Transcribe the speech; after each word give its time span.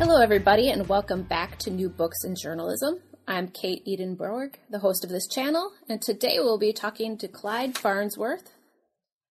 Hello, 0.00 0.18
everybody, 0.18 0.70
and 0.70 0.88
welcome 0.88 1.24
back 1.24 1.58
to 1.58 1.70
New 1.70 1.90
Books 1.90 2.24
in 2.24 2.34
Journalism. 2.34 3.02
I'm 3.28 3.48
Kate 3.48 3.84
Edenborg, 3.86 4.54
the 4.70 4.78
host 4.78 5.04
of 5.04 5.10
this 5.10 5.28
channel, 5.28 5.72
and 5.90 6.00
today 6.00 6.38
we'll 6.38 6.56
be 6.58 6.72
talking 6.72 7.18
to 7.18 7.28
Clyde 7.28 7.76
Farnsworth 7.76 8.50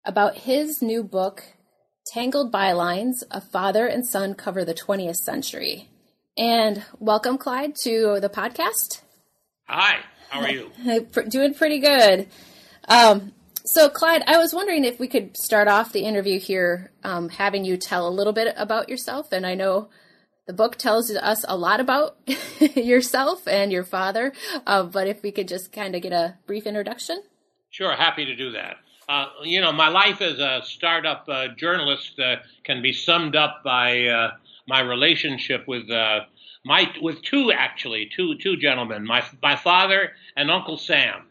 about 0.05 0.38
his 0.38 0.82
new 0.82 1.04
book, 1.04 1.44
Tangled 2.08 2.52
Bylines 2.52 3.22
A 3.30 3.41
Father 3.41 3.86
and 3.86 4.08
Son 4.08 4.34
Cover 4.34 4.66
the 4.66 4.74
20th 4.74 5.18
Century. 5.18 5.88
And 6.36 6.84
welcome, 6.98 7.38
Clyde, 7.38 7.76
to 7.84 8.20
the 8.20 8.30
podcast. 8.30 9.02
Hi, 9.68 10.00
how 10.30 10.41
are 10.41 10.50
you? 10.50 10.72
Doing 11.30 11.54
pretty 11.54 11.77
good. 11.77 12.27
Um, 12.90 13.34
so, 13.66 13.88
Clyde, 13.88 14.24
I 14.26 14.40
was 14.40 14.52
wondering 14.52 14.84
if 14.84 15.00
we 15.00 15.08
could 15.08 15.38
start 15.38 15.68
off 15.68 15.94
the 15.94 16.05
interview 16.05 16.40
here 16.40 16.90
um, 17.04 17.30
having 17.30 17.66
you 17.66 17.77
tell 17.77 18.08
a 18.08 18.10
little 18.10 18.34
bit 18.34 18.52
about 18.58 18.90
yourself. 18.90 19.32
And 19.32 19.46
I 19.46 19.54
know 19.54 19.90
the 20.45 20.54
book 20.54 20.76
tells 20.76 21.09
us 21.12 21.44
a 21.48 21.58
lot 21.58 21.80
about 21.80 22.17
yourself 22.76 23.48
and 23.48 23.72
your 23.72 23.84
father, 23.84 24.34
uh, 24.65 24.84
but 24.84 25.07
if 25.07 25.24
we 25.24 25.32
could 25.32 25.48
just 25.48 25.71
kind 25.71 25.96
of 25.96 26.02
get 26.02 26.13
a 26.13 26.35
brief 26.46 26.65
introduction. 26.65 27.21
Sure, 27.71 27.96
happy 27.96 28.26
to 28.26 28.35
do 28.35 28.52
that. 28.52 28.77
Uh, 29.07 29.27
you 29.43 29.62
know, 29.62 29.71
my 29.71 29.90
life 29.90 30.21
as 30.21 30.40
a 30.40 30.62
startup 30.63 31.26
uh, 31.27 31.48
journalist 31.55 32.20
uh, 32.20 32.37
can 32.63 32.82
be 32.82 32.91
summed 32.91 33.35
up 33.35 33.63
by 33.63 34.05
uh, 34.07 34.32
my 34.68 34.79
relationship 34.79 35.68
with 35.68 35.90
uh, 35.91 36.21
my 36.63 36.91
with 37.02 37.21
two 37.21 37.52
actually 37.52 38.09
two 38.15 38.35
two 38.41 38.57
gentlemen, 38.57 39.05
my 39.05 39.24
my 39.43 39.55
father 39.55 40.12
and 40.35 40.49
Uncle 40.49 40.77
Sam. 40.77 41.27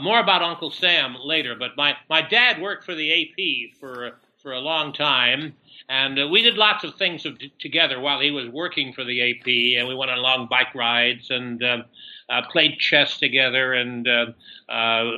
more 0.00 0.20
about 0.20 0.42
Uncle 0.42 0.70
Sam 0.70 1.16
later, 1.24 1.54
but 1.58 1.70
my 1.76 1.96
my 2.10 2.20
dad 2.20 2.60
worked 2.60 2.84
for 2.84 2.94
the 2.94 3.12
AP 3.12 3.78
for 3.78 4.18
for 4.42 4.52
a 4.52 4.60
long 4.60 4.92
time, 4.92 5.54
and 5.88 6.20
uh, 6.20 6.28
we 6.28 6.42
did 6.42 6.56
lots 6.56 6.84
of 6.84 6.94
things 6.94 7.26
of, 7.26 7.38
together 7.58 8.00
while 8.00 8.20
he 8.20 8.30
was 8.30 8.48
working 8.48 8.92
for 8.92 9.04
the 9.04 9.20
AP, 9.30 9.78
and 9.78 9.88
we 9.88 9.94
went 9.94 10.10
on 10.10 10.18
long 10.18 10.46
bike 10.48 10.74
rides 10.74 11.30
and 11.30 11.62
uh, 11.62 11.82
uh, 12.28 12.42
played 12.50 12.78
chess 12.78 13.18
together. 13.18 13.72
And 13.72 14.06
uh, 14.06 14.26
uh, 14.68 15.10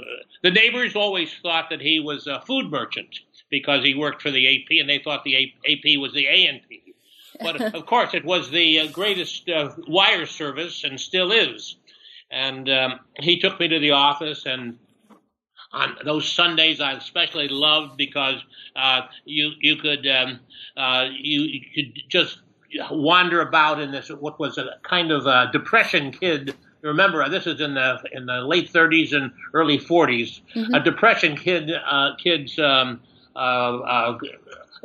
the 0.42 0.50
neighbors 0.50 0.96
always 0.96 1.30
thought 1.42 1.68
that 1.70 1.80
he 1.80 2.00
was 2.00 2.26
a 2.26 2.40
food 2.40 2.70
merchant 2.70 3.20
because 3.50 3.84
he 3.84 3.94
worked 3.94 4.22
for 4.22 4.30
the 4.30 4.48
AP, 4.48 4.80
and 4.80 4.88
they 4.88 4.98
thought 4.98 5.24
the 5.24 5.52
AP 5.68 6.00
was 6.00 6.14
the 6.14 6.26
A&P. 6.26 6.94
But 7.40 7.60
of 7.74 7.84
course, 7.86 8.14
it 8.14 8.24
was 8.24 8.50
the 8.50 8.80
uh, 8.80 8.86
greatest 8.88 9.48
wire 9.86 10.26
service 10.26 10.84
and 10.84 10.98
still 10.98 11.32
is. 11.32 11.76
And 12.30 12.70
um, 12.70 13.00
he 13.18 13.38
took 13.38 13.60
me 13.60 13.68
to 13.68 13.78
the 13.78 13.90
office 13.90 14.46
and 14.46 14.78
on 15.72 15.96
those 16.04 16.30
Sundays 16.30 16.80
I 16.80 16.92
especially 16.92 17.48
loved 17.48 17.96
because 17.96 18.42
uh, 18.76 19.02
you 19.24 19.52
you 19.60 19.76
could 19.76 20.06
um, 20.06 20.40
uh, 20.76 21.08
you, 21.10 21.42
you 21.42 21.60
could 21.74 22.02
just 22.08 22.38
wander 22.90 23.40
about 23.40 23.80
in 23.80 23.90
this 23.90 24.08
what 24.08 24.38
was 24.38 24.58
a 24.58 24.78
kind 24.82 25.10
of 25.10 25.26
a 25.26 25.50
depression 25.52 26.10
kid 26.10 26.54
remember 26.80 27.26
this 27.28 27.46
is 27.46 27.60
in 27.60 27.74
the 27.74 28.02
in 28.12 28.26
the 28.26 28.40
late 28.40 28.72
30s 28.72 29.12
and 29.12 29.30
early 29.54 29.78
40s 29.78 30.40
mm-hmm. 30.54 30.74
a 30.74 30.82
depression 30.82 31.36
kid 31.36 31.70
uh, 31.70 32.14
kids 32.16 32.58
um, 32.58 33.00
uh, 33.36 33.38
uh, 33.38 34.18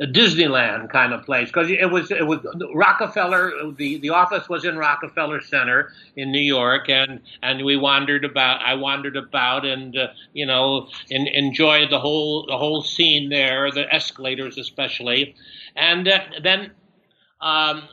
a 0.00 0.06
Disneyland 0.06 0.90
kind 0.90 1.12
of 1.12 1.24
place 1.24 1.48
because 1.48 1.70
it 1.70 1.90
was 1.90 2.10
it 2.10 2.26
was 2.26 2.40
Rockefeller. 2.72 3.52
The 3.76 3.98
the 3.98 4.10
office 4.10 4.48
was 4.48 4.64
in 4.64 4.78
Rockefeller 4.78 5.40
Center 5.40 5.92
in 6.16 6.30
New 6.30 6.38
York, 6.38 6.88
and 6.88 7.20
and 7.42 7.64
we 7.64 7.76
wandered 7.76 8.24
about. 8.24 8.62
I 8.62 8.74
wandered 8.74 9.16
about 9.16 9.66
and 9.66 9.96
uh, 9.96 10.08
you 10.32 10.46
know 10.46 10.88
in, 11.10 11.26
enjoyed 11.26 11.90
the 11.90 11.98
whole 11.98 12.46
the 12.46 12.56
whole 12.56 12.82
scene 12.82 13.28
there, 13.28 13.70
the 13.72 13.92
escalators 13.92 14.58
especially, 14.58 15.34
and 15.76 16.06
uh, 16.06 16.20
then. 16.42 16.72
Um, 17.40 17.88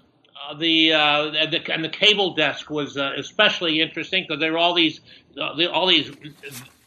uh, 0.48 0.54
the, 0.56 0.94
uh, 0.94 1.32
the 1.50 1.62
and 1.74 1.84
the 1.84 1.90
cable 1.90 2.36
desk 2.36 2.70
was 2.70 2.98
uh, 2.98 3.14
especially 3.18 3.82
interesting 3.82 4.26
because 4.28 4.40
there 4.40 4.52
were 4.52 4.58
all 4.58 4.74
these 4.74 5.00
uh, 5.40 5.66
all 5.68 5.88
these 5.88 6.12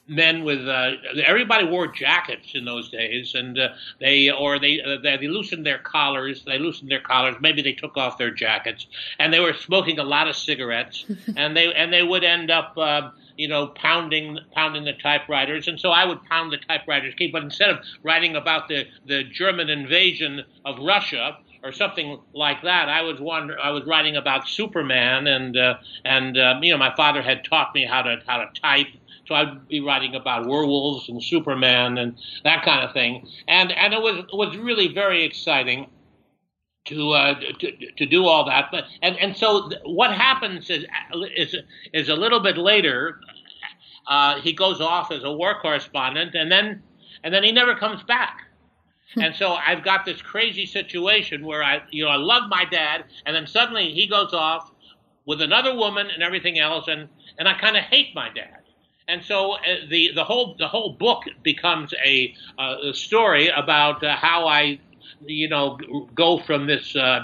men 0.09 0.43
with 0.43 0.67
uh, 0.67 0.93
everybody 1.25 1.65
wore 1.65 1.87
jackets 1.87 2.49
in 2.55 2.65
those 2.65 2.89
days, 2.91 3.35
and 3.35 3.59
uh, 3.59 3.69
they 4.01 4.31
or 4.31 4.59
they, 4.59 4.81
uh, 4.81 4.97
they 5.03 5.29
loosened 5.29 5.65
their 5.65 5.79
collars. 5.79 6.43
They 6.45 6.59
loosened 6.59 6.91
their 6.91 7.01
collars. 7.01 7.37
Maybe 7.41 7.63
they 7.63 7.73
took 7.73 7.97
off 7.97 8.19
their 8.19 8.31
jackets, 8.31 8.87
and 9.19 9.33
they 9.33 9.41
were 9.41 9.55
smoking 9.55 9.99
a 9.99 10.05
lot 10.05 10.29
of 10.29 10.37
cigarettes, 10.37 11.05
and 11.37 11.57
they 11.57 11.73
and 11.73 11.93
they 11.93 12.03
would 12.03 12.25
end 12.25 12.51
up. 12.51 12.77
Uh, 12.77 13.11
you 13.37 13.47
know, 13.47 13.69
pounding 13.69 14.37
pounding 14.53 14.83
the 14.83 14.95
typewriters, 14.95 15.69
and 15.69 15.79
so 15.79 15.91
I 15.91 16.05
would 16.05 16.25
pound 16.25 16.53
the 16.53 16.57
typewriters 16.57 17.15
key. 17.15 17.29
But 17.31 17.45
instead 17.45 17.71
of 17.71 17.79
writing 18.03 18.35
about 18.35 18.67
the, 18.67 18.87
the 19.07 19.23
German 19.23 19.71
invasion 19.71 20.43
of 20.65 20.77
Russia, 20.81 21.39
or 21.63 21.73
something 21.73 22.19
like 22.33 22.63
that. 22.63 22.89
I 22.89 23.03
was 23.03 23.21
wonder, 23.21 23.59
I 23.59 23.71
was 23.71 23.85
writing 23.85 24.17
about 24.17 24.49
Superman, 24.49 25.27
and 25.27 25.57
uh, 25.57 25.75
and 26.05 26.37
uh, 26.37 26.59
you 26.63 26.73
know 26.73 26.79
my 26.79 26.95
father 26.95 27.23
had 27.23 27.45
taught 27.45 27.75
me 27.75 27.85
how 27.85 28.03
to 28.03 28.21
how 28.27 28.39
to 28.39 28.61
type, 28.61 28.89
so 29.28 29.34
I'd 29.34 29.69
be 29.69 29.81
writing 29.81 30.15
about 30.15 30.47
werewolves 30.47 31.11
and 31.11 31.22
Superman 31.22 31.99
and 31.99 32.16
that 32.44 32.65
kind 32.65 32.83
of 32.83 32.94
thing. 32.94 33.28
And 33.47 33.71
and 33.71 33.93
it 33.93 34.00
was 34.00 34.25
was 34.33 34.56
really 34.56 34.89
very 34.89 35.22
exciting 35.25 35.87
to 36.87 37.12
uh, 37.12 37.39
to 37.61 37.72
to 37.99 38.06
do 38.06 38.27
all 38.27 38.47
that. 38.47 38.71
But 38.72 38.84
and 39.03 39.16
and 39.19 39.37
so 39.37 39.71
what 39.84 40.12
happens 40.12 40.71
is 40.71 40.87
is 41.37 41.55
is 41.93 42.09
a 42.09 42.16
little 42.16 42.41
bit 42.41 42.56
later. 42.56 43.21
Uh, 44.06 44.41
he 44.41 44.55
goes 44.55 44.81
off 44.81 45.12
as 45.12 45.22
a 45.22 45.31
war 45.31 45.60
correspondent, 45.60 46.34
and 46.34 46.50
then 46.50 46.83
and 47.22 47.34
then 47.34 47.45
he 47.45 47.53
never 47.53 47.75
comes 47.75 48.03
back. 48.05 48.45
Hmm. 49.15 49.22
and 49.22 49.34
so 49.34 49.53
I've 49.53 49.84
got 49.84 50.05
this 50.05 50.21
crazy 50.21 50.66
situation 50.66 51.45
where 51.45 51.62
I, 51.62 51.81
you 51.91 52.05
know, 52.05 52.10
I 52.10 52.16
love 52.16 52.43
my 52.50 52.66
dad, 52.66 53.05
and 53.25 53.34
then 53.34 53.47
suddenly 53.47 53.93
he 53.93 54.06
goes 54.06 54.34
off 54.34 54.71
with 55.25 55.41
another 55.41 55.75
woman 55.75 56.09
and 56.10 56.22
everything 56.22 56.59
else, 56.59 56.89
and 56.89 57.09
and 57.39 57.47
I 57.47 57.59
kind 57.59 57.77
of 57.77 57.84
hate 57.84 58.15
my 58.15 58.31
dad. 58.31 58.59
And 59.09 59.25
so 59.25 59.53
uh, 59.55 59.59
the 59.89 60.13
the 60.15 60.25
whole 60.25 60.55
the 60.59 60.69
whole 60.69 60.97
book 60.99 61.23
becomes 61.43 61.95
a, 62.05 62.35
uh, 62.59 62.77
a 62.91 62.95
story 62.95 63.49
about 63.49 64.03
uh, 64.05 64.17
how 64.17 64.47
I, 64.47 64.81
you 65.21 65.49
know, 65.49 65.79
go 66.15 66.39
from 66.39 66.67
this 66.67 66.95
uh, 66.95 67.21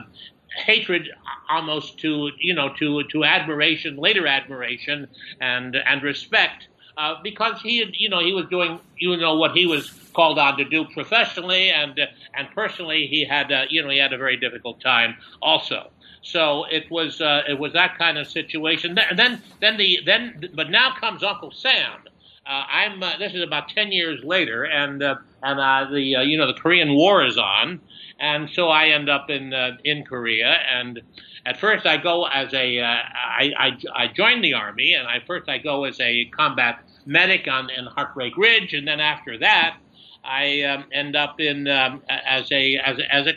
hatred 0.67 1.09
almost 1.50 1.99
to 2.00 2.31
you 2.41 2.55
know 2.55 2.71
to 2.78 3.05
to 3.12 3.25
admiration, 3.25 3.97
later 3.97 4.27
admiration 4.27 5.09
and 5.41 5.77
and 5.77 6.03
respect. 6.03 6.69
Uh, 6.97 7.16
because 7.22 7.60
he, 7.60 7.84
you 7.99 8.09
know, 8.09 8.21
he 8.21 8.32
was 8.32 8.47
doing, 8.47 8.78
you 8.99 9.16
know, 9.16 9.34
what 9.34 9.50
he 9.50 9.66
was 9.66 9.91
called 10.12 10.38
on 10.38 10.56
to 10.56 10.65
do 10.65 10.84
professionally 10.84 11.71
and 11.71 11.99
uh, 11.99 12.06
and 12.34 12.49
personally. 12.55 13.06
He 13.09 13.25
had, 13.25 13.53
you 13.71 13.82
know, 13.82 13.91
he 13.91 13.99
had 13.99 14.12
a 14.12 14.19
very 14.19 14.37
difficult 14.37 14.81
time 14.81 15.16
also. 15.43 15.91
So 16.25 16.65
it 16.65 16.91
was 16.91 17.21
uh, 17.21 17.43
it 17.49 17.59
was 17.59 17.75
that 17.75 17.99
kind 17.99 18.19
of 18.19 18.27
situation. 18.27 18.99
And 18.99 19.19
then 19.19 19.43
then 19.60 19.77
the 19.77 20.00
then 20.04 20.50
but 20.54 20.71
now 20.71 20.94
comes 20.99 21.22
Uncle 21.22 21.53
Sam. 21.53 22.00
Uh, 22.47 22.65
I'm 22.71 23.03
uh, 23.03 23.16
this 23.19 23.34
is 23.34 23.43
about 23.43 23.69
ten 23.69 23.93
years 23.93 24.25
later, 24.25 24.65
and 24.65 25.03
uh, 25.03 25.16
and 25.43 25.60
uh, 25.60 25.91
the 25.93 26.16
uh, 26.16 26.22
you 26.22 26.38
know 26.38 26.47
the 26.47 26.54
Korean 26.60 26.94
War 26.94 27.25
is 27.25 27.38
on, 27.38 27.81
and 28.19 28.50
so 28.50 28.69
I 28.69 28.88
end 28.88 29.09
up 29.09 29.31
in 29.31 29.53
in 29.84 30.04
Korea. 30.04 30.56
And 30.71 31.03
at 31.47 31.59
first 31.59 31.87
I 31.87 31.99
go 31.99 32.24
as 32.27 32.53
a 32.54 32.80
I, 32.80 33.53
I 33.59 33.78
I 33.95 34.07
joined 34.09 34.42
the 34.42 34.54
army, 34.54 34.95
and 34.95 35.07
I 35.07 35.21
first 35.27 35.48
I 35.48 35.59
go 35.59 35.84
as 35.84 36.01
a 36.01 36.24
combat 36.27 36.83
medic 37.06 37.47
on 37.48 37.71
in 37.71 37.86
Heartbreak 37.86 38.36
Ridge, 38.36 38.74
and 38.74 38.86
then 38.86 39.01
after 39.01 39.39
that 39.39 39.78
I 40.24 40.62
um, 40.62 40.84
end 40.92 41.16
up 41.16 41.41
in 41.41 41.68
um, 41.68 42.03
as 42.09 42.51
a 42.51 42.77
as 42.77 42.98
a, 42.98 43.15
as 43.15 43.27
a 43.27 43.34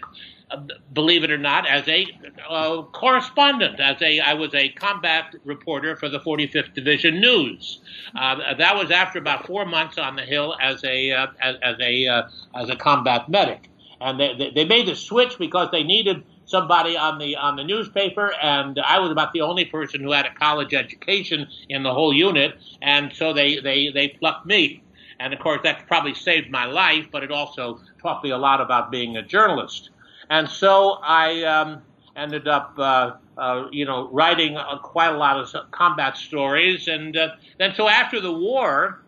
believe 0.93 1.25
it 1.25 1.31
or 1.31 1.37
not, 1.37 1.67
as 1.67 1.85
a 1.89 2.07
uh, 2.49 2.81
correspondent. 2.93 3.79
As 3.79 4.01
a, 4.01 4.21
I 4.21 4.33
was 4.33 4.53
a 4.55 4.69
combat 4.69 5.35
reporter 5.43 5.97
for 5.97 6.07
the 6.07 6.19
45th 6.19 6.73
Division 6.73 7.19
News. 7.19 7.79
Uh, 8.15 8.53
that 8.57 8.75
was 8.75 8.89
after 8.89 9.19
about 9.19 9.45
four 9.45 9.65
months 9.65 9.97
on 9.97 10.15
the 10.15 10.21
Hill 10.21 10.55
as 10.61 10.83
a 10.85 11.11
uh, 11.11 11.27
as, 11.41 11.55
as, 11.61 11.75
a 11.81 12.07
uh, 12.07 12.29
as 12.55 12.69
a 12.69 12.75
combat 12.75 13.27
medic, 13.27 13.69
and 13.99 14.19
they, 14.19 14.51
they 14.55 14.65
made 14.65 14.87
the 14.87 14.95
switch 14.95 15.37
because 15.37 15.69
they 15.71 15.83
needed 15.83 16.23
somebody 16.47 16.97
on 16.97 17.19
the 17.19 17.35
on 17.35 17.55
the 17.55 17.63
newspaper, 17.63 18.33
and 18.41 18.79
I 18.79 18.99
was 18.99 19.11
about 19.11 19.33
the 19.33 19.41
only 19.41 19.65
person 19.65 20.01
who 20.01 20.11
had 20.11 20.25
a 20.25 20.33
college 20.33 20.73
education 20.73 21.47
in 21.69 21.83
the 21.83 21.93
whole 21.93 22.13
unit, 22.13 22.57
and 22.81 23.13
so 23.13 23.33
they 23.33 23.59
they 23.59 23.89
they 23.89 24.09
plucked 24.09 24.45
me. 24.45 24.81
And 25.19 25.33
of 25.33 25.39
course, 25.39 25.61
that 25.63 25.87
probably 25.87 26.13
saved 26.13 26.49
my 26.51 26.65
life, 26.65 27.05
but 27.11 27.23
it 27.23 27.31
also 27.31 27.79
taught 28.01 28.23
me 28.23 28.31
a 28.31 28.37
lot 28.37 28.61
about 28.61 28.91
being 28.91 29.17
a 29.17 29.23
journalist. 29.23 29.89
And 30.29 30.47
so 30.47 30.99
I, 31.01 31.43
um, 31.43 31.81
ended 32.17 32.47
up, 32.47 32.73
uh, 32.77 33.13
uh, 33.37 33.67
you 33.71 33.85
know, 33.85 34.09
writing 34.11 34.57
uh, 34.57 34.77
quite 34.79 35.13
a 35.13 35.17
lot 35.17 35.37
of 35.37 35.71
combat 35.71 36.17
stories, 36.17 36.87
and 36.87 37.15
uh, 37.15 37.29
then 37.59 37.73
so 37.75 37.87
after 37.87 38.19
the 38.19 38.33
war, 38.33 39.03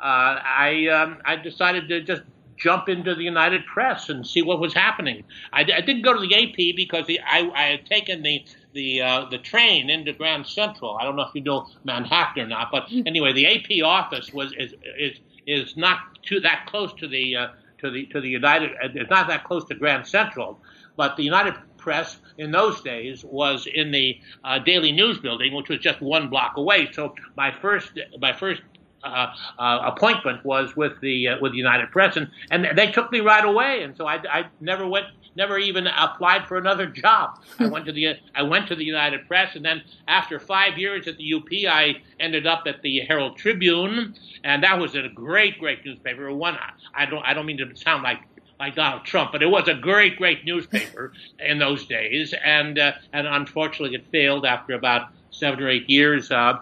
uh, 0.00 0.40
I 0.42 0.88
um, 0.88 1.18
I 1.24 1.36
decided 1.36 1.88
to 1.88 2.00
just 2.00 2.22
jump 2.56 2.88
into 2.88 3.14
the 3.14 3.22
United 3.22 3.66
Press 3.66 4.08
and 4.08 4.26
see 4.26 4.42
what 4.42 4.60
was 4.60 4.72
happening. 4.72 5.24
I, 5.52 5.60
I 5.60 5.80
didn't 5.80 6.02
go 6.02 6.14
to 6.14 6.20
the 6.20 6.34
AP 6.34 6.76
because 6.76 7.06
the, 7.06 7.20
I, 7.20 7.50
I 7.54 7.62
had 7.62 7.86
taken 7.86 8.22
the 8.22 8.44
the 8.72 9.02
uh, 9.02 9.24
the 9.30 9.38
train 9.38 9.90
into 9.90 10.12
Grand 10.12 10.46
Central. 10.46 10.96
I 10.96 11.04
don't 11.04 11.16
know 11.16 11.22
if 11.22 11.34
you 11.34 11.42
know 11.42 11.66
Manhattan 11.84 12.42
or 12.42 12.46
not, 12.46 12.70
but 12.70 12.90
anyway, 13.06 13.32
the 13.32 13.46
AP 13.46 13.84
office 13.84 14.32
was 14.32 14.52
is 14.58 14.74
is 14.98 15.18
is 15.46 15.76
not 15.76 15.98
too 16.22 16.40
that 16.40 16.66
close 16.66 16.92
to 16.94 17.08
the 17.08 17.36
uh, 17.36 17.48
to 17.78 17.90
the 17.90 18.06
to 18.06 18.20
the 18.20 18.28
United. 18.28 18.72
It's 18.82 19.10
not 19.10 19.28
that 19.28 19.44
close 19.44 19.64
to 19.66 19.74
Grand 19.74 20.06
Central, 20.06 20.58
but 20.96 21.16
the 21.16 21.22
United 21.22 21.54
Press 21.76 22.16
in 22.38 22.50
those 22.50 22.80
days 22.80 23.24
was 23.24 23.66
in 23.66 23.90
the 23.90 24.18
uh, 24.42 24.58
Daily 24.58 24.90
News 24.90 25.18
building, 25.18 25.54
which 25.54 25.68
was 25.68 25.80
just 25.80 26.00
one 26.00 26.28
block 26.28 26.56
away. 26.56 26.90
So 26.92 27.14
my 27.36 27.52
first 27.52 27.92
my 28.18 28.32
first 28.32 28.62
uh, 29.04 29.34
uh, 29.58 29.80
appointment 29.84 30.44
was 30.44 30.74
with 30.76 31.00
the 31.00 31.28
uh, 31.28 31.36
with 31.40 31.52
the 31.52 31.58
United 31.58 31.90
Press, 31.90 32.16
and, 32.16 32.30
and 32.50 32.66
they 32.76 32.90
took 32.90 33.12
me 33.12 33.20
right 33.20 33.44
away, 33.44 33.82
and 33.82 33.96
so 33.96 34.06
I, 34.06 34.16
I 34.28 34.46
never 34.60 34.86
went, 34.86 35.06
never 35.36 35.58
even 35.58 35.86
applied 35.86 36.46
for 36.46 36.56
another 36.56 36.86
job. 36.86 37.38
I 37.58 37.66
went 37.66 37.86
to 37.86 37.92
the 37.92 38.14
I 38.34 38.42
went 38.42 38.68
to 38.68 38.74
the 38.74 38.84
United 38.84 39.26
Press, 39.28 39.54
and 39.56 39.64
then 39.64 39.82
after 40.08 40.40
five 40.40 40.78
years 40.78 41.06
at 41.06 41.16
the 41.16 41.34
UP, 41.34 41.48
I 41.68 41.96
ended 42.18 42.46
up 42.46 42.64
at 42.66 42.82
the 42.82 43.00
Herald 43.00 43.36
Tribune, 43.36 44.14
and 44.42 44.62
that 44.62 44.78
was 44.78 44.94
a 44.94 45.08
great, 45.08 45.58
great 45.58 45.84
newspaper. 45.84 46.32
One, 46.32 46.56
I 46.94 47.06
don't 47.06 47.24
I 47.24 47.34
don't 47.34 47.46
mean 47.46 47.58
to 47.58 47.76
sound 47.76 48.02
like 48.02 48.20
like 48.58 48.74
Donald 48.76 49.04
Trump, 49.04 49.32
but 49.32 49.42
it 49.42 49.46
was 49.46 49.68
a 49.68 49.74
great, 49.74 50.16
great 50.16 50.44
newspaper 50.44 51.12
in 51.38 51.58
those 51.58 51.86
days, 51.86 52.34
and 52.44 52.78
uh, 52.78 52.92
and 53.12 53.26
unfortunately 53.26 53.96
it 53.96 54.06
failed 54.10 54.46
after 54.46 54.74
about 54.74 55.08
seven 55.30 55.62
or 55.62 55.68
eight 55.68 55.88
years. 55.90 56.30
Uh, 56.30 56.58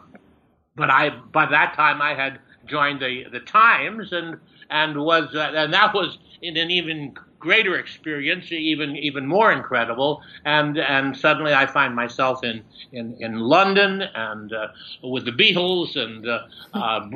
but 0.76 0.90
I 0.90 1.10
by 1.10 1.46
that 1.46 1.74
time 1.74 2.00
I 2.00 2.14
had 2.14 2.40
joined 2.66 3.00
the 3.00 3.24
the 3.30 3.40
Times 3.40 4.12
and 4.12 4.38
and 4.70 5.04
was 5.04 5.34
uh, 5.34 5.52
and 5.54 5.72
that 5.72 5.94
was 5.94 6.18
in 6.40 6.56
an 6.56 6.70
even 6.70 7.14
greater 7.38 7.76
experience, 7.76 8.50
even 8.52 8.96
even 8.96 9.26
more 9.26 9.52
incredible. 9.52 10.22
And 10.44 10.78
and 10.78 11.16
suddenly 11.16 11.52
I 11.52 11.66
find 11.66 11.94
myself 11.94 12.42
in 12.44 12.64
in, 12.92 13.16
in 13.20 13.38
London 13.38 14.02
and 14.14 14.52
uh, 14.52 14.68
with 15.02 15.24
the 15.24 15.32
Beatles 15.32 15.96
and 15.96 16.26
uh, 16.26 16.40
uh, 16.74 17.08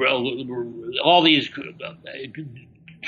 all 1.02 1.22
these 1.22 1.48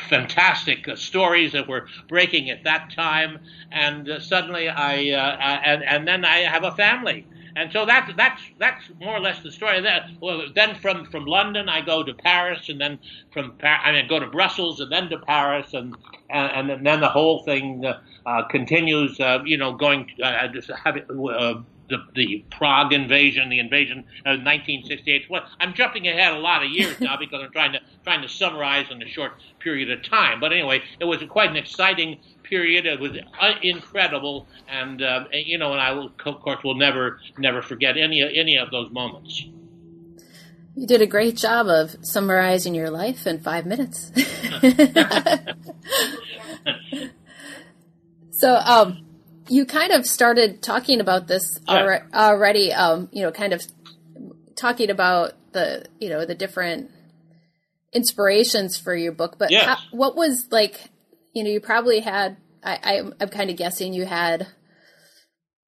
fantastic 0.08 0.86
uh, 0.88 0.94
stories 0.96 1.52
that 1.52 1.66
were 1.68 1.86
breaking 2.08 2.50
at 2.50 2.64
that 2.64 2.90
time. 2.90 3.38
And 3.72 4.08
uh, 4.08 4.20
suddenly 4.20 4.68
I 4.68 5.10
uh, 5.10 5.36
and 5.64 5.82
and 5.82 6.06
then 6.08 6.24
I 6.24 6.38
have 6.38 6.64
a 6.64 6.72
family 6.72 7.26
and 7.58 7.72
so 7.72 7.84
that's 7.84 8.12
that's 8.16 8.40
that's 8.58 8.84
more 9.00 9.16
or 9.16 9.20
less 9.20 9.43
the 9.43 9.50
story. 9.50 9.81
That 9.81 10.10
well, 10.20 10.43
then 10.55 10.76
from 10.76 11.06
from 11.06 11.26
London 11.26 11.69
I 11.69 11.81
go 11.81 12.02
to 12.02 12.14
Paris, 12.14 12.69
and 12.69 12.81
then 12.81 12.99
from 13.32 13.52
Par- 13.58 13.81
I 13.84 13.93
mean 13.93 14.08
go 14.08 14.20
to 14.20 14.26
Brussels, 14.26 14.81
and 14.81 14.93
then 14.93 15.08
to 15.10 15.19
Paris, 15.19 15.75
and 15.75 15.96
and, 16.31 16.70
and 16.70 16.87
then 16.87 17.00
the 17.00 17.08
whole 17.08 17.43
thing 17.44 17.84
uh, 17.84 18.00
uh, 18.26 18.43
continues. 18.44 19.19
Uh, 19.19 19.43
you 19.44 19.56
know, 19.56 19.72
going 19.72 20.10
uh. 20.22 20.49
Uh, 20.49 21.62
the, 21.88 22.05
the 22.14 22.44
Prague 22.50 22.93
invasion, 22.93 23.49
the 23.49 23.58
invasion 23.58 24.00
of 24.26 24.44
1968. 24.44 25.31
Well, 25.31 25.43
I'm 25.58 25.72
jumping 25.72 26.06
ahead 26.06 26.34
a 26.34 26.38
lot 26.38 26.62
of 26.62 26.70
years 26.70 27.00
now 27.00 27.16
because 27.16 27.43
I'm 27.43 27.50
trying 27.50 27.72
to 27.72 27.81
trying 28.04 28.22
to 28.22 28.28
summarize 28.28 28.86
in 28.90 29.02
a 29.02 29.08
short 29.08 29.32
period 29.58 29.90
of 29.90 30.02
time. 30.02 30.40
But 30.40 30.52
anyway, 30.52 30.82
it 31.00 31.04
was 31.04 31.22
quite 31.28 31.50
an 31.50 31.56
exciting 31.56 32.18
period. 32.42 32.86
It 32.86 33.00
was 33.00 33.12
uh, 33.40 33.52
incredible, 33.62 34.46
and 34.68 35.02
uh, 35.02 35.24
you 35.32 35.58
know, 35.58 35.72
and 35.72 35.80
I 35.80 35.92
will, 35.92 36.12
of 36.24 36.40
course 36.40 36.62
will 36.64 36.76
never 36.76 37.20
never 37.38 37.62
forget 37.62 37.96
any 37.96 38.22
any 38.22 38.56
of 38.56 38.70
those 38.70 38.90
moments. 38.90 39.44
You 40.74 40.86
did 40.86 41.02
a 41.02 41.06
great 41.06 41.36
job 41.36 41.66
of 41.66 41.96
summarizing 42.02 42.74
your 42.74 42.90
life 42.90 43.26
in 43.26 43.40
five 43.40 43.66
minutes. 43.66 44.12
so, 48.30 48.54
um, 48.54 49.04
you 49.48 49.66
kind 49.66 49.90
of 49.90 50.06
started 50.06 50.62
talking 50.62 51.00
about 51.00 51.26
this 51.26 51.58
yeah. 51.68 52.02
already. 52.14 52.72
Um, 52.72 53.08
you 53.10 53.22
know, 53.22 53.32
kind 53.32 53.52
of 53.52 53.66
talking 54.54 54.88
about 54.88 55.32
the 55.52 55.86
you 55.98 56.10
know 56.10 56.24
the 56.24 56.36
different 56.36 56.92
inspirations 57.93 58.76
for 58.76 58.94
your 58.94 59.12
book. 59.12 59.37
But 59.38 59.50
yes. 59.50 59.64
how, 59.64 59.76
what 59.90 60.17
was 60.17 60.46
like 60.50 60.90
you 61.38 61.44
know, 61.44 61.50
you 61.50 61.61
probably 61.61 62.00
had, 62.00 62.37
I, 62.64 62.79
I, 62.82 63.11
I'm 63.20 63.29
kind 63.29 63.49
of 63.49 63.56
guessing 63.56 63.93
you 63.93 64.06
had 64.06 64.49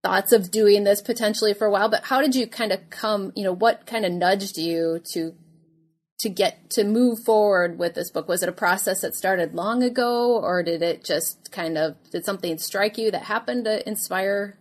thoughts 0.02 0.32
of 0.32 0.50
doing 0.50 0.82
this 0.82 1.00
potentially 1.00 1.54
for 1.54 1.66
a 1.66 1.70
while, 1.70 1.88
but 1.88 2.04
how 2.04 2.20
did 2.20 2.34
you 2.34 2.46
kind 2.46 2.72
of 2.72 2.90
come, 2.90 3.32
you 3.36 3.44
know, 3.44 3.52
what 3.52 3.86
kind 3.86 4.04
of 4.04 4.12
nudged 4.12 4.56
you 4.56 5.00
to 5.12 5.34
to 6.18 6.28
get 6.28 6.68
to 6.68 6.84
move 6.84 7.18
forward 7.24 7.78
with 7.78 7.94
this 7.94 8.10
book? 8.10 8.28
Was 8.28 8.42
it 8.42 8.48
a 8.48 8.52
process 8.52 9.00
that 9.00 9.14
started 9.14 9.54
long 9.54 9.82
ago 9.82 10.38
or 10.38 10.62
did 10.62 10.82
it 10.82 11.02
just 11.04 11.50
kind 11.50 11.78
of 11.78 11.94
did 12.10 12.24
something 12.24 12.58
strike 12.58 12.98
you 12.98 13.10
that 13.10 13.22
happened 13.22 13.64
to 13.64 13.88
inspire 13.88 14.58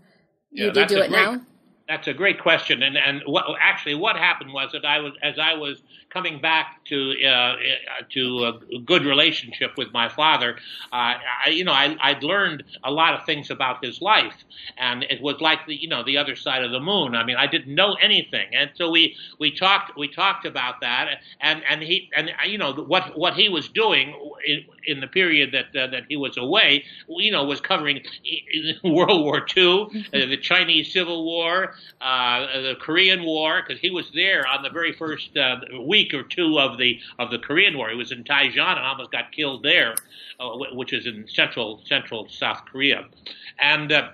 you 0.51 0.67
yeah, 0.67 0.73
to 0.73 0.85
do 0.85 0.95
it 0.97 1.09
great, 1.09 1.11
now? 1.11 1.41
That's 1.87 2.07
a 2.07 2.13
great 2.13 2.39
question. 2.39 2.83
And 2.83 2.95
and 2.95 3.23
what, 3.25 3.45
actually 3.61 3.95
what 3.95 4.15
happened 4.15 4.53
was 4.53 4.71
that 4.73 4.85
I 4.85 4.99
was 4.99 5.13
as 5.23 5.39
I 5.39 5.55
was 5.55 5.81
coming 6.09 6.41
back 6.41 6.83
to 6.85 7.13
uh, 7.23 7.55
to 8.09 8.45
a 8.73 8.79
good 8.79 9.05
relationship 9.05 9.77
with 9.77 9.91
my 9.93 10.09
father, 10.09 10.57
uh, 10.91 11.15
I, 11.45 11.49
you 11.49 11.63
know, 11.63 11.71
I, 11.71 11.95
I'd 12.01 12.23
learned 12.23 12.63
a 12.83 12.91
lot 12.91 13.13
of 13.13 13.25
things 13.25 13.49
about 13.51 13.83
his 13.83 14.01
life, 14.01 14.35
and 14.77 15.03
it 15.03 15.21
was 15.21 15.39
like 15.39 15.65
the 15.67 15.75
you 15.75 15.87
know 15.87 16.03
the 16.03 16.17
other 16.17 16.35
side 16.35 16.63
of 16.63 16.71
the 16.71 16.79
moon. 16.79 17.15
I 17.15 17.23
mean, 17.23 17.37
I 17.37 17.47
didn't 17.47 17.73
know 17.73 17.93
anything, 18.01 18.47
and 18.53 18.71
so 18.75 18.89
we 18.89 19.15
we 19.39 19.51
talked 19.51 19.97
we 19.97 20.07
talked 20.07 20.45
about 20.45 20.81
that, 20.81 21.19
and 21.41 21.61
and 21.69 21.81
he 21.81 22.09
and 22.15 22.31
you 22.45 22.57
know 22.57 22.73
what 22.73 23.17
what 23.17 23.35
he 23.35 23.49
was 23.49 23.69
doing 23.69 24.15
in, 24.45 24.65
in 24.85 24.99
the 25.01 25.07
period 25.07 25.51
that 25.51 25.75
uh, 25.79 25.87
that 25.87 26.03
he 26.09 26.17
was 26.17 26.37
away, 26.37 26.83
you 27.07 27.31
know, 27.31 27.43
was 27.43 27.61
covering 27.61 28.01
World 28.83 29.23
War 29.23 29.45
II, 29.55 29.83
uh, 29.83 30.25
the 30.25 30.37
Chinese 30.37 30.91
Civil 30.91 31.23
War, 31.25 31.75
uh, 32.01 32.47
the 32.61 32.75
Korean 32.79 33.23
War, 33.23 33.61
because 33.61 33.79
he 33.79 33.89
was 33.91 34.09
there 34.13 34.47
on 34.47 34.63
the 34.63 34.69
very 34.69 34.93
first 34.93 35.35
uh, 35.37 35.57
week 35.85 35.98
week 35.99 36.13
or 36.13 36.23
two 36.23 36.59
of 36.59 36.77
the 36.77 36.99
of 37.17 37.31
the 37.31 37.39
Korean 37.39 37.77
War. 37.77 37.89
He 37.89 37.95
was 37.95 38.11
in 38.11 38.23
Daejeon 38.23 38.77
and 38.77 38.85
almost 38.85 39.11
got 39.11 39.31
killed 39.31 39.63
there, 39.63 39.95
uh, 40.39 40.49
which 40.73 40.93
is 40.93 41.05
in 41.05 41.27
central 41.27 41.81
central 41.85 42.27
South 42.29 42.65
Korea, 42.65 43.05
and. 43.59 43.91
Uh, 43.91 44.09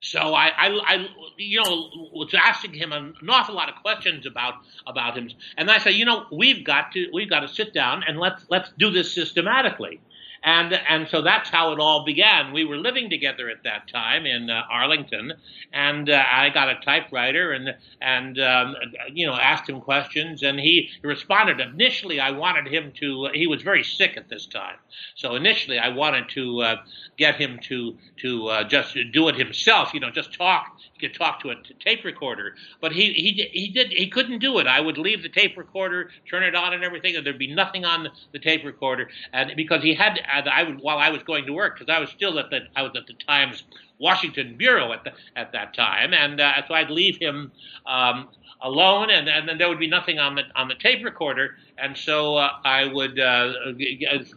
so 0.00 0.34
I, 0.34 0.48
I, 0.48 0.68
I, 0.68 1.08
you 1.38 1.62
know, 1.64 1.88
was 2.12 2.34
asking 2.34 2.74
him 2.74 2.92
an 2.92 3.14
awful 3.26 3.54
lot 3.54 3.70
of 3.70 3.76
questions 3.76 4.26
about 4.26 4.52
about 4.86 5.16
him, 5.16 5.30
and 5.56 5.70
I 5.70 5.78
said, 5.78 5.94
you 5.94 6.04
know, 6.04 6.26
we've 6.30 6.62
got 6.62 6.92
to 6.92 7.08
we've 7.14 7.30
got 7.30 7.40
to 7.40 7.48
sit 7.48 7.72
down 7.72 8.02
and 8.06 8.18
let's 8.18 8.44
let's 8.50 8.70
do 8.78 8.90
this 8.90 9.14
systematically. 9.14 10.02
And 10.44 10.74
and 10.74 11.08
so 11.08 11.22
that's 11.22 11.48
how 11.48 11.72
it 11.72 11.80
all 11.80 12.04
began. 12.04 12.52
We 12.52 12.66
were 12.66 12.76
living 12.76 13.08
together 13.08 13.48
at 13.48 13.62
that 13.64 13.88
time 13.88 14.26
in 14.26 14.50
uh, 14.50 14.62
Arlington, 14.70 15.32
and 15.72 16.10
uh, 16.10 16.22
I 16.30 16.50
got 16.50 16.68
a 16.68 16.78
typewriter 16.84 17.52
and 17.52 17.74
and 18.02 18.38
um, 18.38 18.76
you 19.10 19.26
know 19.26 19.32
asked 19.32 19.70
him 19.70 19.80
questions, 19.80 20.42
and 20.42 20.60
he 20.60 20.90
responded. 21.02 21.60
Initially, 21.60 22.20
I 22.20 22.30
wanted 22.30 22.70
him 22.70 22.92
to. 23.00 23.30
He 23.32 23.46
was 23.46 23.62
very 23.62 23.82
sick 23.82 24.18
at 24.18 24.28
this 24.28 24.44
time, 24.44 24.76
so 25.14 25.34
initially 25.34 25.78
I 25.78 25.88
wanted 25.88 26.28
to 26.30 26.60
uh, 26.60 26.76
get 27.16 27.36
him 27.36 27.58
to 27.68 27.96
to 28.18 28.48
uh, 28.48 28.64
just 28.64 28.98
do 29.12 29.28
it 29.28 29.36
himself. 29.36 29.94
You 29.94 30.00
know, 30.00 30.10
just 30.10 30.34
talk. 30.34 30.76
He 30.92 31.08
could 31.08 31.16
talk 31.16 31.40
to 31.40 31.50
a 31.50 31.54
tape 31.80 32.04
recorder, 32.04 32.54
but 32.82 32.92
he 32.92 33.14
he 33.14 33.48
he 33.52 33.68
did 33.70 33.92
he 33.92 34.08
couldn't 34.08 34.40
do 34.40 34.58
it. 34.58 34.66
I 34.66 34.80
would 34.80 34.98
leave 34.98 35.22
the 35.22 35.30
tape 35.30 35.56
recorder, 35.56 36.10
turn 36.28 36.42
it 36.42 36.54
on, 36.54 36.74
and 36.74 36.84
everything, 36.84 37.16
and 37.16 37.24
there'd 37.24 37.38
be 37.38 37.52
nothing 37.54 37.86
on 37.86 38.08
the 38.32 38.38
tape 38.38 38.62
recorder, 38.64 39.08
and 39.32 39.52
because 39.56 39.82
he 39.82 39.94
had 39.94 40.20
I 40.40 40.64
would 40.64 40.80
while 40.80 40.98
I 40.98 41.10
was 41.10 41.22
going 41.22 41.46
to 41.46 41.52
work 41.52 41.78
because 41.78 41.92
I 41.94 41.98
was 42.00 42.10
still 42.10 42.38
at 42.38 42.50
the 42.50 42.60
I 42.76 42.82
was 42.82 42.92
at 42.96 43.06
the 43.06 43.14
Times 43.26 43.64
Washington 43.98 44.56
bureau 44.56 44.92
at 44.92 45.04
the 45.04 45.12
at 45.36 45.52
that 45.52 45.74
time, 45.74 46.12
and 46.12 46.40
uh, 46.40 46.66
so 46.66 46.74
I'd 46.74 46.90
leave 46.90 47.16
him 47.16 47.52
um, 47.86 48.28
alone, 48.64 49.10
and, 49.10 49.28
and 49.28 49.48
then 49.48 49.58
there 49.58 49.68
would 49.68 49.78
be 49.78 49.86
nothing 49.86 50.18
on 50.18 50.34
the 50.34 50.42
on 50.56 50.68
the 50.68 50.74
tape 50.74 51.04
recorder, 51.04 51.56
and 51.78 51.96
so 51.96 52.36
uh, 52.36 52.50
I 52.64 52.86
would 52.86 53.20
uh, 53.20 53.72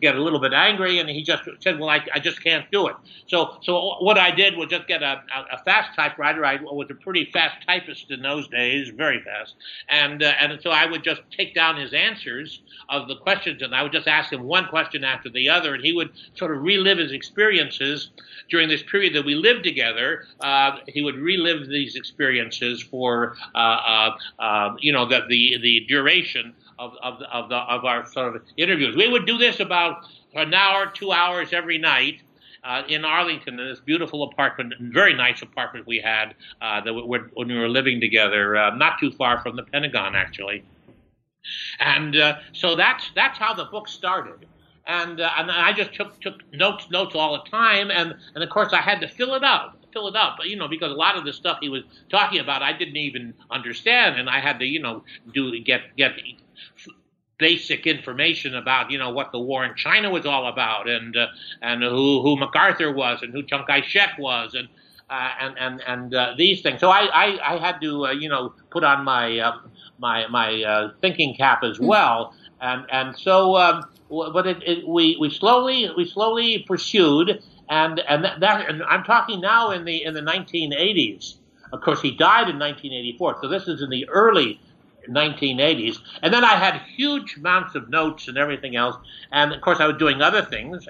get 0.01 0.15
a 0.15 0.21
little 0.21 0.39
bit 0.39 0.53
angry, 0.53 0.99
and 0.99 1.09
he 1.09 1.23
just 1.23 1.43
said, 1.61 1.79
"Well, 1.79 1.89
I, 1.89 2.05
I 2.13 2.19
just 2.19 2.43
can't 2.43 2.69
do 2.69 2.87
it." 2.87 2.95
So 3.27 3.57
so 3.63 3.95
what 3.99 4.17
I 4.17 4.31
did 4.31 4.57
was 4.57 4.67
just 4.67 4.87
get 4.87 5.01
a, 5.01 5.23
a 5.51 5.57
fast 5.63 5.95
typewriter. 5.95 6.45
I 6.45 6.57
was 6.61 6.87
a 6.89 6.95
pretty 6.95 7.25
fast 7.31 7.65
typist 7.65 8.11
in 8.11 8.21
those 8.21 8.47
days, 8.49 8.89
very 8.89 9.21
fast, 9.21 9.55
and 9.89 10.21
uh, 10.21 10.33
and 10.39 10.59
so 10.61 10.71
I 10.71 10.85
would 10.85 11.03
just 11.03 11.21
take 11.35 11.55
down 11.55 11.77
his 11.77 11.93
answers 11.93 12.61
of 12.89 13.07
the 13.07 13.15
questions, 13.15 13.61
and 13.61 13.73
I 13.73 13.81
would 13.81 13.93
just 13.93 14.07
ask 14.07 14.31
him 14.31 14.43
one 14.43 14.67
question 14.67 15.03
after 15.05 15.29
the 15.29 15.49
other, 15.49 15.73
and 15.73 15.83
he 15.83 15.93
would 15.93 16.11
sort 16.35 16.55
of 16.55 16.61
relive 16.61 16.97
his 16.97 17.13
experiences 17.13 18.09
during 18.49 18.67
this 18.67 18.83
period 18.83 19.15
that 19.15 19.25
we 19.25 19.35
lived 19.35 19.46
together. 19.63 20.25
Uh, 20.41 20.77
he 20.87 21.01
would 21.01 21.15
relive 21.15 21.67
these 21.67 21.95
experiences 21.95 22.81
for 22.81 23.35
uh, 23.55 23.57
uh, 23.57 24.17
uh, 24.39 24.75
you 24.79 24.91
know 24.91 25.05
the 25.05 25.21
the, 25.27 25.57
the 25.61 25.85
duration 25.87 26.53
of 26.79 26.93
of 27.01 27.21
of, 27.31 27.49
the, 27.49 27.57
of 27.57 27.85
our 27.85 28.05
sort 28.05 28.35
of 28.35 28.41
interviews. 28.57 28.95
We 28.95 29.07
would 29.09 29.25
do 29.25 29.37
this 29.37 29.59
about 29.59 30.05
an 30.33 30.53
hour, 30.53 30.87
two 30.87 31.11
hours 31.11 31.53
every 31.53 31.77
night 31.77 32.21
uh, 32.63 32.83
in 32.87 33.05
Arlington 33.05 33.59
in 33.59 33.67
this 33.67 33.79
beautiful 33.79 34.23
apartment, 34.23 34.73
very 34.79 35.13
nice 35.13 35.41
apartment 35.41 35.87
we 35.87 35.99
had 35.99 36.35
uh, 36.61 36.81
that 36.81 36.93
we, 36.93 37.01
when 37.01 37.47
we 37.47 37.57
were 37.57 37.69
living 37.69 37.99
together, 37.99 38.57
uh, 38.57 38.75
not 38.75 38.99
too 38.99 39.11
far 39.11 39.41
from 39.41 39.55
the 39.55 39.63
Pentagon, 39.63 40.15
actually. 40.15 40.63
And 41.79 42.17
uh, 42.17 42.39
so 42.51 42.75
that's 42.75 43.09
that's 43.15 43.39
how 43.39 43.53
the 43.53 43.65
book 43.65 43.87
started. 43.87 44.45
And, 44.87 45.19
uh, 45.19 45.29
and 45.37 45.51
I 45.51 45.73
just 45.73 45.93
took 45.93 46.19
took 46.21 46.41
notes 46.53 46.89
notes 46.89 47.13
all 47.13 47.33
the 47.33 47.49
time, 47.49 47.91
and 47.91 48.15
and 48.35 48.43
of 48.43 48.49
course 48.49 48.71
I 48.71 48.81
had 48.81 49.01
to 49.01 49.07
fill 49.07 49.35
it 49.35 49.43
up 49.43 49.77
fill 49.93 50.07
it 50.07 50.15
up, 50.15 50.35
But 50.37 50.47
you 50.47 50.55
know, 50.55 50.67
because 50.67 50.91
a 50.91 50.95
lot 50.95 51.17
of 51.17 51.25
the 51.25 51.33
stuff 51.33 51.57
he 51.61 51.69
was 51.69 51.83
talking 52.09 52.39
about 52.39 52.61
I 52.61 52.73
didn't 52.73 52.97
even 52.97 53.33
understand, 53.49 54.19
and 54.19 54.29
I 54.29 54.39
had 54.39 54.59
to, 54.59 54.65
you 54.65 54.79
know, 54.79 55.03
do 55.33 55.59
get 55.61 55.95
get 55.97 56.11
basic 57.37 57.85
information 57.85 58.55
about 58.55 58.91
you 58.91 58.97
know 58.97 59.11
what 59.11 59.31
the 59.31 59.39
war 59.39 59.63
in 59.65 59.75
China 59.75 60.09
was 60.09 60.25
all 60.25 60.47
about 60.47 60.89
and 60.89 61.15
uh, 61.15 61.27
and 61.61 61.83
who 61.83 62.21
who 62.21 62.37
MacArthur 62.37 62.91
was 62.91 63.21
and 63.21 63.33
who 63.33 63.43
Chiang 63.43 63.65
Kai-shek 63.65 64.17
was 64.17 64.53
and 64.53 64.67
uh, 65.09 65.29
and 65.39 65.57
and 65.57 65.81
and 65.87 66.15
uh, 66.15 66.33
these 66.37 66.61
things. 66.61 66.79
So 66.79 66.89
I 66.89 67.05
I, 67.05 67.55
I 67.55 67.57
had 67.57 67.79
to 67.81 68.07
uh, 68.07 68.11
you 68.11 68.29
know 68.29 68.53
put 68.69 68.83
on 68.83 69.05
my 69.05 69.39
uh, 69.39 69.57
my 69.99 70.27
my 70.27 70.63
uh, 70.63 70.91
thinking 71.01 71.35
cap 71.35 71.63
as 71.63 71.77
hmm. 71.77 71.87
well. 71.87 72.33
And 72.61 72.85
and 72.89 73.17
so 73.17 73.55
um, 73.57 73.83
but 74.09 74.47
it, 74.47 74.63
it, 74.63 74.87
we 74.87 75.17
we 75.19 75.29
slowly 75.29 75.89
we 75.95 76.05
slowly 76.05 76.59
pursued 76.59 77.43
and 77.69 77.99
and 77.99 78.23
that, 78.23 78.39
that 78.39 78.69
and 78.69 78.83
I'm 78.83 79.03
talking 79.03 79.41
now 79.41 79.71
in 79.71 79.85
the 79.85 80.03
in 80.03 80.13
the 80.13 80.21
1980s. 80.21 81.35
Of 81.73 81.81
course, 81.81 82.01
he 82.01 82.11
died 82.11 82.47
in 82.47 82.57
1984, 82.57 83.39
so 83.41 83.49
this 83.49 83.67
is 83.67 83.81
in 83.81 83.89
the 83.89 84.07
early 84.07 84.57
1980s. 85.09 85.99
And 86.21 86.33
then 86.33 86.45
I 86.45 86.55
had 86.55 86.81
huge 86.95 87.35
amounts 87.35 87.75
of 87.75 87.89
notes 87.89 88.29
and 88.29 88.37
everything 88.37 88.77
else. 88.77 88.95
And 89.31 89.51
of 89.51 89.61
course, 89.61 89.79
I 89.81 89.87
was 89.87 89.97
doing 89.97 90.21
other 90.21 90.41
things, 90.41 90.87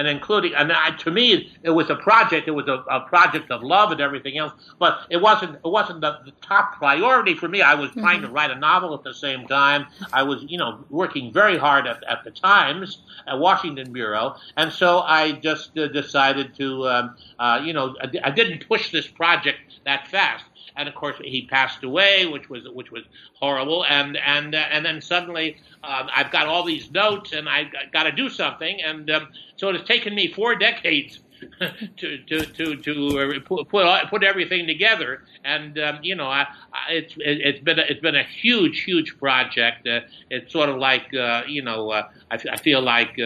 and 0.00 0.08
including, 0.08 0.54
and 0.54 0.72
I, 0.72 0.92
to 0.92 1.10
me, 1.10 1.52
it 1.62 1.68
was 1.68 1.90
a 1.90 1.94
project. 1.94 2.48
It 2.48 2.52
was 2.52 2.66
a, 2.68 2.82
a, 2.90 3.00
project 3.00 3.50
of 3.50 3.62
love 3.62 3.92
and 3.92 4.00
everything 4.00 4.38
else. 4.38 4.54
But 4.78 5.00
it 5.10 5.18
wasn't. 5.18 5.56
It 5.56 5.68
wasn't 5.68 6.00
the, 6.00 6.20
the 6.24 6.32
top 6.40 6.76
priority 6.78 7.34
for 7.34 7.48
me. 7.48 7.60
I 7.60 7.74
was 7.74 7.90
mm-hmm. 7.90 8.00
trying 8.00 8.22
to 8.22 8.28
write 8.28 8.50
a 8.50 8.54
novel 8.54 8.94
at 8.94 9.04
the 9.04 9.12
same 9.12 9.46
time. 9.46 9.88
I 10.10 10.22
was, 10.22 10.42
you 10.48 10.56
know, 10.56 10.82
working 10.88 11.34
very 11.34 11.58
hard 11.58 11.86
at, 11.86 12.02
at 12.04 12.24
the 12.24 12.30
Times, 12.30 13.02
at 13.28 13.38
Washington 13.38 13.92
bureau, 13.92 14.36
and 14.56 14.72
so 14.72 15.00
I 15.00 15.32
just 15.32 15.76
uh, 15.76 15.88
decided 15.88 16.54
to, 16.56 16.88
um, 16.88 17.16
uh, 17.38 17.60
you 17.62 17.74
know, 17.74 17.94
I, 18.00 18.10
I 18.24 18.30
didn't 18.30 18.66
push 18.66 18.90
this 18.92 19.06
project 19.06 19.58
that 19.84 20.08
fast 20.08 20.44
and 20.80 20.88
of 20.88 20.94
course 20.94 21.16
he 21.22 21.46
passed 21.46 21.84
away, 21.84 22.26
which 22.26 22.48
was 22.48 22.66
which 22.72 22.90
was 22.90 23.04
horrible. 23.34 23.84
And 23.84 24.16
and 24.16 24.54
uh, 24.54 24.64
and 24.70 24.84
then 24.84 25.02
suddenly 25.02 25.58
um, 25.84 26.08
I've 26.12 26.30
got 26.32 26.46
all 26.46 26.64
these 26.64 26.90
notes, 26.90 27.32
and 27.32 27.48
I 27.48 27.70
got 27.92 28.04
to 28.04 28.12
do 28.12 28.30
something. 28.30 28.80
And 28.80 29.10
um, 29.10 29.28
so 29.56 29.68
it 29.68 29.76
has 29.76 29.86
taken 29.86 30.14
me 30.14 30.32
four 30.32 30.56
decades 30.56 31.20
to 31.98 32.18
to 32.24 32.46
to 32.46 32.76
to 32.76 33.40
put 33.40 33.68
put 33.68 34.24
everything 34.24 34.66
together. 34.66 35.22
And 35.44 35.78
um, 35.78 35.98
you 36.02 36.14
know, 36.14 36.28
I, 36.28 36.46
I, 36.72 36.92
it's 36.92 37.14
it's 37.18 37.60
been 37.60 37.78
a, 37.78 37.82
it's 37.82 38.00
been 38.00 38.16
a 38.16 38.24
huge 38.24 38.80
huge 38.80 39.18
project. 39.18 39.86
Uh, 39.86 40.00
it's 40.30 40.50
sort 40.50 40.70
of 40.70 40.76
like 40.78 41.12
uh, 41.14 41.42
you 41.46 41.62
know, 41.62 41.90
uh, 41.90 42.08
I, 42.30 42.38
I 42.52 42.56
feel 42.56 42.80
like. 42.80 43.18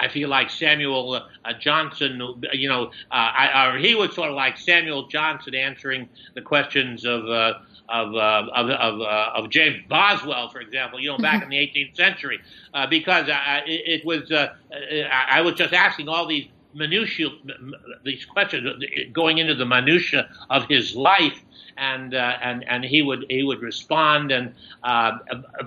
Uh, 0.00 0.04
I 0.04 0.08
feel 0.08 0.28
like 0.28 0.50
Samuel 0.50 1.14
uh, 1.14 1.28
uh, 1.44 1.52
Johnson, 1.58 2.20
you 2.52 2.68
know, 2.68 2.86
uh, 2.86 2.90
I, 3.10 3.78
he 3.80 3.94
was 3.94 4.14
sort 4.14 4.30
of 4.30 4.36
like 4.36 4.58
Samuel 4.58 5.06
Johnson 5.08 5.54
answering 5.54 6.08
the 6.34 6.42
questions 6.42 7.04
of 7.04 7.28
uh, 7.28 7.54
of, 7.88 8.14
uh, 8.14 8.46
of, 8.54 8.70
of, 8.70 9.00
uh, 9.00 9.30
of, 9.34 9.50
James 9.50 9.82
Boswell, 9.88 10.48
for 10.48 10.60
example, 10.60 11.00
you 11.00 11.10
know, 11.10 11.18
back 11.18 11.42
in 11.42 11.48
the 11.48 11.56
18th 11.56 11.96
century, 11.96 12.38
because 12.88 13.28
I, 13.28 13.62
it, 13.66 14.02
it 14.02 14.04
was 14.04 14.30
I 14.30 15.40
was 15.40 15.54
just 15.54 15.72
asking 15.74 16.08
all 16.08 16.26
these 16.26 16.46
minutiae, 16.72 17.30
these 18.04 18.24
questions 18.24 18.84
going 19.12 19.38
into 19.38 19.56
the 19.56 19.66
minutia 19.66 20.28
of 20.50 20.66
his 20.68 20.94
life, 20.94 21.42
and 21.76 22.14
uh, 22.14 22.36
and 22.42 22.62
and 22.68 22.84
he 22.84 23.02
would 23.02 23.24
he 23.28 23.42
would 23.42 23.60
respond 23.60 24.30
and 24.30 24.54
uh, 24.84 25.12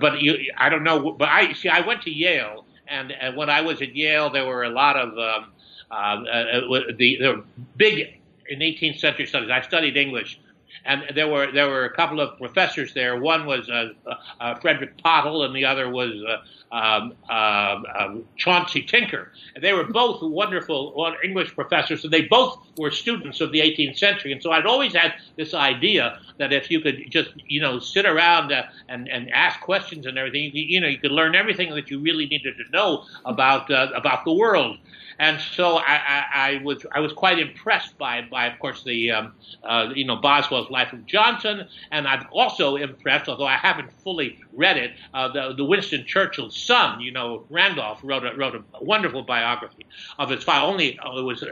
but 0.00 0.22
you, 0.22 0.50
I 0.56 0.68
don't 0.68 0.84
know 0.84 1.12
but 1.12 1.28
I 1.28 1.52
see 1.54 1.68
I 1.68 1.80
went 1.80 2.02
to 2.02 2.10
Yale 2.10 2.64
and, 2.88 3.12
and 3.12 3.36
when 3.36 3.50
I 3.50 3.60
was 3.60 3.82
at 3.82 3.94
Yale, 3.94 4.30
there 4.30 4.46
were 4.46 4.64
a 4.64 4.70
lot 4.70 4.96
of 4.96 5.18
um, 5.18 5.52
uh, 5.90 5.94
uh, 5.94 6.80
the, 6.98 7.44
big 7.76 8.20
in 8.48 8.58
18th 8.58 8.98
century 8.98 9.26
studies. 9.26 9.50
I 9.50 9.60
studied 9.60 9.96
English, 9.96 10.40
and 10.84 11.04
there 11.14 11.28
were 11.28 11.52
there 11.52 11.68
were 11.68 11.84
a 11.84 11.94
couple 11.94 12.20
of 12.20 12.38
professors 12.38 12.92
there. 12.94 13.20
One 13.20 13.46
was 13.46 13.68
uh, 13.68 13.92
uh, 14.40 14.54
Frederick 14.56 14.98
Pottle, 14.98 15.44
and 15.44 15.54
the 15.54 15.64
other 15.64 15.88
was 15.88 16.12
uh, 16.28 16.74
um, 16.74 17.14
um, 17.30 17.86
um, 17.98 18.24
Chauncey 18.36 18.82
Tinker. 18.82 19.30
And 19.54 19.62
they 19.62 19.72
were 19.72 19.84
both 19.84 20.22
wonderful 20.22 21.14
English 21.22 21.54
professors, 21.54 22.04
and 22.04 22.12
they 22.12 22.22
both 22.22 22.58
were 22.76 22.90
students 22.90 23.40
of 23.40 23.52
the 23.52 23.60
18th 23.60 23.98
century. 23.98 24.32
And 24.32 24.42
so 24.42 24.50
I'd 24.50 24.66
always 24.66 24.94
had 24.94 25.14
this 25.36 25.54
idea 25.54 26.18
that 26.38 26.52
if 26.52 26.70
you 26.70 26.80
could 26.80 27.04
just 27.10 27.30
you 27.46 27.60
know 27.60 27.78
sit 27.78 28.06
around 28.06 28.52
uh, 28.52 28.62
and 28.88 29.08
and 29.08 29.30
ask 29.30 29.60
questions 29.60 30.06
and 30.06 30.18
everything, 30.18 30.50
you, 30.52 30.64
you, 30.64 30.80
know 30.80 30.88
you 30.88 30.98
could 30.98 31.12
learn 31.12 31.34
everything 31.34 31.74
that 31.74 31.90
you 31.90 32.00
really 32.00 32.26
needed 32.26 32.54
to 32.56 32.70
know 32.72 33.04
about 33.24 33.70
uh, 33.70 33.88
about 33.94 34.24
the 34.24 34.32
world. 34.32 34.78
And 35.18 35.40
so 35.40 35.76
I, 35.76 35.94
I, 35.94 36.24
I, 36.34 36.60
was 36.64 36.84
I 36.92 37.00
was 37.00 37.12
quite 37.12 37.38
impressed 37.38 37.96
by 37.98 38.22
by 38.22 38.46
of 38.46 38.58
course 38.58 38.82
the 38.82 39.10
um, 39.10 39.32
uh, 39.62 39.90
you 39.94 40.04
know 40.04 40.16
Boswell's 40.16 40.70
Life 40.70 40.92
of 40.92 41.06
Johnson, 41.06 41.68
and 41.90 42.06
I'm 42.06 42.26
also 42.32 42.76
impressed, 42.76 43.28
although 43.28 43.46
I 43.46 43.56
haven't 43.56 43.92
fully 43.92 44.38
read 44.52 44.76
it, 44.76 44.92
uh, 45.12 45.28
the 45.28 45.54
the 45.54 45.64
Winston 45.64 46.04
Churchill's 46.04 46.56
son, 46.56 47.00
you 47.00 47.12
know 47.12 47.44
Randolph 47.50 48.00
wrote 48.02 48.24
a, 48.24 48.34
wrote 48.36 48.54
a 48.54 48.84
wonderful 48.84 49.22
biography 49.22 49.86
of 50.18 50.30
his 50.30 50.42
father. 50.42 50.66
Only 50.66 50.98
uh, 50.98 51.16
it 51.18 51.22
was 51.22 51.42
uh, 51.42 51.46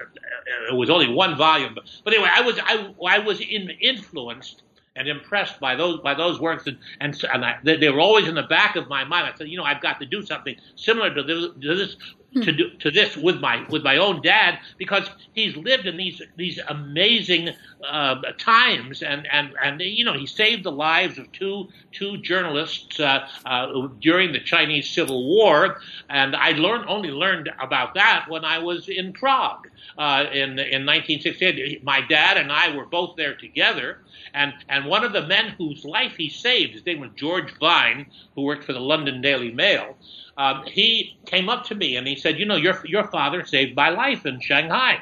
it 0.71 0.75
was 0.75 0.90
only 0.90 1.12
one 1.12 1.37
volume, 1.37 1.75
but, 1.75 1.85
but 2.04 2.14
anyway, 2.14 2.31
I 2.33 2.40
was 2.42 2.59
I 2.62 2.95
I 3.07 3.19
was 3.19 3.40
in, 3.40 3.71
influenced 3.81 4.62
and 4.97 5.09
impressed 5.09 5.59
by 5.61 5.75
those 5.75 6.00
by 6.00 6.14
those 6.14 6.40
works, 6.40 6.66
and 6.66 6.78
and, 7.00 7.25
and 7.33 7.45
I, 7.45 7.59
they, 7.62 7.76
they, 7.76 7.88
were 7.88 8.00
always 8.00 8.28
in 8.28 8.35
the 8.35 8.42
back 8.42 8.76
of 8.76 8.88
my 8.88 9.04
mind. 9.04 9.31
I 9.33 9.37
said, 9.37 9.49
you 9.49 9.57
know, 9.57 9.64
I've 9.64 9.81
got 9.81 10.00
to 10.00 10.07
do 10.07 10.25
something 10.25 10.57
similar 10.76 11.14
to 11.14 11.23
this, 11.23 11.49
to 11.62 11.75
this 11.75 11.97
to 12.35 12.53
do 12.53 12.71
to 12.79 12.91
this 12.91 13.17
with 13.17 13.41
my 13.41 13.65
with 13.69 13.83
my 13.83 13.97
own 13.97 14.23
dad 14.23 14.59
because 14.79 15.09
he's 15.33 15.57
lived 15.57 15.87
in 15.87 15.97
these 15.97 16.23
these 16.37 16.59
amazing 16.69 17.51
uh, 17.87 18.17
times 18.39 19.03
and 19.03 19.27
and 19.31 19.53
and 19.62 19.81
you 19.81 20.05
know 20.05 20.15
he 20.15 20.27
saved 20.27 20.65
the 20.65 20.73
lives 20.73 21.19
of 21.19 21.31
two 21.33 21.69
two 21.93 22.17
journalists 22.19 22.99
uh, 23.01 23.27
uh, 23.45 23.89
during 24.01 24.33
the 24.33 24.41
Chinese 24.41 24.89
Civil 24.89 25.27
War 25.27 25.81
and 26.09 26.35
I 26.35 26.53
learned 26.53 26.89
only 26.89 27.11
learned 27.11 27.51
about 27.61 27.95
that 27.95 28.27
when 28.29 28.45
I 28.45 28.59
was 28.59 28.89
in 28.89 29.12
Prague 29.12 29.69
uh, 29.99 30.25
in 30.33 30.59
in 30.59 30.87
1968. 30.87 31.85
My 31.85 32.01
dad 32.01 32.37
and 32.37 32.51
I 32.51 32.75
were 32.75 32.87
both 32.87 33.17
there 33.17 33.35
together. 33.35 33.99
And, 34.35 34.55
and 34.69 34.87
one 34.87 35.05
of 35.05 35.12
the 35.12 35.27
men 35.27 35.55
whose 35.59 35.85
life 35.85 36.17
he 36.17 36.31
saved, 36.31 36.73
his 36.73 36.87
name 36.87 37.01
was 37.01 37.11
George 37.17 37.53
Vine, 37.59 38.07
who 38.35 38.43
worked 38.43 38.65
for 38.65 38.73
the 38.73 38.81
London 38.81 39.21
Daily 39.21 39.51
Mail 39.51 39.97
um, 40.37 40.65
he 40.65 41.17
came 41.27 41.49
up 41.49 41.65
to 41.67 41.75
me 41.75 41.97
and 41.97 42.07
he 42.07 42.17
said, 42.17 42.39
"You 42.39 42.47
know, 42.47 42.57
your 42.57 42.81
your 42.87 43.05
father 43.09 43.45
saved 43.45 43.77
my 43.77 43.91
life 43.91 44.27
in 44.27 44.41
Shanghai." 44.41 45.01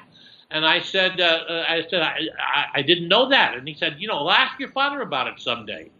And 0.52 0.66
I 0.66 0.80
said, 0.80 1.20
uh, 1.20 1.24
uh, 1.48 1.64
I 1.68 1.86
said, 1.88 2.02
I, 2.02 2.18
I, 2.40 2.66
I, 2.74 2.82
didn't 2.82 3.06
know 3.06 3.28
that. 3.28 3.56
And 3.56 3.68
he 3.68 3.74
said, 3.74 3.96
you 4.00 4.08
know, 4.08 4.14
I'll 4.14 4.32
ask 4.32 4.58
your 4.58 4.72
father 4.72 5.00
about 5.00 5.28
it 5.28 5.38
someday. 5.38 5.90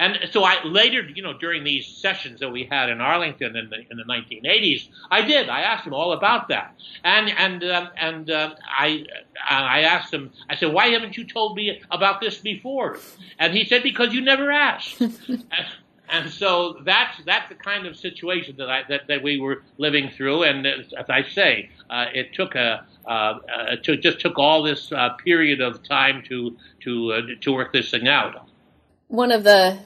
And 0.00 0.18
so 0.32 0.42
I 0.42 0.64
later, 0.64 1.02
you 1.02 1.22
know, 1.22 1.38
during 1.38 1.62
these 1.62 1.86
sessions 1.86 2.40
that 2.40 2.50
we 2.50 2.64
had 2.64 2.90
in 2.90 3.00
Arlington 3.00 3.54
in 3.54 3.70
the 3.70 3.76
in 3.90 3.98
the 3.98 4.04
1980s, 4.04 4.88
I 5.10 5.22
did. 5.22 5.48
I 5.48 5.60
asked 5.60 5.86
him 5.86 5.94
all 5.94 6.12
about 6.12 6.48
that. 6.48 6.74
And 7.04 7.28
and 7.28 7.62
um, 7.64 7.90
and 7.96 8.30
uh, 8.30 8.54
I 8.66 9.04
I 9.48 9.82
asked 9.82 10.12
him. 10.12 10.32
I 10.48 10.56
said, 10.56 10.72
why 10.72 10.88
haven't 10.88 11.16
you 11.16 11.24
told 11.24 11.54
me 11.54 11.80
about 11.90 12.20
this 12.20 12.38
before? 12.38 12.98
And 13.38 13.54
he 13.54 13.64
said, 13.64 13.82
because 13.82 14.12
you 14.12 14.22
never 14.22 14.50
asked. 14.50 15.00
And 16.10 16.30
so 16.30 16.78
that's 16.84 17.22
that's 17.24 17.48
the 17.48 17.54
kind 17.54 17.86
of 17.86 17.96
situation 17.96 18.56
that 18.58 18.68
I 18.68 18.82
that, 18.88 19.06
that 19.08 19.22
we 19.22 19.40
were 19.40 19.62
living 19.78 20.10
through. 20.10 20.44
And 20.44 20.66
as, 20.66 20.92
as 20.98 21.06
I 21.08 21.22
say, 21.22 21.70
uh, 21.88 22.06
it 22.12 22.34
took 22.34 22.54
a 22.54 22.86
uh, 23.06 23.10
uh, 23.10 23.76
to, 23.82 23.96
just 23.96 24.20
took 24.20 24.38
all 24.38 24.62
this 24.62 24.92
uh, 24.92 25.10
period 25.24 25.60
of 25.60 25.82
time 25.82 26.22
to 26.28 26.56
to 26.80 27.12
uh, 27.12 27.20
to 27.40 27.52
work 27.52 27.72
this 27.72 27.90
thing 27.90 28.08
out. 28.08 28.48
One 29.08 29.32
of 29.32 29.44
the 29.44 29.78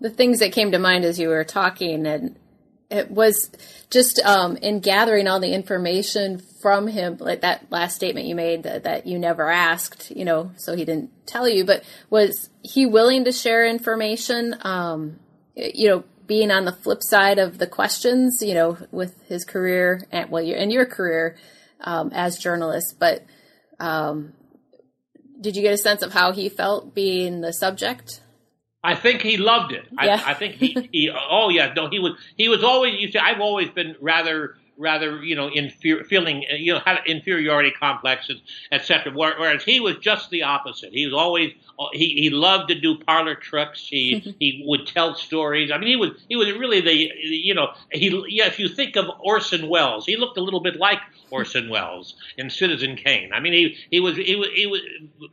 the 0.00 0.10
things 0.10 0.40
that 0.40 0.52
came 0.52 0.72
to 0.72 0.78
mind 0.78 1.04
as 1.04 1.18
you 1.18 1.28
were 1.28 1.44
talking 1.44 2.06
and 2.06 2.36
it 2.90 3.10
was 3.10 3.50
just 3.90 4.20
um, 4.24 4.56
in 4.58 4.80
gathering 4.80 5.26
all 5.26 5.40
the 5.40 5.52
information 5.52 6.38
from 6.38 6.86
him, 6.86 7.16
like 7.18 7.40
that 7.40 7.66
last 7.70 7.96
statement 7.96 8.26
you 8.26 8.34
made 8.34 8.62
that, 8.62 8.84
that 8.84 9.06
you 9.06 9.18
never 9.18 9.50
asked, 9.50 10.10
you 10.10 10.24
know, 10.24 10.52
so 10.56 10.76
he 10.76 10.84
didn't 10.84 11.10
tell 11.26 11.48
you, 11.48 11.64
but 11.64 11.82
was 12.10 12.48
he 12.62 12.86
willing 12.86 13.24
to 13.24 13.32
share 13.32 13.66
information? 13.66 14.54
Um, 14.62 15.18
you 15.56 15.88
know, 15.88 16.04
being 16.26 16.50
on 16.50 16.64
the 16.64 16.72
flip 16.72 17.02
side 17.02 17.38
of 17.38 17.58
the 17.58 17.66
questions, 17.66 18.42
you 18.42 18.54
know, 18.54 18.78
with 18.90 19.20
his 19.26 19.44
career 19.44 20.02
and 20.12 20.30
well, 20.30 20.42
your 20.42 20.58
and 20.58 20.72
your 20.72 20.86
career 20.86 21.36
um, 21.80 22.10
as 22.12 22.38
journalist. 22.38 22.96
But 22.98 23.24
um, 23.80 24.32
did 25.40 25.56
you 25.56 25.62
get 25.62 25.72
a 25.72 25.78
sense 25.78 26.02
of 26.02 26.12
how 26.12 26.32
he 26.32 26.48
felt 26.48 26.94
being 26.94 27.40
the 27.40 27.52
subject? 27.52 28.20
I 28.82 28.94
think 28.94 29.22
he 29.22 29.36
loved 29.36 29.72
it. 29.72 29.84
Yeah. 30.00 30.22
I, 30.24 30.30
I 30.30 30.34
think 30.34 30.54
he, 30.54 30.88
he, 30.92 31.10
oh 31.10 31.48
yeah, 31.48 31.72
no, 31.74 31.88
he 31.88 31.98
was, 31.98 32.12
he 32.36 32.48
was 32.48 32.62
always, 32.62 33.00
you 33.00 33.10
see, 33.10 33.18
I've 33.18 33.40
always 33.40 33.68
been 33.70 33.96
rather 34.00 34.54
rather, 34.78 35.22
you 35.24 35.34
know, 35.34 35.48
inferior, 35.48 36.04
feeling, 36.04 36.44
you 36.58 36.74
know, 36.74 36.80
had 36.84 36.98
inferiority 37.06 37.70
complexes, 37.70 38.40
etc. 38.70 39.12
Whereas 39.12 39.64
he 39.64 39.80
was 39.80 39.96
just 39.98 40.30
the 40.30 40.42
opposite. 40.42 40.92
He 40.92 41.06
was 41.06 41.14
always 41.14 41.52
he, 41.92 42.08
he 42.08 42.30
loved 42.30 42.68
to 42.68 42.74
do 42.74 42.98
parlor 42.98 43.34
tricks. 43.34 43.86
He 43.86 44.34
he 44.40 44.62
would 44.66 44.86
tell 44.86 45.14
stories. 45.14 45.70
I 45.70 45.78
mean, 45.78 45.88
he 45.88 45.96
was 45.96 46.10
he 46.28 46.36
was 46.36 46.50
really 46.52 46.80
the 46.80 46.94
you 46.94 47.54
know 47.54 47.72
he 47.92 48.08
yeah. 48.28 48.46
If 48.46 48.58
you 48.58 48.68
think 48.68 48.96
of 48.96 49.06
Orson 49.20 49.68
Welles, 49.68 50.06
he 50.06 50.16
looked 50.16 50.38
a 50.38 50.42
little 50.42 50.60
bit 50.60 50.76
like 50.76 50.98
Orson 51.30 51.68
Welles 51.70 52.14
in 52.38 52.50
Citizen 52.50 52.96
Kane. 52.96 53.32
I 53.32 53.40
mean, 53.40 53.52
he 53.52 53.76
he 53.90 54.00
was 54.00 54.16
he 54.16 54.36
was, 54.36 54.48
he 54.54 54.66
was 54.66 54.80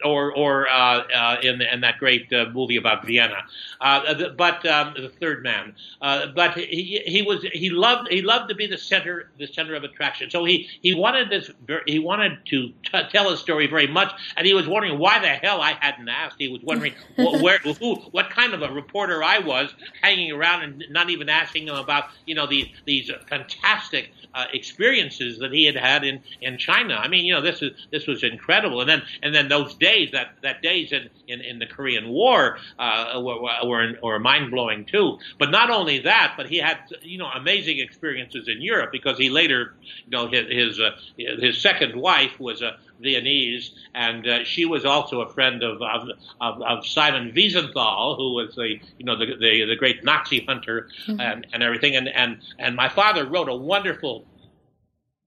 or 0.03 0.35
or 0.35 0.67
uh, 0.69 1.03
uh, 1.03 1.38
in 1.41 1.62
in 1.62 1.81
that 1.81 1.97
great 1.97 2.31
uh, 2.33 2.45
movie 2.53 2.77
about 2.77 3.05
Vienna. 3.05 3.43
Uh, 3.79 4.29
but 4.38 4.65
um, 4.65 4.93
the 4.97 5.09
Third 5.09 5.43
Man. 5.43 5.75
Uh, 6.01 6.27
but 6.27 6.57
he 6.57 7.01
he 7.05 7.21
was 7.21 7.43
he 7.53 7.69
loved 7.69 8.09
he 8.09 8.21
loved 8.21 8.50
to 8.50 8.55
be 8.55 8.67
the 8.67 8.77
center 8.77 9.29
the 9.38 9.47
center 9.47 9.75
of 9.75 9.83
attraction. 9.83 10.29
So 10.29 10.43
he 10.43 10.67
he 10.81 10.93
wanted 10.93 11.29
this 11.29 11.50
he 11.85 12.00
wanted 12.00 12.45
to 12.47 12.69
t- 12.83 13.09
tell 13.12 13.29
a 13.29 13.38
story 13.38 13.67
very 13.67 13.88
much, 13.88 14.12
and 14.35 14.45
he 14.45 14.53
was 14.53 14.67
wondering 14.67 15.00
why 15.00 15.19
the 15.19 15.27
hell 15.27 15.62
I 15.62 15.73
hadn't 15.79 16.09
asked. 16.09 16.33
He 16.38 16.48
was 16.48 16.62
wondering 16.63 16.94
where 17.16 17.60
who 17.60 17.96
what 18.12 18.30
kind 18.30 18.54
of 18.54 18.62
a 18.62 18.72
reporter 18.72 19.24
I 19.24 19.40
was, 19.40 19.74
hanging 20.02 20.32
around 20.32 20.63
and 20.63 20.84
not 20.90 21.10
even 21.10 21.30
asking 21.30 21.68
him 21.68 21.75
about 21.75 22.06
you 22.25 22.36
know 22.36 22.48
these 22.48 22.68
these 22.86 23.12
fantastic 23.28 24.12
uh, 24.34 24.46
experiences 24.54 25.40
that 25.40 25.52
he 25.52 25.66
had 25.66 25.75
had 25.75 26.04
in, 26.04 26.22
in 26.42 26.58
China. 26.58 26.96
I 26.96 27.08
mean, 27.08 27.25
you 27.25 27.34
know, 27.34 27.42
this 27.42 27.62
is 27.62 27.72
this 27.92 28.08
was 28.08 28.24
incredible. 28.24 28.82
And 28.82 28.90
then 28.90 29.04
and 29.22 29.34
then 29.34 29.48
those 29.48 29.75
days 29.75 30.12
that 30.12 30.36
that 30.42 30.62
days 30.62 30.92
in, 30.92 31.10
in, 31.28 31.42
in 31.42 31.60
the 31.60 31.66
Korean 31.66 32.10
War 32.10 32.58
uh, 32.80 33.22
were 33.24 33.42
were, 33.63 33.94
were 34.02 34.20
mind 34.20 34.52
blowing 34.52 34.86
too. 34.86 35.20
But 35.38 35.52
not 35.52 35.70
only 35.70 36.00
that, 36.00 36.34
but 36.36 36.50
he 36.50 36.58
had 36.58 36.80
you 37.02 37.18
know 37.18 37.28
amazing 37.28 37.80
experiences 37.80 38.48
in 38.48 38.62
Europe 38.62 38.92
because 38.92 39.18
he 39.18 39.30
later 39.30 39.75
you 40.06 40.12
know 40.12 40.28
his 40.28 40.48
his, 40.50 40.80
uh, 40.80 40.92
his 41.18 41.62
second 41.62 41.96
wife 41.96 42.40
was 42.40 42.62
a 42.62 42.78
Viennese, 43.03 43.72
and 43.93 44.27
uh, 44.27 44.43
she 44.43 44.65
was 44.65 44.86
also 44.86 45.22
a 45.22 45.29
friend 45.29 45.62
of, 45.62 45.81
of, 45.81 46.10
of, 46.41 46.62
of, 46.62 46.88
Simon 46.88 47.31
Wiesenthal, 47.33 48.17
who 48.17 48.33
was 48.33 48.55
the 48.55 48.79
you 48.98 49.05
know 49.05 49.17
the 49.17 49.36
the, 49.36 49.65
the 49.65 49.75
great 49.75 50.03
Nazi 50.03 50.45
hunter 50.45 50.89
mm-hmm. 51.05 51.19
and, 51.19 51.45
and 51.53 51.62
everything. 51.62 51.95
And, 51.95 52.07
and 52.07 52.39
and 52.57 52.75
my 52.75 52.89
father 52.89 53.25
wrote 53.25 53.50
a 53.50 53.55
wonderful 53.55 54.25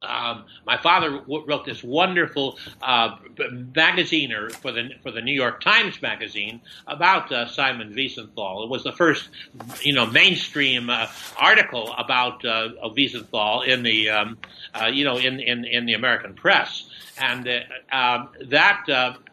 um, 0.02 0.44
my 0.66 0.76
father 0.76 1.22
wrote 1.26 1.64
this 1.64 1.82
wonderful 1.82 2.58
uh, 2.82 3.16
magazine 3.74 4.32
for 4.60 4.70
the 4.70 4.90
for 5.02 5.10
the 5.10 5.22
New 5.22 5.32
York 5.32 5.62
Times 5.62 6.02
magazine 6.02 6.60
about 6.86 7.32
uh, 7.32 7.46
Simon 7.48 7.94
Wiesenthal. 7.94 8.64
It 8.64 8.68
was 8.68 8.84
the 8.84 8.92
first, 8.92 9.30
you 9.80 9.94
know, 9.94 10.04
mainstream 10.06 10.90
uh, 10.90 11.06
article 11.38 11.94
about 11.96 12.44
uh, 12.44 12.68
Wiesenthal 12.94 13.66
in 13.66 13.82
the 13.82 14.10
um, 14.10 14.38
uh, 14.74 14.86
you 14.86 15.04
know 15.04 15.16
in, 15.16 15.40
in 15.40 15.64
in 15.64 15.86
the 15.86 15.94
American 15.94 16.34
press 16.34 16.90
and 17.18 17.48
uh, 17.48 17.96
um, 17.96 18.28
that 18.50 18.84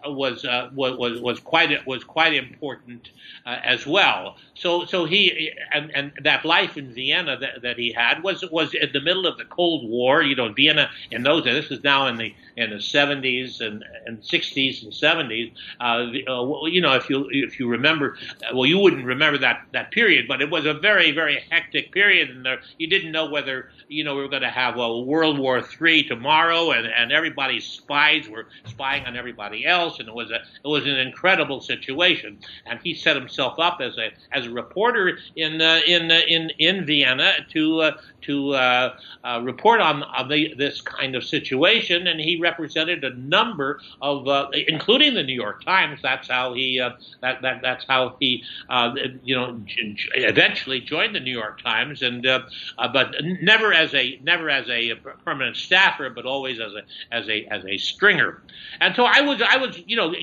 was, 0.06 0.46
was 0.46 1.20
was 1.20 1.40
quite 1.42 1.86
was 1.86 2.06
quite 2.06 2.34
important 2.34 3.10
as 3.46 3.86
well. 3.86 4.38
So 4.56 4.86
so 4.86 5.06
he 5.06 5.52
and, 5.74 5.92
and 5.96 6.12
that 6.24 6.46
life 6.46 6.78
in 6.78 6.94
Vienna 6.94 7.38
that, 7.38 7.62
that 7.64 7.78
he 7.78 7.92
had 7.92 8.24
was 8.24 8.44
was 8.52 8.74
in 8.74 8.92
the 8.94 9.02
middle 9.02 9.26
of 9.26 9.38
the 9.38 9.46
Cold 9.46 9.90
War. 9.90 10.22
You 10.22 10.36
know, 10.36 10.52
Vienna 10.54 10.90
in 11.12 11.24
those 11.24 11.44
days. 11.44 11.70
This 11.70 11.80
is 11.80 11.84
now 11.84 12.08
in 12.08 12.18
the 12.18 12.34
in 12.56 12.70
the 12.70 12.78
70s 12.78 13.62
and, 13.62 13.84
and 14.06 14.20
60s 14.22 14.84
and 14.84 14.94
70s. 14.94 15.52
Uh, 15.80 16.32
uh, 16.32 16.66
you 16.66 16.82
know, 16.82 16.94
if 16.94 17.10
you 17.10 17.28
if 17.32 17.60
you 17.60 17.68
remember, 17.68 18.18
well, 18.54 18.66
you 18.66 18.78
wouldn't 18.78 19.06
remember 19.06 19.40
that 19.40 19.66
that 19.74 19.92
period, 19.92 20.28
but 20.28 20.42
it 20.42 20.50
was 20.50 20.66
a 20.66 20.74
very 20.74 21.12
very 21.12 21.44
hectic 21.50 21.92
period, 21.92 22.30
and 22.30 22.46
there, 22.46 22.60
you 22.78 22.88
didn't 22.88 23.12
know 23.12 23.30
whether 23.30 23.70
you 23.88 24.04
know 24.04 24.16
we 24.16 24.22
were 24.22 24.30
going 24.30 24.42
to 24.42 24.50
have 24.50 24.78
a 24.78 25.00
World 25.00 25.40
War 25.40 25.64
III 25.82 26.04
tomorrow, 26.04 26.72
and 26.72 26.88
and 26.88 27.12
everybody's 27.12 27.66
spies 27.66 28.28
were 28.30 28.48
spying 28.66 29.06
on 29.06 29.16
everybody 29.16 29.66
else, 29.66 30.00
and 30.00 30.08
it 30.08 30.14
was 30.14 30.30
a 30.32 30.36
it 30.36 30.68
was 30.68 30.86
an 30.86 30.98
incredible 30.98 31.62
situation. 31.62 32.40
And 32.66 32.80
he 32.84 32.94
set 32.94 33.16
himself 33.16 33.60
up 33.60 33.80
as 33.82 33.98
a 33.98 34.12
as 34.32 34.43
a 34.48 34.52
reporter 34.52 35.18
in 35.36 35.62
uh, 35.62 35.80
in 35.86 36.12
uh, 36.12 36.22
in 36.28 36.52
in 36.60 36.86
Vienna 36.86 37.34
to 37.52 37.82
uh, 37.82 37.98
to 38.24 38.54
uh, 38.54 38.98
uh, 39.24 39.42
report 39.44 39.82
on, 39.82 40.04
on 40.04 40.28
the, 40.30 40.54
this 40.58 40.82
kind 40.82 41.16
of 41.16 41.24
situation, 41.24 42.08
and 42.08 42.20
he 42.20 42.40
represented 42.40 43.04
a 43.04 43.14
number 43.16 43.80
of, 44.02 44.28
uh, 44.28 44.48
including 44.68 45.14
the 45.14 45.24
New 45.24 45.34
York 45.34 45.64
Times. 45.64 46.00
That's 46.02 46.30
how 46.30 46.54
he 46.54 46.80
that, 47.22 47.42
that 47.42 47.62
that's 47.62 47.86
how 47.86 48.16
he 48.20 48.44
you 49.24 49.36
know 49.36 49.60
eventually 50.16 50.80
joined 50.80 51.16
the 51.16 51.20
New 51.20 51.34
York 51.38 51.62
Times, 51.62 52.02
and 52.02 52.24
but 52.24 53.16
never 53.42 53.74
as 53.74 53.94
a 53.94 54.20
never 54.24 54.50
as 54.50 54.68
a 54.70 54.96
permanent 55.26 55.58
staffer, 55.58 56.10
but 56.10 56.26
always 56.26 56.60
as 56.60 56.74
a 56.74 56.84
as 57.12 57.28
a 57.30 57.46
as 57.48 57.66
a 57.66 57.78
stringer. 57.78 58.42
And 58.80 58.96
so 58.96 59.06
I 59.06 59.22
was 59.22 59.42
I 59.42 59.58
was 59.58 59.82
you 59.86 59.96
know 59.96 60.14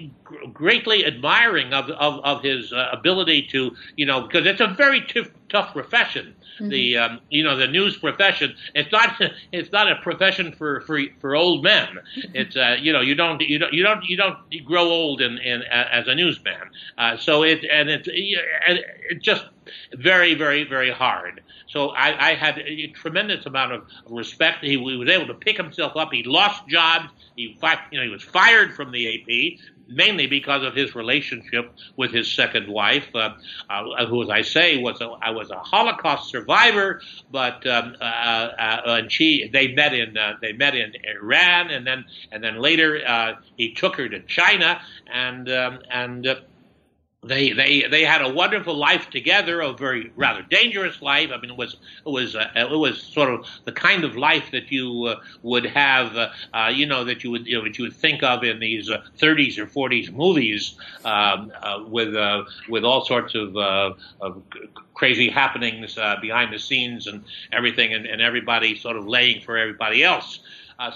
greatly 0.52 1.04
admiring 1.04 1.72
of 1.72 1.90
of, 1.90 2.24
of 2.24 2.42
his 2.42 2.72
ability 2.92 3.48
to 3.52 3.74
you 3.96 4.06
know 4.06 4.09
because 4.18 4.46
it's 4.46 4.60
a 4.60 4.68
very 4.68 5.02
tough 5.02 5.28
tough 5.48 5.72
profession 5.72 6.34
Mm-hmm. 6.60 6.70
The 6.70 6.98
um, 6.98 7.20
you 7.30 7.42
know 7.42 7.56
the 7.56 7.66
news 7.66 7.96
profession. 7.96 8.54
It's 8.74 8.92
not 8.92 9.20
it's 9.52 9.72
not 9.72 9.90
a 9.90 9.96
profession 9.96 10.52
for 10.52 10.82
for, 10.82 11.00
for 11.20 11.34
old 11.34 11.62
men. 11.62 11.88
Mm-hmm. 11.88 12.30
It's 12.34 12.56
uh, 12.56 12.76
you 12.78 12.92
know 12.92 13.00
you 13.00 13.14
don't 13.14 13.40
you 13.40 13.58
don't 13.58 13.72
you 13.72 13.82
don't 13.82 14.04
you 14.04 14.16
don't 14.16 14.38
grow 14.64 14.84
old 14.84 15.20
in, 15.20 15.38
in 15.38 15.62
as 15.62 16.06
a 16.06 16.14
newsman. 16.14 16.70
Uh, 16.98 17.16
so 17.16 17.42
it 17.42 17.64
and 17.64 17.88
it's 17.88 18.08
it 18.12 19.22
just 19.22 19.46
very 19.96 20.34
very 20.34 20.64
very 20.64 20.90
hard. 20.90 21.42
So 21.68 21.90
I, 21.90 22.30
I 22.30 22.34
had 22.34 22.58
a 22.58 22.88
tremendous 22.88 23.46
amount 23.46 23.72
of 23.72 23.86
respect. 24.08 24.64
He, 24.64 24.70
he, 24.70 24.76
was 24.76 25.08
able 25.08 25.28
to 25.28 25.34
pick 25.34 25.56
himself 25.56 25.96
up. 25.96 26.12
He 26.12 26.24
lost 26.24 26.66
jobs. 26.66 27.10
He, 27.36 27.56
you 27.92 27.98
know, 27.98 28.02
he 28.02 28.08
was 28.08 28.24
fired 28.24 28.74
from 28.74 28.90
the 28.90 29.06
AP 29.06 29.60
mainly 29.90 30.26
because 30.26 30.64
of 30.64 30.74
his 30.74 30.94
relationship 30.94 31.72
with 31.96 32.12
his 32.12 32.30
second 32.30 32.68
wife, 32.68 33.06
uh, 33.14 33.30
uh, 33.68 34.06
who, 34.06 34.22
as 34.22 34.30
I 34.30 34.42
say, 34.42 34.78
was 34.78 35.00
a, 35.00 35.06
I 35.20 35.30
was 35.30 35.50
a 35.50 35.58
Holocaust 35.58 36.30
survivor, 36.30 37.00
but 37.30 37.66
um, 37.66 37.96
uh, 38.00 38.04
uh 38.04 38.82
and 38.86 39.10
she 39.10 39.48
they 39.52 39.68
met 39.68 39.94
in 39.94 40.16
uh, 40.16 40.34
they 40.40 40.52
met 40.52 40.74
in 40.74 40.92
Iran, 41.04 41.70
and 41.70 41.86
then 41.86 42.04
and 42.32 42.42
then 42.42 42.58
later 42.58 43.00
uh, 43.06 43.34
he 43.56 43.72
took 43.72 43.96
her 43.96 44.08
to 44.08 44.20
China, 44.20 44.80
and 45.12 45.50
um, 45.50 45.80
and 45.90 46.26
they 47.22 47.52
they 47.52 47.82
they 47.82 48.02
had 48.02 48.22
a 48.22 48.28
wonderful 48.32 48.74
life 48.74 49.10
together, 49.10 49.60
a 49.60 49.74
very 49.74 50.10
rather 50.16 50.40
dangerous 50.40 51.02
life. 51.02 51.30
I 51.30 51.38
mean, 51.38 51.50
it 51.50 51.56
was 51.56 51.76
it 52.06 52.08
was 52.08 52.34
uh, 52.34 52.48
it 52.56 52.70
was 52.70 53.02
sort 53.02 53.28
of 53.28 53.46
the 53.66 53.72
kind 53.72 54.04
of 54.04 54.16
life 54.16 54.50
that 54.52 54.72
you 54.72 55.04
uh, 55.04 55.20
would 55.42 55.66
have, 55.66 56.16
uh, 56.16 56.30
uh 56.54 56.72
you 56.74 56.86
know, 56.86 57.04
that 57.04 57.22
you 57.22 57.30
would 57.30 57.46
you 57.46 57.58
know, 57.58 57.64
that 57.64 57.76
you 57.76 57.84
would 57.84 57.96
think 57.96 58.22
of 58.22 58.42
in 58.42 58.58
these 58.58 58.88
30s 58.88 59.58
uh, 59.58 59.64
or 59.64 59.66
40s 59.66 60.10
movies 60.10 60.78
um, 61.04 61.52
uh, 61.62 61.84
with 61.86 62.14
with 62.70 62.84
all 62.84 63.04
sorts 63.04 63.34
of, 63.34 63.54
of 63.54 64.42
crazy 64.94 65.28
happenings 65.28 65.98
behind 66.22 66.54
the 66.54 66.58
scenes 66.58 67.06
and 67.06 67.22
everything, 67.52 67.92
and, 67.92 68.06
and 68.06 68.22
everybody 68.22 68.74
sort 68.74 68.96
of 68.96 69.06
laying 69.06 69.42
for 69.42 69.58
everybody 69.58 70.02
else. 70.02 70.40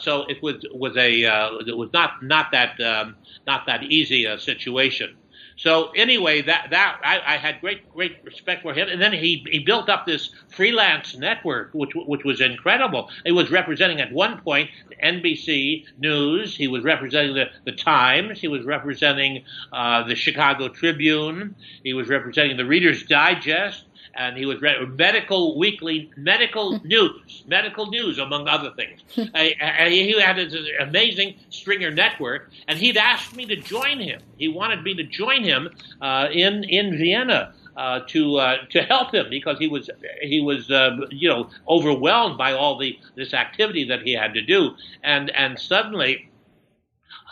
so 0.01 0.23
it 0.23 0.43
was 0.43 0.65
was 0.73 0.97
a 0.97 1.21
it 1.67 1.77
was 1.77 1.93
not 1.93 2.23
not 2.23 2.51
that 2.51 2.81
um, 2.81 3.15
not 3.47 3.67
that 3.67 3.83
easy 3.83 4.25
a 4.25 4.39
situation. 4.39 5.15
So 5.57 5.90
anyway, 5.93 6.43
that 6.43 6.69
that 6.71 7.01
I, 7.05 7.35
I, 7.35 7.37
had 7.37 7.61
great 7.61 7.93
great 7.93 8.19
respect 8.25 8.62
for 8.62 8.75
him, 8.75 8.88
and 8.88 9.01
then 9.01 9.12
he 9.12 9.47
he 9.51 9.61
built 9.61 9.88
up 9.88 10.05
this 10.05 10.31
freelance 10.49 11.17
network, 11.17 11.71
which 11.73 11.93
which 11.95 12.25
was 12.25 12.40
incredible. 12.40 13.09
He 13.25 13.33
was 13.33 13.51
representing 13.51 14.01
at 14.01 14.12
one 14.12 14.40
point 14.40 14.71
NBC 15.03 15.85
News. 15.99 16.57
He 16.57 16.67
was 16.67 16.83
representing 16.83 17.35
the 17.35 17.51
the 17.64 17.73
Times. 17.73 18.40
He 18.40 18.49
was 18.49 18.64
representing 18.64 19.45
uh, 19.73 20.03
the 20.05 20.17
Chicago 20.17 20.69
Tribune. 20.69 21.55
He 21.85 21.95
was 21.95 22.09
representing 22.09 22.57
the 22.57 22.64
Reader's 22.64 23.05
Digest 23.05 23.85
and 24.16 24.37
he 24.37 24.46
was 24.46 24.61
read 24.61 24.77
medical 24.96 25.59
weekly 25.59 26.11
medical 26.16 26.79
news, 26.85 27.44
medical 27.46 27.87
news 27.87 28.18
among 28.18 28.48
other 28.48 28.72
things. 28.72 29.00
and 29.35 29.92
he 29.92 30.20
had 30.20 30.37
this 30.37 30.55
amazing 30.81 31.35
stringer 31.50 31.90
network, 31.90 32.50
and 32.68 32.79
he'd 32.79 32.96
asked 32.96 33.35
me 33.37 33.46
to 33.46 33.57
join 33.57 33.98
him. 33.98 34.20
He 34.38 34.48
wanted 34.48 34.83
me 34.83 34.94
to 34.94 35.05
join 35.05 35.42
him 35.42 35.68
uh, 36.00 36.29
in 36.33 36.64
in 36.64 36.96
Vienna. 36.96 37.55
Uh, 37.77 37.98
to 38.07 38.37
uh, 38.37 38.57
to 38.70 38.83
help 38.85 39.12
him 39.12 39.27
because 39.29 39.59
he 39.59 39.66
was 39.66 39.90
he 40.22 40.40
was 40.40 40.70
uh, 40.70 40.96
you 41.11 41.29
know 41.29 41.50
overwhelmed 41.68 42.38
by 42.38 42.53
all 42.53 42.79
the 42.79 42.96
this 43.16 43.35
activity 43.35 43.83
that 43.83 44.00
he 44.03 44.12
had 44.12 44.33
to 44.33 44.40
do 44.40 44.70
and 45.03 45.29
and 45.31 45.59
suddenly 45.59 46.31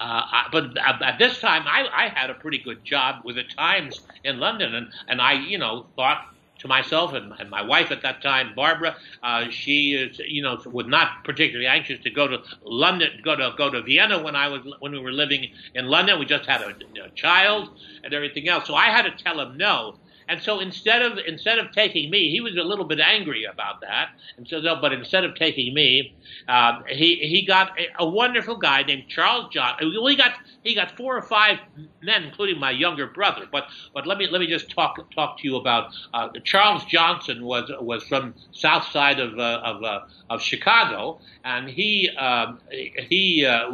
uh, 0.00 0.04
I, 0.04 0.48
but 0.50 0.76
at 0.78 1.18
this 1.20 1.38
time, 1.38 1.62
I, 1.66 1.86
I 1.92 2.08
had 2.08 2.28
a 2.28 2.34
pretty 2.34 2.58
good 2.58 2.82
job 2.82 3.22
with 3.24 3.36
the 3.36 3.44
Times 3.44 4.00
in 4.24 4.40
London, 4.40 4.74
and, 4.74 4.88
and 5.06 5.20
I, 5.20 5.34
you 5.34 5.58
know, 5.58 5.86
thought 5.94 6.31
to 6.62 6.68
myself 6.68 7.12
and, 7.12 7.32
and, 7.38 7.50
my 7.50 7.60
wife 7.60 7.90
at 7.90 8.02
that 8.02 8.22
time, 8.22 8.54
Barbara. 8.54 8.96
Uh, 9.22 9.50
she 9.50 9.94
is, 9.94 10.18
you 10.26 10.42
know, 10.42 10.58
was 10.66 10.86
not 10.86 11.24
particularly 11.24 11.66
anxious 11.66 12.00
to 12.04 12.10
go 12.10 12.26
to 12.26 12.38
London, 12.64 13.20
go 13.22 13.36
to 13.36 13.52
go 13.58 13.68
to 13.68 13.82
Vienna 13.82 14.22
when 14.22 14.34
I 14.34 14.48
was 14.48 14.62
when 14.78 14.92
we 14.92 14.98
were 14.98 15.12
living 15.12 15.50
in 15.74 15.86
London. 15.86 16.18
We 16.18 16.24
just 16.24 16.46
had 16.46 16.62
a, 16.62 16.74
a 17.04 17.10
child 17.10 17.70
and 18.04 18.14
everything 18.14 18.48
else, 18.48 18.66
so 18.66 18.74
I 18.74 18.86
had 18.86 19.02
to 19.02 19.10
tell 19.22 19.40
him 19.40 19.58
no. 19.58 19.96
And 20.32 20.42
so 20.42 20.60
instead 20.60 21.02
of 21.02 21.18
instead 21.26 21.58
of 21.58 21.72
taking 21.72 22.10
me, 22.10 22.30
he 22.30 22.40
was 22.40 22.56
a 22.56 22.62
little 22.62 22.86
bit 22.86 23.00
angry 23.00 23.44
about 23.44 23.82
that. 23.82 24.12
And 24.38 24.48
so, 24.48 24.62
but 24.80 24.90
instead 24.90 25.24
of 25.24 25.34
taking 25.34 25.74
me, 25.74 26.14
uh, 26.48 26.80
he 26.88 27.16
he 27.16 27.44
got 27.44 27.78
a, 27.78 28.02
a, 28.02 28.08
wonderful 28.08 28.56
guy 28.56 28.82
named 28.82 29.04
Charles 29.08 29.52
John. 29.52 29.74
Well, 29.82 30.06
he 30.06 30.16
got 30.16 30.32
he 30.64 30.74
got 30.74 30.96
four 30.96 31.18
or 31.18 31.20
five 31.20 31.58
men, 32.02 32.24
including 32.24 32.58
my 32.58 32.70
younger 32.70 33.08
brother. 33.08 33.46
But 33.52 33.64
but 33.92 34.06
let 34.06 34.16
me 34.16 34.26
let 34.30 34.40
me 34.40 34.46
just 34.46 34.70
talk 34.70 34.96
talk 35.14 35.36
to 35.40 35.46
you 35.46 35.56
about 35.56 35.92
uh, 36.14 36.30
Charles 36.44 36.86
Johnson 36.86 37.44
was 37.44 37.70
was 37.78 38.02
from 38.04 38.32
south 38.52 38.88
side 38.88 39.20
of 39.20 39.38
uh, 39.38 39.60
of 39.62 39.84
uh, 39.84 40.00
of 40.30 40.40
Chicago, 40.40 41.20
and 41.44 41.68
he 41.68 42.08
um, 42.16 42.58
he 42.70 43.44
uh, 43.44 43.70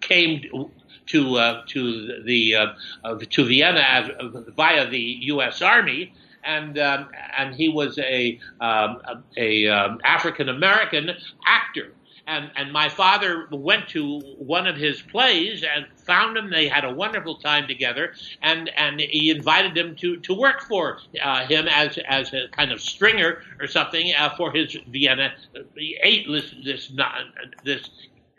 came 0.00 0.70
to 1.06 1.36
uh, 1.36 1.62
to 1.68 2.22
the 2.24 2.54
uh, 2.54 2.66
uh, 3.04 3.18
to 3.30 3.44
Vienna 3.44 3.80
as, 3.80 4.10
via 4.54 4.88
the 4.88 4.98
U.S. 4.98 5.62
Army, 5.62 6.12
and 6.44 6.78
um, 6.78 7.08
and 7.36 7.54
he 7.54 7.68
was 7.68 7.98
a 7.98 8.38
um, 8.60 9.00
a, 9.36 9.66
a 9.66 9.68
um, 9.68 10.00
African 10.04 10.48
American 10.48 11.10
actor. 11.46 11.92
And, 12.24 12.52
and 12.54 12.72
my 12.72 12.88
father 12.88 13.48
went 13.50 13.88
to 13.90 14.20
one 14.38 14.68
of 14.68 14.76
his 14.76 15.02
plays 15.02 15.64
and 15.64 15.86
found 15.96 16.36
him. 16.36 16.50
They 16.50 16.68
had 16.68 16.84
a 16.84 16.94
wonderful 16.94 17.38
time 17.38 17.66
together, 17.66 18.14
and, 18.40 18.68
and 18.76 19.00
he 19.00 19.30
invited 19.30 19.76
him 19.76 19.96
to, 19.96 20.18
to 20.18 20.32
work 20.32 20.62
for 20.62 21.00
uh, 21.20 21.44
him 21.46 21.66
as 21.66 21.98
as 22.08 22.32
a 22.32 22.46
kind 22.52 22.70
of 22.70 22.80
stringer 22.80 23.42
or 23.58 23.66
something 23.66 24.12
uh, 24.16 24.36
for 24.36 24.52
his 24.52 24.76
Vienna 24.88 25.34
eight 25.76 26.28
this 26.28 26.54
this 26.64 26.92
this 27.64 27.90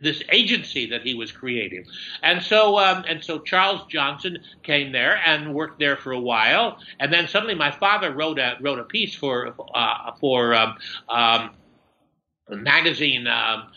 this 0.03 0.21
agency 0.31 0.85
that 0.89 1.01
he 1.01 1.13
was 1.15 1.31
creating. 1.31 1.85
And 2.21 2.41
so, 2.41 2.77
um, 2.77 3.03
and 3.07 3.23
so 3.23 3.39
Charles 3.39 3.81
Johnson 3.89 4.37
came 4.63 4.91
there 4.91 5.17
and 5.25 5.53
worked 5.53 5.79
there 5.79 5.97
for 5.97 6.11
a 6.11 6.19
while. 6.19 6.77
And 6.99 7.11
then 7.11 7.27
suddenly 7.27 7.55
my 7.55 7.71
father 7.71 8.11
wrote 8.13 8.39
a, 8.39 8.57
wrote 8.61 8.79
a 8.79 8.83
piece 8.83 9.15
for, 9.15 9.55
uh, 9.73 10.11
for, 10.19 10.53
um, 10.53 10.77
um, 11.09 11.51
a 12.49 12.55
magazine, 12.55 13.25
um, 13.27 13.71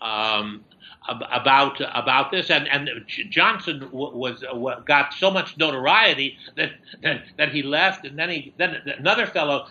um, 0.00 0.64
about 1.08 1.80
about 1.94 2.30
this, 2.30 2.50
and 2.50 2.68
and 2.68 2.88
Johnson 3.30 3.88
was 3.92 4.44
got 4.84 5.14
so 5.14 5.30
much 5.30 5.56
notoriety 5.56 6.36
that, 6.56 6.72
that 7.02 7.24
that 7.38 7.52
he 7.52 7.62
left, 7.62 8.04
and 8.04 8.18
then 8.18 8.28
he 8.28 8.54
then 8.58 8.76
another 8.98 9.26
fellow, 9.26 9.66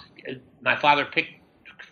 my 0.62 0.76
father 0.76 1.06
picked 1.06 1.37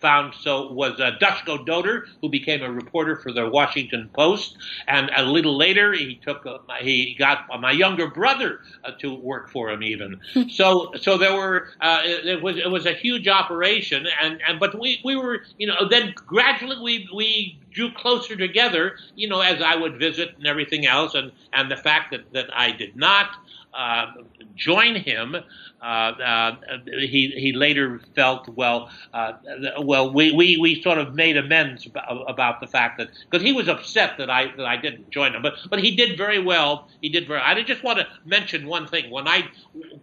found 0.06 0.36
so 0.40 0.72
was 0.72 1.00
uh, 1.00 1.14
Dushko 1.20 1.66
Doder, 1.66 2.04
who 2.22 2.30
became 2.30 2.62
a 2.62 2.72
reporter 2.72 3.16
for 3.16 3.32
the 3.32 3.50
Washington 3.50 4.08
Post, 4.14 4.56
and 4.88 5.10
a 5.18 5.24
little 5.24 5.58
later 5.58 5.94
he 5.94 6.20
took 6.24 6.46
uh, 6.46 6.60
he 6.80 7.16
got 7.18 7.40
my 7.60 7.72
younger 7.72 8.08
brother 8.08 8.60
uh, 8.84 8.92
to 9.00 9.16
work 9.16 9.50
for 9.50 9.72
him 9.72 9.82
even. 9.82 10.22
so 10.52 10.92
so 11.02 11.18
there 11.18 11.36
were 11.36 11.70
uh, 11.82 12.02
it 12.04 12.40
was 12.44 12.56
it 12.56 12.70
was 12.70 12.86
a 12.86 12.94
huge 12.94 13.28
operation, 13.28 14.06
and 14.22 14.40
and 14.48 14.60
but 14.60 14.80
we 14.80 15.02
we 15.04 15.16
were 15.16 15.42
you 15.58 15.66
know 15.66 15.88
then 15.90 16.14
gradually 16.28 16.78
we 16.84 17.10
we 17.16 17.60
drew 17.76 17.92
closer 17.92 18.36
together, 18.36 18.98
you 19.16 19.28
know, 19.28 19.42
as 19.42 19.62
I 19.62 19.76
would 19.76 20.00
visit 20.00 20.36
and 20.38 20.48
everything 20.48 20.88
else, 20.88 21.14
and 21.14 21.32
and 21.54 21.70
the 21.70 21.78
fact 21.78 22.12
that 22.12 22.32
that 22.34 22.48
I 22.56 22.72
did 22.72 22.96
not 22.96 23.36
uh, 23.76 24.14
join 24.56 24.96
him 24.96 25.36
uh, 25.82 25.86
uh, 25.86 26.56
he 26.86 27.34
he 27.36 27.52
later 27.52 28.00
felt 28.16 28.48
well 28.48 28.90
uh, 29.14 29.34
well 29.82 30.14
we, 30.14 30.32
we, 30.32 30.56
we 30.56 30.82
sort 30.82 30.98
of 30.98 31.14
made 31.14 31.36
amends 31.36 31.86
about 32.28 32.62
the 32.62 32.68
fact 32.68 32.98
that 32.98 33.10
because 33.30 33.46
he 33.46 33.52
was 33.52 33.68
upset 33.68 34.18
that 34.18 34.30
I 34.30 34.56
that 34.56 34.66
I 34.66 34.78
didn't 34.78 35.10
join 35.10 35.36
him 35.36 35.42
but 35.42 35.56
but 35.70 35.80
he 35.84 35.94
did 35.94 36.18
very 36.18 36.42
well. 36.42 36.88
He 37.02 37.10
did 37.10 37.28
very 37.28 37.42
I 37.42 37.62
just 37.64 37.84
want 37.84 38.00
to 38.00 38.08
mention 38.24 38.66
one 38.66 38.88
thing. 38.88 39.12
When 39.12 39.28
I 39.28 39.50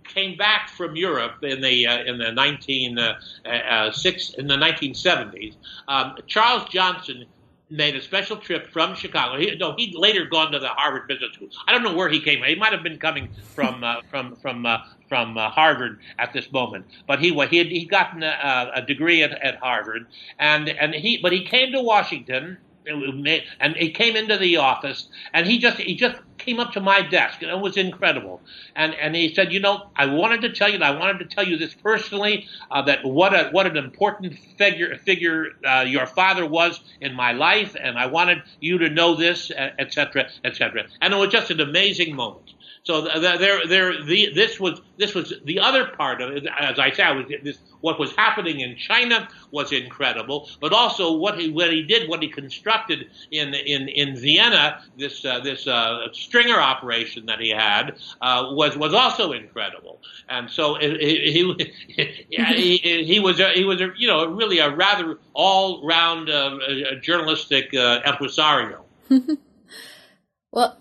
came 0.05 0.37
back 0.37 0.69
from 0.69 0.95
Europe 0.95 1.43
in 1.43 1.63
the 1.63 1.87
uh, 1.87 2.05
in 2.05 2.19
the 2.19 2.31
19 2.31 2.99
uh, 2.99 3.91
six 3.91 4.35
in 4.35 4.49
the 4.49 4.57
1970s 4.57 5.55
um, 5.89 6.15
Charles 6.27 6.69
Johnson 6.69 7.25
made 7.73 7.97
a 7.97 8.03
special 8.03 8.37
trip 8.37 8.71
from 8.71 8.95
Chicago. 8.95 9.39
He, 9.39 9.55
no, 9.57 9.75
he'd 9.77 9.95
later 9.95 10.27
gone 10.27 10.53
to 10.53 10.59
the 10.59 10.69
Harvard 10.69 11.09
Business 11.09 11.33
School. 11.35 11.49
I 11.67 11.73
don't 11.73 11.83
know 11.83 11.95
where 11.95 12.09
he 12.09 12.21
came. 12.21 12.41
From. 12.41 12.49
He 12.49 12.55
might 12.55 12.73
have 12.73 12.83
been 12.83 12.99
coming 12.99 13.31
from 13.55 13.83
uh, 13.83 14.03
from 14.11 14.37
from 14.37 14.67
uh, 14.67 14.79
from 15.09 15.39
uh, 15.39 15.49
Harvard 15.49 15.99
at 16.19 16.33
this 16.33 16.53
moment, 16.53 16.87
but 17.07 17.19
he 17.19 17.31
he 17.49 17.59
had 17.59 17.67
he 17.69 17.87
gotten 17.87 18.23
a, 18.23 18.71
a 18.77 18.83
degree 18.83 19.23
at, 19.23 19.33
at 19.43 19.57
Harvard, 19.57 20.07
and 20.39 20.69
and 20.69 20.95
he 20.95 21.17
but 21.17 21.33
he 21.33 21.45
came 21.45 21.73
to 21.73 21.81
Washington 21.81 22.59
and 22.87 23.77
he 23.77 23.91
came 23.91 24.17
into 24.17 24.37
the 24.37 24.57
office 24.57 25.09
and 25.33 25.47
he 25.47 25.59
just 25.59 25.79
he 25.79 25.95
just 25.95 26.21
came 26.39 26.59
up 26.59 26.73
to 26.73 26.81
my 26.81 27.01
desk 27.01 27.43
and 27.43 27.51
it 27.51 27.59
was 27.59 27.77
incredible. 27.77 28.43
And 28.75 28.95
and 28.95 29.15
he 29.15 29.33
said 29.35 29.53
you 29.53 29.61
know 29.61 29.91
I 29.97 30.07
wanted 30.07 30.41
to 30.43 30.53
tell 30.53 30.69
you 30.71 30.79
I 30.79 30.91
wanted 30.91 31.19
to 31.21 31.25
tell 31.27 31.47
you 31.47 31.57
this 31.57 31.75
personally 31.75 32.47
uh, 32.71 32.83
that 32.83 33.05
what 33.05 33.35
a 33.35 33.51
what 33.51 33.67
an 33.67 33.77
important 33.77 34.35
figure 34.59 34.97
figure 34.97 35.49
uh, 35.67 35.85
your 35.87 36.07
father 36.07 36.47
was 36.47 36.81
in 37.01 37.15
my 37.15 37.33
life 37.33 37.77
and 37.81 37.99
I 37.99 38.07
wanted 38.07 38.43
you 38.61 38.79
to 38.79 38.89
know 38.89 39.15
this 39.15 39.51
etc 39.79 40.29
etc 40.45 40.85
and 41.01 41.15
it 41.15 41.17
was 41.17 41.31
just 41.31 41.51
an 41.51 41.61
amazing 41.61 42.15
moment 42.15 42.53
so 42.85 43.03
there, 43.03 43.67
there, 43.69 44.03
the, 44.03 44.33
this 44.35 44.59
was 44.59 44.81
this 44.99 45.15
was 45.15 45.33
the 45.45 45.61
other 45.61 45.87
part 45.87 46.21
of 46.21 46.33
it. 46.33 46.45
As 46.59 46.81
I 46.81 46.91
said, 46.91 47.13
was 47.13 47.27
this, 47.45 47.59
what 47.81 47.97
was 48.01 48.13
happening 48.17 48.59
in 48.59 48.77
China 48.77 49.29
was 49.53 49.71
incredible, 49.71 50.49
but 50.61 50.73
also 50.73 51.13
what 51.13 51.39
he 51.39 51.49
what 51.49 51.73
he 51.73 51.85
did, 51.85 52.09
what 52.09 52.23
he 52.23 52.29
constructed 52.29 53.09
in 53.31 53.55
in 53.55 53.89
in 53.89 54.17
Vienna, 54.17 54.83
this 54.99 55.25
uh, 55.25 55.39
this 55.39 55.69
uh, 55.69 56.09
stringer 56.13 56.59
operation 56.59 57.27
that 57.27 57.39
he 57.39 57.51
had 57.51 57.99
uh, 58.21 58.49
was 58.51 58.77
was 58.77 58.93
also 58.95 59.31
incredible. 59.31 60.01
And 60.29 60.51
so 60.51 60.75
he 60.75 61.55
he, 61.89 62.77
he, 62.79 63.21
was 63.21 63.39
a, 63.39 63.53
he 63.53 63.63
was 63.63 63.81
a, 63.81 63.93
you 63.97 64.09
know 64.09 64.27
really 64.27 64.59
a 64.59 64.75
rather 64.75 65.19
all 65.35 65.87
round 65.87 66.29
uh, 66.29 66.59
journalistic 67.01 67.73
uh, 67.75 68.01
impresario. 68.05 68.85
well, 70.53 70.79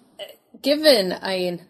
given 0.63 1.13
I 1.21 1.37
mean 1.37 1.65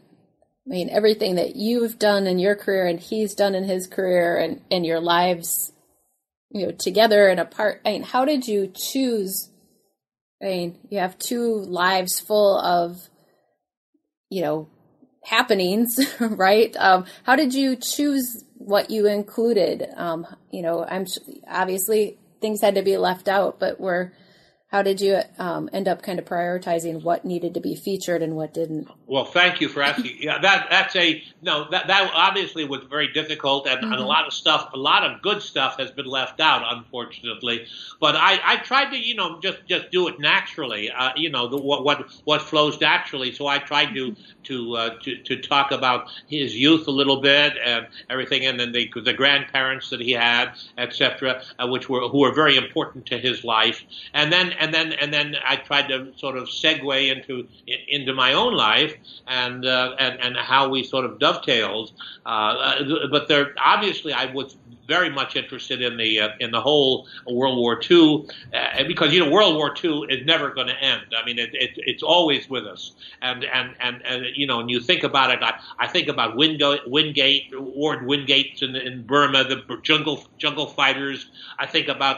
I 0.67 0.69
mean, 0.69 0.89
everything 0.89 1.35
that 1.35 1.55
you've 1.55 1.97
done 1.97 2.27
in 2.27 2.37
your 2.37 2.55
career 2.55 2.85
and 2.85 2.99
he's 2.99 3.33
done 3.33 3.55
in 3.55 3.63
his 3.63 3.87
career 3.87 4.37
and, 4.37 4.61
and 4.69 4.85
your 4.85 4.99
lives, 4.99 5.73
you 6.51 6.67
know, 6.67 6.71
together 6.71 7.27
and 7.29 7.39
apart. 7.39 7.81
I 7.83 7.93
mean, 7.93 8.03
how 8.03 8.25
did 8.25 8.47
you 8.47 8.71
choose? 8.73 9.49
I 10.41 10.45
mean, 10.45 10.79
you 10.89 10.99
have 10.99 11.17
two 11.17 11.55
lives 11.55 12.19
full 12.19 12.59
of, 12.59 12.97
you 14.29 14.41
know, 14.41 14.69
happenings, 15.23 15.99
right? 16.19 16.75
Um, 16.77 17.05
how 17.23 17.35
did 17.35 17.53
you 17.55 17.75
choose 17.75 18.43
what 18.53 18.91
you 18.91 19.07
included? 19.07 19.87
Um, 19.95 20.27
you 20.51 20.61
know, 20.61 20.85
I'm 20.85 21.05
obviously 21.49 22.19
things 22.39 22.61
had 22.61 22.75
to 22.75 22.83
be 22.83 22.97
left 22.97 23.27
out, 23.27 23.59
but 23.59 23.79
were 23.79 24.13
how 24.71 24.81
did 24.81 25.01
you 25.01 25.19
um, 25.37 25.69
end 25.73 25.89
up 25.89 26.01
kind 26.01 26.17
of 26.17 26.23
prioritizing 26.23 27.03
what 27.03 27.25
needed 27.25 27.53
to 27.55 27.59
be 27.59 27.75
featured 27.75 28.21
and 28.21 28.37
what 28.37 28.53
didn't? 28.53 28.87
Well, 29.05 29.25
thank 29.25 29.59
you 29.59 29.67
for 29.67 29.83
asking. 29.83 30.15
yeah, 30.21 30.39
that 30.39 30.67
that's 30.69 30.95
a 30.95 31.21
no. 31.41 31.69
That 31.69 31.87
that 31.87 32.09
obviously 32.15 32.63
was 32.63 32.81
very 32.89 33.11
difficult, 33.11 33.67
and, 33.67 33.81
mm-hmm. 33.81 33.91
and, 33.91 34.01
a 34.01 34.05
lot 34.05 34.27
of 34.27 34.33
stuff, 34.33 34.69
a 34.73 34.77
lot 34.77 35.03
of 35.03 35.21
good 35.21 35.41
stuff 35.41 35.77
has 35.77 35.91
been 35.91 36.05
left 36.05 36.39
out, 36.39 36.63
unfortunately. 36.65 37.65
But 37.99 38.15
I, 38.15 38.39
I 38.43 38.55
tried 38.57 38.91
to, 38.91 38.97
you 38.97 39.15
know, 39.15 39.41
just 39.41 39.57
just 39.67 39.91
do 39.91 40.07
it 40.07 40.21
naturally. 40.21 40.89
Uh, 40.89 41.11
you 41.17 41.29
know, 41.29 41.47
the, 41.49 41.57
what 41.57 41.83
what 41.83 42.09
what 42.23 42.41
flows 42.41 42.79
naturally. 42.79 43.33
So 43.33 43.47
I 43.47 43.59
tried 43.59 43.93
to 43.95 44.15
to 44.43 44.77
uh, 44.77 44.89
to 45.01 45.17
to 45.17 45.41
talk 45.41 45.71
about 45.71 46.09
his 46.27 46.55
youth 46.55 46.87
a 46.87 46.91
little 46.91 47.19
bit 47.19 47.55
and 47.61 47.87
everything, 48.09 48.45
and 48.45 48.57
then 48.57 48.71
the 48.71 48.89
the 49.03 49.13
grandparents 49.13 49.89
that 49.89 49.99
he 49.99 50.13
had, 50.13 50.53
etc., 50.77 51.43
uh, 51.59 51.67
which 51.67 51.89
were 51.89 52.07
who 52.07 52.19
were 52.19 52.33
very 52.33 52.55
important 52.55 53.07
to 53.07 53.17
his 53.17 53.43
life, 53.43 53.83
and 54.13 54.31
then 54.31 54.53
and 54.61 54.73
then 54.73 54.93
and 54.93 55.11
then 55.13 55.35
I 55.45 55.55
tried 55.57 55.87
to 55.89 56.13
sort 56.17 56.37
of 56.37 56.47
segue 56.47 57.11
into 57.11 57.47
into 57.89 58.13
my 58.13 58.33
own 58.33 58.53
life 58.53 58.95
and 59.27 59.65
uh, 59.65 59.95
and 59.99 60.19
and 60.21 60.37
how 60.37 60.69
we 60.69 60.83
sort 60.83 61.03
of 61.03 61.19
dovetailed. 61.19 61.91
Uh, 62.25 63.07
but 63.09 63.27
there 63.27 63.53
obviously 63.57 64.13
I 64.13 64.25
was 64.31 64.55
very 64.95 65.09
much 65.09 65.37
interested 65.37 65.81
in 65.81 65.95
the 65.95 66.11
uh, 66.19 66.29
in 66.43 66.51
the 66.51 66.59
whole 66.59 67.07
World 67.25 67.57
War 67.63 67.79
II 67.89 68.25
uh, 68.53 68.83
because 68.85 69.13
you 69.13 69.21
know 69.21 69.31
World 69.31 69.55
War 69.55 69.73
II 69.81 69.95
is 70.09 70.25
never 70.25 70.47
going 70.57 70.67
to 70.67 70.77
end. 70.93 71.05
I 71.17 71.25
mean, 71.25 71.39
it, 71.39 71.51
it, 71.53 71.71
it's 71.91 72.03
always 72.03 72.49
with 72.49 72.65
us. 72.65 72.91
And 73.21 73.45
and 73.45 73.67
and, 73.79 73.95
and 74.05 74.25
you 74.35 74.45
know, 74.47 74.57
when 74.57 74.67
you 74.67 74.81
think 74.81 75.03
about 75.03 75.31
it, 75.31 75.39
I, 75.41 75.53
I 75.79 75.87
think 75.87 76.09
about 76.09 76.35
Wingate, 76.35 76.83
Wingate, 76.95 77.53
Orde 77.83 78.05
Wingate 78.05 78.61
in, 78.61 78.75
in 78.75 79.03
Burma, 79.03 79.45
the 79.45 79.59
jungle 79.81 80.17
jungle 80.37 80.67
fighters. 80.67 81.19
I 81.57 81.67
think 81.67 81.87
about 81.87 82.17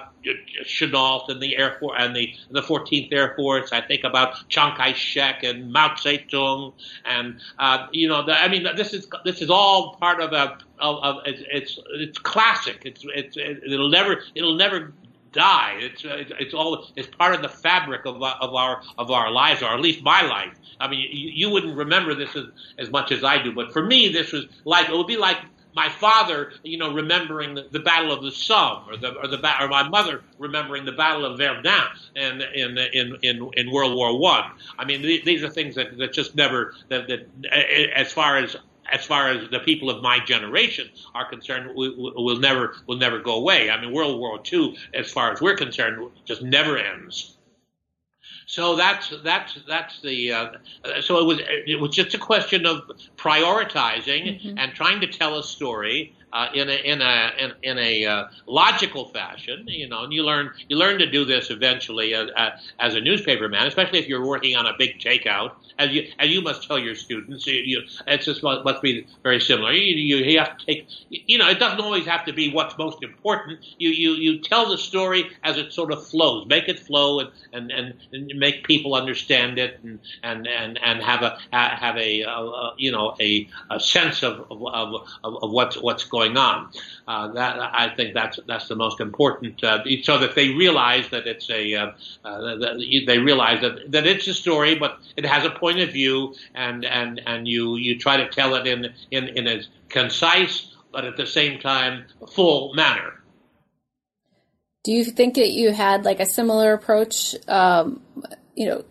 Chennault 0.65 1.29
and 1.29 1.39
the 1.41 1.55
Air 1.57 1.77
Force 1.79 1.97
and 1.99 2.15
the 2.15 2.33
the 2.49 2.61
14th 2.61 3.09
Air 3.11 3.33
Force. 3.35 3.71
I 3.71 3.81
think 3.81 4.03
about 4.03 4.49
Chiang 4.49 4.75
Kai-shek 4.75 5.43
and 5.43 5.71
Mao 5.71 5.89
Zedong, 5.89 6.73
and 7.05 7.39
uh, 7.59 7.87
you 7.91 8.07
know, 8.07 8.25
the, 8.25 8.33
I 8.33 8.47
mean, 8.47 8.65
this 8.75 8.93
is 8.93 9.07
this 9.25 9.41
is 9.41 9.49
all 9.49 9.95
part 9.97 10.21
of 10.21 10.33
a 10.33 10.57
of, 10.83 11.03
of 11.03 11.23
it's, 11.25 11.41
it's 11.49 11.79
it's 11.95 12.17
classic. 12.19 12.81
It's 12.85 13.03
it's 13.15 13.37
it'll 13.37 13.89
never 13.89 14.21
it'll 14.35 14.55
never 14.55 14.93
die. 15.31 15.77
It's 15.79 16.05
uh, 16.05 16.23
it's 16.39 16.53
all 16.53 16.87
it's 16.95 17.07
part 17.07 17.33
of 17.33 17.41
the 17.41 17.49
fabric 17.49 18.05
of 18.05 18.21
of 18.21 18.53
our 18.53 18.81
of 18.97 19.09
our 19.09 19.31
lives, 19.31 19.63
or 19.63 19.67
at 19.67 19.79
least 19.79 20.03
my 20.03 20.21
life. 20.21 20.53
I 20.79 20.87
mean, 20.89 20.99
you, 20.99 21.29
you 21.33 21.49
wouldn't 21.49 21.77
remember 21.77 22.13
this 22.13 22.35
as, 22.35 22.45
as 22.77 22.89
much 22.91 23.11
as 23.11 23.23
I 23.23 23.41
do, 23.41 23.53
but 23.53 23.71
for 23.71 23.83
me, 23.83 24.09
this 24.09 24.31
was 24.31 24.45
like 24.65 24.89
it 24.89 24.95
would 24.95 25.07
be 25.07 25.17
like 25.17 25.37
my 25.75 25.89
father, 25.89 26.53
you 26.63 26.77
know, 26.77 26.93
remembering 26.93 27.55
the, 27.55 27.67
the 27.71 27.79
Battle 27.79 28.11
of 28.11 28.21
the 28.21 28.31
Somme, 28.31 28.87
or 28.87 28.97
the 28.97 29.13
or 29.15 29.27
the 29.27 29.37
or 29.63 29.67
my 29.67 29.87
mother 29.87 30.21
remembering 30.37 30.85
the 30.85 30.91
Battle 30.91 31.25
of 31.25 31.37
Verdun 31.37 31.87
in 32.15 32.41
in 32.41 32.77
in 32.77 33.17
in, 33.23 33.49
in 33.53 33.71
World 33.71 33.95
War 33.95 34.19
One. 34.19 34.43
I. 34.77 34.83
I 34.83 34.85
mean, 34.85 35.01
these 35.01 35.43
are 35.43 35.49
things 35.49 35.75
that, 35.75 35.97
that 35.97 36.13
just 36.13 36.35
never 36.35 36.75
that, 36.89 37.07
that 37.07 37.27
as 37.95 38.11
far 38.11 38.37
as 38.37 38.55
as 38.91 39.05
far 39.05 39.29
as 39.29 39.49
the 39.49 39.59
people 39.59 39.89
of 39.89 40.01
my 40.01 40.19
generation 40.19 40.89
are 41.13 41.27
concerned, 41.29 41.75
we 41.75 41.89
will 41.89 42.39
never 42.39 42.75
will 42.87 42.97
never 42.97 43.19
go 43.19 43.35
away. 43.35 43.69
I 43.69 43.79
mean, 43.79 43.93
World 43.93 44.19
War 44.19 44.39
II, 44.51 44.75
as 44.93 45.11
far 45.11 45.31
as 45.31 45.41
we're 45.41 45.55
concerned, 45.55 46.11
just 46.25 46.41
never 46.41 46.77
ends. 46.77 47.37
So 48.45 48.75
that's 48.75 49.13
that's 49.23 49.57
that's 49.67 50.01
the 50.01 50.31
uh, 50.31 50.51
so 51.01 51.19
it 51.19 51.25
was 51.25 51.39
it 51.41 51.79
was 51.79 51.95
just 51.95 52.13
a 52.13 52.17
question 52.17 52.65
of 52.65 52.83
prioritizing 53.17 54.41
mm-hmm. 54.41 54.57
and 54.57 54.73
trying 54.73 55.01
to 55.01 55.07
tell 55.07 55.37
a 55.37 55.43
story 55.43 56.13
uh, 56.33 56.49
in 56.53 56.67
a 56.67 56.73
in 56.73 57.01
a 57.01 57.31
in, 57.39 57.53
in 57.61 57.77
a 57.77 58.05
uh, 58.05 58.27
logical 58.47 59.05
fashion, 59.09 59.65
you 59.67 59.87
know, 59.87 60.03
and 60.03 60.11
you 60.11 60.23
learn 60.23 60.51
you 60.67 60.75
learn 60.75 60.97
to 60.97 61.09
do 61.09 61.23
this 61.23 61.51
eventually 61.51 62.15
as, 62.15 62.29
as 62.79 62.95
a 62.95 63.01
newspaper 63.01 63.47
man, 63.47 63.67
especially 63.67 63.99
if 63.99 64.07
you're 64.07 64.25
working 64.25 64.55
on 64.55 64.65
a 64.65 64.73
big 64.77 64.99
takeout, 64.99 65.51
as 65.77 65.91
you 65.91 66.11
as 66.17 66.29
you 66.29 66.41
must 66.41 66.67
tell 66.67 66.79
your 66.79 66.95
students. 66.95 67.45
You, 67.45 67.53
you 67.53 67.81
it's 68.07 68.25
just 68.25 68.41
must 68.41 68.81
be 68.81 69.05
very 69.21 69.39
similar. 69.39 69.71
You, 69.73 69.95
you, 69.95 70.25
you 70.25 70.39
have 70.39 70.57
to 70.57 70.65
take, 70.65 70.87
you 71.09 71.37
know, 71.37 71.47
it 71.47 71.59
doesn't 71.59 71.79
always 71.79 72.07
have 72.07 72.25
to 72.25 72.33
be 72.33 72.51
what's 72.51 72.75
most 72.79 73.03
important. 73.03 73.59
You 73.77 73.89
you 73.89 74.13
you 74.13 74.39
tell 74.41 74.67
the 74.67 74.77
story 74.77 75.29
as 75.43 75.57
it 75.57 75.71
sort 75.71 75.91
of 75.91 76.05
flows, 76.07 76.47
make 76.47 76.67
it 76.67 76.79
flow, 76.79 77.19
and 77.19 77.29
and, 77.53 77.71
and, 77.71 77.93
and 78.11 78.32
make 78.35 78.65
people 78.65 78.95
understand 78.95 79.57
it, 79.59 79.79
and 79.83 79.99
and 80.23 80.47
and, 80.47 80.79
and 80.83 81.01
have 81.01 81.21
a 81.21 81.37
have 81.51 81.97
a, 81.97 82.21
a 82.21 82.73
you 82.77 82.91
know 82.91 83.15
a, 83.19 83.47
a 83.69 83.79
sense 83.79 84.23
of 84.23 84.45
of, 84.51 84.61
of 85.23 85.43
of 85.43 85.51
what's 85.51 85.81
what's 85.81 86.03
going 86.05 86.37
on. 86.37 86.69
Uh, 87.07 87.27
that 87.33 87.59
I 87.59 87.93
think 87.95 88.13
that's 88.13 88.39
that's 88.47 88.67
the 88.67 88.75
most 88.75 88.99
important, 88.99 89.63
uh, 89.63 89.83
so 90.03 90.17
that 90.19 90.35
they 90.35 90.49
realize 90.49 91.09
that 91.09 91.27
it's 91.27 91.49
a 91.49 91.75
uh, 91.75 91.91
uh 92.23 92.55
that 92.57 93.03
they 93.07 93.19
realize 93.19 93.61
that, 93.61 93.91
that 93.91 94.05
it's 94.05 94.27
a 94.27 94.33
story, 94.33 94.75
but 94.75 94.99
it 95.17 95.25
has 95.25 95.45
a 95.45 95.51
point 95.51 95.79
of 95.79 95.91
view, 95.91 96.35
and 96.55 96.85
and 96.85 97.21
and 97.25 97.47
you 97.47 97.75
you 97.75 97.97
try 97.99 98.17
to 98.17 98.29
tell 98.29 98.55
it 98.55 98.67
in 98.67 98.93
in 99.11 99.27
in 99.29 99.47
a 99.47 99.61
concise 99.89 100.73
but 100.93 101.05
at 101.05 101.17
the 101.17 101.25
same 101.25 101.59
time 101.59 102.05
full 102.29 102.73
manner. 102.75 103.22
Do 104.83 104.91
you 104.91 105.05
think 105.05 105.35
that 105.35 105.51
you 105.51 105.71
had 105.71 106.03
like 106.03 106.19
a 106.19 106.25
similar 106.25 106.73
approach, 106.73 107.35
um, 107.47 108.01
you 108.55 108.67
know, 108.67 108.83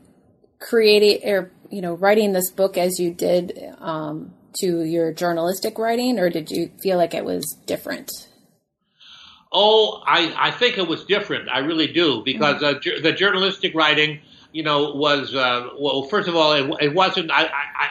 creating 0.58 1.28
or 1.28 1.50
you 1.70 1.82
know 1.82 1.94
writing 1.94 2.32
this 2.32 2.50
book 2.50 2.78
as 2.78 2.98
you 2.98 3.12
did 3.12 3.58
um, 3.78 4.32
to 4.60 4.84
your 4.84 5.12
journalistic 5.12 5.78
writing, 5.78 6.18
or 6.18 6.30
did 6.30 6.50
you 6.50 6.70
feel 6.82 6.96
like 6.96 7.14
it 7.14 7.24
was 7.24 7.56
different? 7.66 8.10
Oh, 9.52 10.02
I, 10.06 10.34
I 10.36 10.50
think 10.50 10.78
it 10.78 10.88
was 10.88 11.04
different. 11.04 11.50
I 11.50 11.58
really 11.58 11.92
do 11.92 12.22
because 12.24 12.62
mm-hmm. 12.62 12.76
uh, 12.76 12.80
ju- 12.80 13.00
the 13.00 13.12
journalistic 13.12 13.74
writing, 13.74 14.20
you 14.52 14.62
know, 14.62 14.94
was 14.94 15.34
uh, 15.34 15.68
well. 15.78 16.04
First 16.04 16.28
of 16.28 16.36
all, 16.36 16.52
it, 16.52 16.70
it 16.80 16.94
wasn't. 16.94 17.30
I, 17.30 17.44
I, 17.44 17.88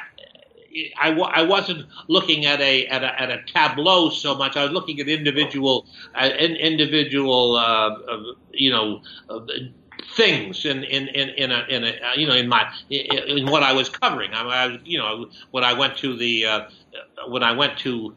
I, 1.00 1.12
I 1.12 1.44
wasn't 1.44 1.86
looking 2.08 2.46
at 2.46 2.62
a, 2.62 2.88
at 2.88 3.04
a 3.04 3.22
at 3.22 3.30
a 3.30 3.42
tableau 3.44 4.10
so 4.10 4.36
much. 4.36 4.56
I 4.56 4.64
was 4.64 4.72
looking 4.72 5.00
at 5.00 5.08
individual 5.08 5.86
uh, 6.16 6.30
in, 6.38 6.56
individual 6.56 7.56
uh, 7.56 7.98
you 8.54 8.72
know 8.72 9.02
things 10.16 10.66
in 10.66 10.84
in 10.84 11.08
in, 11.10 11.30
in 11.30 11.52
a 11.52 11.66
in 11.70 11.84
a 11.84 11.90
uh, 11.90 12.14
you 12.16 12.28
know 12.28 12.36
in 12.36 12.48
my 12.48 12.72
in 12.90 13.48
what 13.48 13.64
I 13.64 13.74
was 13.74 13.90
covering. 13.90 14.34
I, 14.34 14.42
I 14.42 14.68
was 14.68 14.80
you 14.86 14.98
know 14.98 15.30
when 15.52 15.64
I 15.64 15.74
went 15.74 15.98
to 15.98 16.16
the 16.16 16.46
uh, 16.46 16.62
when 17.28 17.44
I 17.44 17.54
went 17.54 17.78
to 17.80 18.16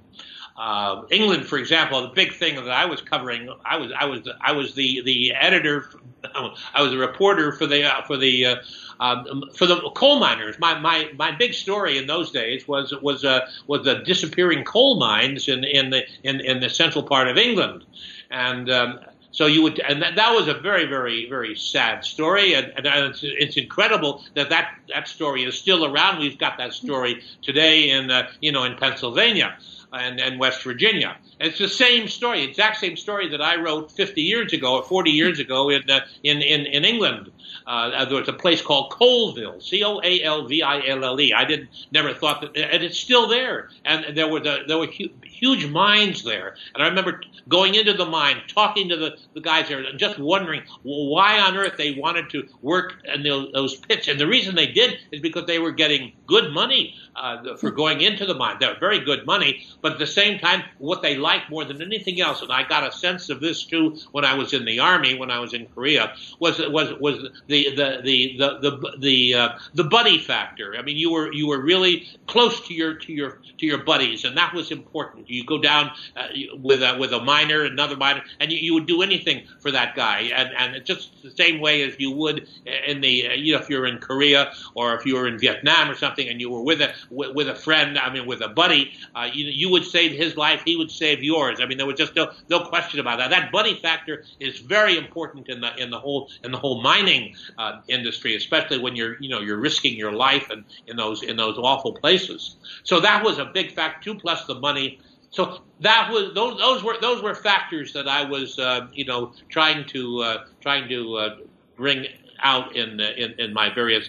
uh, 0.56 1.02
England, 1.10 1.46
for 1.46 1.58
example, 1.58 2.00
the 2.02 2.14
big 2.14 2.34
thing 2.34 2.54
that 2.54 2.70
I 2.70 2.84
was 2.84 3.00
covering, 3.00 3.48
I 3.64 3.76
was 3.76 3.90
I 3.98 4.04
was 4.04 4.28
I 4.40 4.52
was 4.52 4.74
the 4.74 5.02
the 5.02 5.32
editor, 5.34 5.90
I 6.74 6.80
was 6.80 6.92
a 6.92 6.96
reporter 6.96 7.52
for 7.52 7.66
the 7.66 7.84
uh, 7.84 8.02
for 8.02 8.16
the 8.16 8.46
uh, 8.46 8.56
um, 9.00 9.50
for 9.56 9.66
the 9.66 9.80
coal 9.96 10.20
miners. 10.20 10.56
My, 10.60 10.78
my 10.78 11.10
my 11.16 11.32
big 11.32 11.54
story 11.54 11.98
in 11.98 12.06
those 12.06 12.30
days 12.30 12.68
was 12.68 12.94
was 13.02 13.24
uh, 13.24 13.48
was 13.66 13.84
the 13.84 13.96
disappearing 13.96 14.64
coal 14.64 14.98
mines 14.98 15.48
in 15.48 15.64
in 15.64 15.90
the 15.90 16.04
in, 16.22 16.40
in 16.40 16.60
the 16.60 16.70
central 16.70 17.02
part 17.02 17.26
of 17.26 17.36
England, 17.36 17.84
and 18.30 18.70
um, 18.70 19.00
so 19.32 19.46
you 19.46 19.62
would, 19.62 19.80
and 19.80 20.00
that, 20.00 20.14
that 20.14 20.32
was 20.32 20.46
a 20.46 20.54
very, 20.54 20.86
very, 20.86 21.28
very 21.28 21.56
sad 21.56 22.04
story, 22.04 22.54
and, 22.54 22.72
and 22.76 22.86
it's, 22.86 23.18
it's, 23.24 23.56
incredible 23.56 24.22
that, 24.36 24.48
that 24.50 24.78
that 24.88 25.08
story 25.08 25.42
is 25.42 25.58
still 25.58 25.84
around. 25.84 26.20
We've 26.20 26.38
got 26.38 26.56
that 26.58 26.72
story 26.72 27.20
today 27.42 27.90
in, 27.90 28.12
uh, 28.12 28.30
you 28.40 28.52
know, 28.52 28.62
in 28.62 28.76
Pennsylvania 28.76 29.58
and, 29.94 30.20
and 30.20 30.38
West 30.38 30.62
Virginia. 30.62 31.16
It's 31.40 31.58
the 31.58 31.68
same 31.68 32.08
story, 32.08 32.42
exact 32.42 32.78
same 32.78 32.96
story 32.96 33.28
that 33.28 33.40
I 33.40 33.56
wrote 33.56 33.92
50 33.92 34.22
years 34.22 34.52
ago 34.52 34.76
or 34.76 34.82
40 34.82 35.10
years 35.10 35.38
ago 35.38 35.70
in 35.70 35.88
uh, 35.90 36.00
in, 36.22 36.42
in 36.42 36.66
in 36.66 36.84
England. 36.84 37.30
Uh, 37.66 38.04
there 38.04 38.18
was 38.18 38.28
a 38.28 38.32
place 38.32 38.60
called 38.60 38.92
Coalville, 38.92 39.62
C-O-A-L-V-I-L-L-E. 39.62 41.32
I 41.32 41.44
didn't 41.44 41.70
never 41.92 42.12
thought 42.12 42.42
that, 42.42 42.56
and 42.56 42.82
it's 42.82 42.98
still 42.98 43.26
there. 43.26 43.70
And 43.84 44.16
there 44.16 44.28
were 44.28 44.40
the, 44.40 44.64
there 44.68 44.76
were 44.76 44.86
hu- 44.86 45.10
huge 45.22 45.66
mines 45.66 46.24
there. 46.24 46.56
And 46.74 46.82
I 46.82 46.88
remember 46.88 47.22
going 47.48 47.74
into 47.74 47.94
the 47.94 48.04
mine, 48.04 48.42
talking 48.48 48.88
to 48.90 48.96
the, 48.96 49.16
the 49.34 49.40
guys 49.40 49.68
there, 49.68 49.78
and 49.78 49.98
just 49.98 50.18
wondering 50.18 50.62
why 50.82 51.40
on 51.40 51.56
earth 51.56 51.76
they 51.78 51.92
wanted 51.92 52.28
to 52.30 52.46
work 52.60 52.96
in 53.12 53.22
those, 53.22 53.52
those 53.52 53.76
pits. 53.76 54.08
And 54.08 54.20
the 54.20 54.26
reason 54.26 54.54
they 54.54 54.66
did 54.66 54.98
is 55.10 55.20
because 55.20 55.46
they 55.46 55.58
were 55.58 55.72
getting 55.72 56.12
good 56.26 56.52
money 56.52 56.94
uh, 57.16 57.56
for 57.56 57.70
going 57.70 58.00
into 58.00 58.26
the 58.26 58.34
mine. 58.34 58.56
They 58.60 58.66
were 58.66 58.76
very 58.78 59.00
good 59.00 59.24
money, 59.26 59.66
but 59.84 59.92
at 59.92 59.98
the 59.98 60.06
same 60.06 60.38
time, 60.38 60.62
what 60.78 61.02
they 61.02 61.18
liked 61.18 61.50
more 61.50 61.62
than 61.62 61.82
anything 61.82 62.18
else, 62.18 62.40
and 62.40 62.50
I 62.50 62.66
got 62.66 62.88
a 62.88 62.90
sense 62.90 63.28
of 63.28 63.38
this 63.40 63.64
too 63.64 63.98
when 64.12 64.24
I 64.24 64.32
was 64.32 64.54
in 64.54 64.64
the 64.64 64.78
army, 64.78 65.14
when 65.14 65.30
I 65.30 65.40
was 65.40 65.52
in 65.52 65.66
Korea, 65.66 66.14
was 66.38 66.58
was 66.58 66.98
was 66.98 67.28
the 67.48 67.68
the 67.76 68.00
the 68.02 68.38
the 68.38 68.58
the 68.62 68.96
the, 68.98 69.34
uh, 69.34 69.48
the 69.74 69.84
buddy 69.84 70.16
factor. 70.16 70.74
I 70.78 70.80
mean, 70.80 70.96
you 70.96 71.12
were 71.12 71.30
you 71.30 71.48
were 71.48 71.60
really 71.60 72.08
close 72.26 72.66
to 72.68 72.72
your 72.72 72.94
to 72.94 73.12
your 73.12 73.42
to 73.58 73.66
your 73.66 73.84
buddies, 73.84 74.24
and 74.24 74.38
that 74.38 74.54
was 74.54 74.70
important. 74.70 75.28
You 75.28 75.44
go 75.44 75.58
down 75.58 75.90
uh, 76.16 76.28
with 76.62 76.82
a 76.82 76.96
with 76.98 77.12
a 77.12 77.20
miner, 77.20 77.64
another 77.64 77.98
miner, 77.98 78.22
and 78.40 78.50
you, 78.50 78.56
you 78.56 78.72
would 78.72 78.86
do 78.86 79.02
anything 79.02 79.42
for 79.60 79.70
that 79.70 79.94
guy, 79.94 80.30
and 80.34 80.48
and 80.56 80.82
just 80.86 81.10
the 81.22 81.30
same 81.30 81.60
way 81.60 81.82
as 81.82 81.94
you 81.98 82.10
would 82.10 82.48
in 82.86 83.02
the 83.02 83.28
uh, 83.28 83.32
you 83.34 83.52
know 83.52 83.60
if 83.60 83.68
you're 83.68 83.84
in 83.84 83.98
Korea 83.98 84.54
or 84.74 84.94
if 84.94 85.04
you 85.04 85.16
were 85.16 85.28
in 85.28 85.38
Vietnam 85.38 85.90
or 85.90 85.94
something, 85.94 86.26
and 86.26 86.40
you 86.40 86.48
were 86.48 86.62
with 86.62 86.80
a 86.80 86.94
with, 87.10 87.34
with 87.34 87.48
a 87.50 87.54
friend, 87.54 87.98
I 87.98 88.10
mean 88.10 88.24
with 88.24 88.40
a 88.40 88.48
buddy, 88.48 88.94
uh, 89.14 89.28
you 89.30 89.48
you 89.48 89.73
would 89.74 89.84
save 89.84 90.12
his 90.12 90.36
life, 90.36 90.62
he 90.64 90.76
would 90.76 90.90
save 90.90 91.22
yours. 91.22 91.58
I 91.60 91.66
mean 91.66 91.78
there 91.78 91.86
was 91.86 91.98
just 91.98 92.14
no 92.16 92.30
no 92.48 92.60
question 92.60 93.00
about 93.00 93.18
that. 93.18 93.30
That 93.30 93.52
buddy 93.52 93.74
factor 93.82 94.24
is 94.40 94.60
very 94.60 94.96
important 94.96 95.48
in 95.48 95.60
the 95.60 95.70
in 95.82 95.90
the 95.90 95.98
whole 95.98 96.30
in 96.44 96.52
the 96.52 96.58
whole 96.58 96.80
mining 96.80 97.34
uh, 97.58 97.80
industry, 97.88 98.36
especially 98.36 98.78
when 98.78 98.96
you're 98.96 99.16
you 99.20 99.28
know 99.28 99.40
you're 99.40 99.58
risking 99.58 99.96
your 99.96 100.12
life 100.12 100.48
and 100.50 100.64
in 100.86 100.96
those 100.96 101.22
in 101.22 101.36
those 101.36 101.58
awful 101.58 101.92
places. 101.92 102.56
So 102.84 103.00
that 103.00 103.24
was 103.24 103.38
a 103.38 103.46
big 103.46 103.74
factor. 103.74 104.00
Two 104.04 104.18
plus 104.18 104.44
the 104.46 104.54
money. 104.54 105.00
So 105.30 105.62
that 105.80 106.10
was 106.12 106.32
those 106.34 106.58
those 106.58 106.84
were 106.84 106.96
those 107.00 107.20
were 107.20 107.34
factors 107.34 107.92
that 107.94 108.08
I 108.08 108.22
was 108.24 108.58
uh, 108.58 108.86
you 108.92 109.04
know 109.04 109.32
trying 109.48 109.86
to 109.88 110.22
uh, 110.22 110.44
trying 110.60 110.88
to 110.88 111.16
uh, 111.16 111.36
bring 111.76 112.06
out 112.42 112.76
in, 112.76 113.00
in 113.00 113.34
in 113.38 113.52
my 113.52 113.74
various 113.74 114.08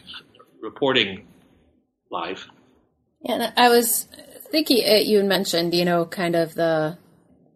reporting 0.62 1.28
life. 2.12 2.48
And 3.28 3.52
I 3.58 3.70
was 3.70 4.08
thinking 4.56 4.84
uh, 4.88 4.96
you 4.96 5.24
mentioned 5.24 5.74
you 5.74 5.86
know 5.86 6.06
kind 6.06 6.36
of 6.36 6.56
the 6.56 6.98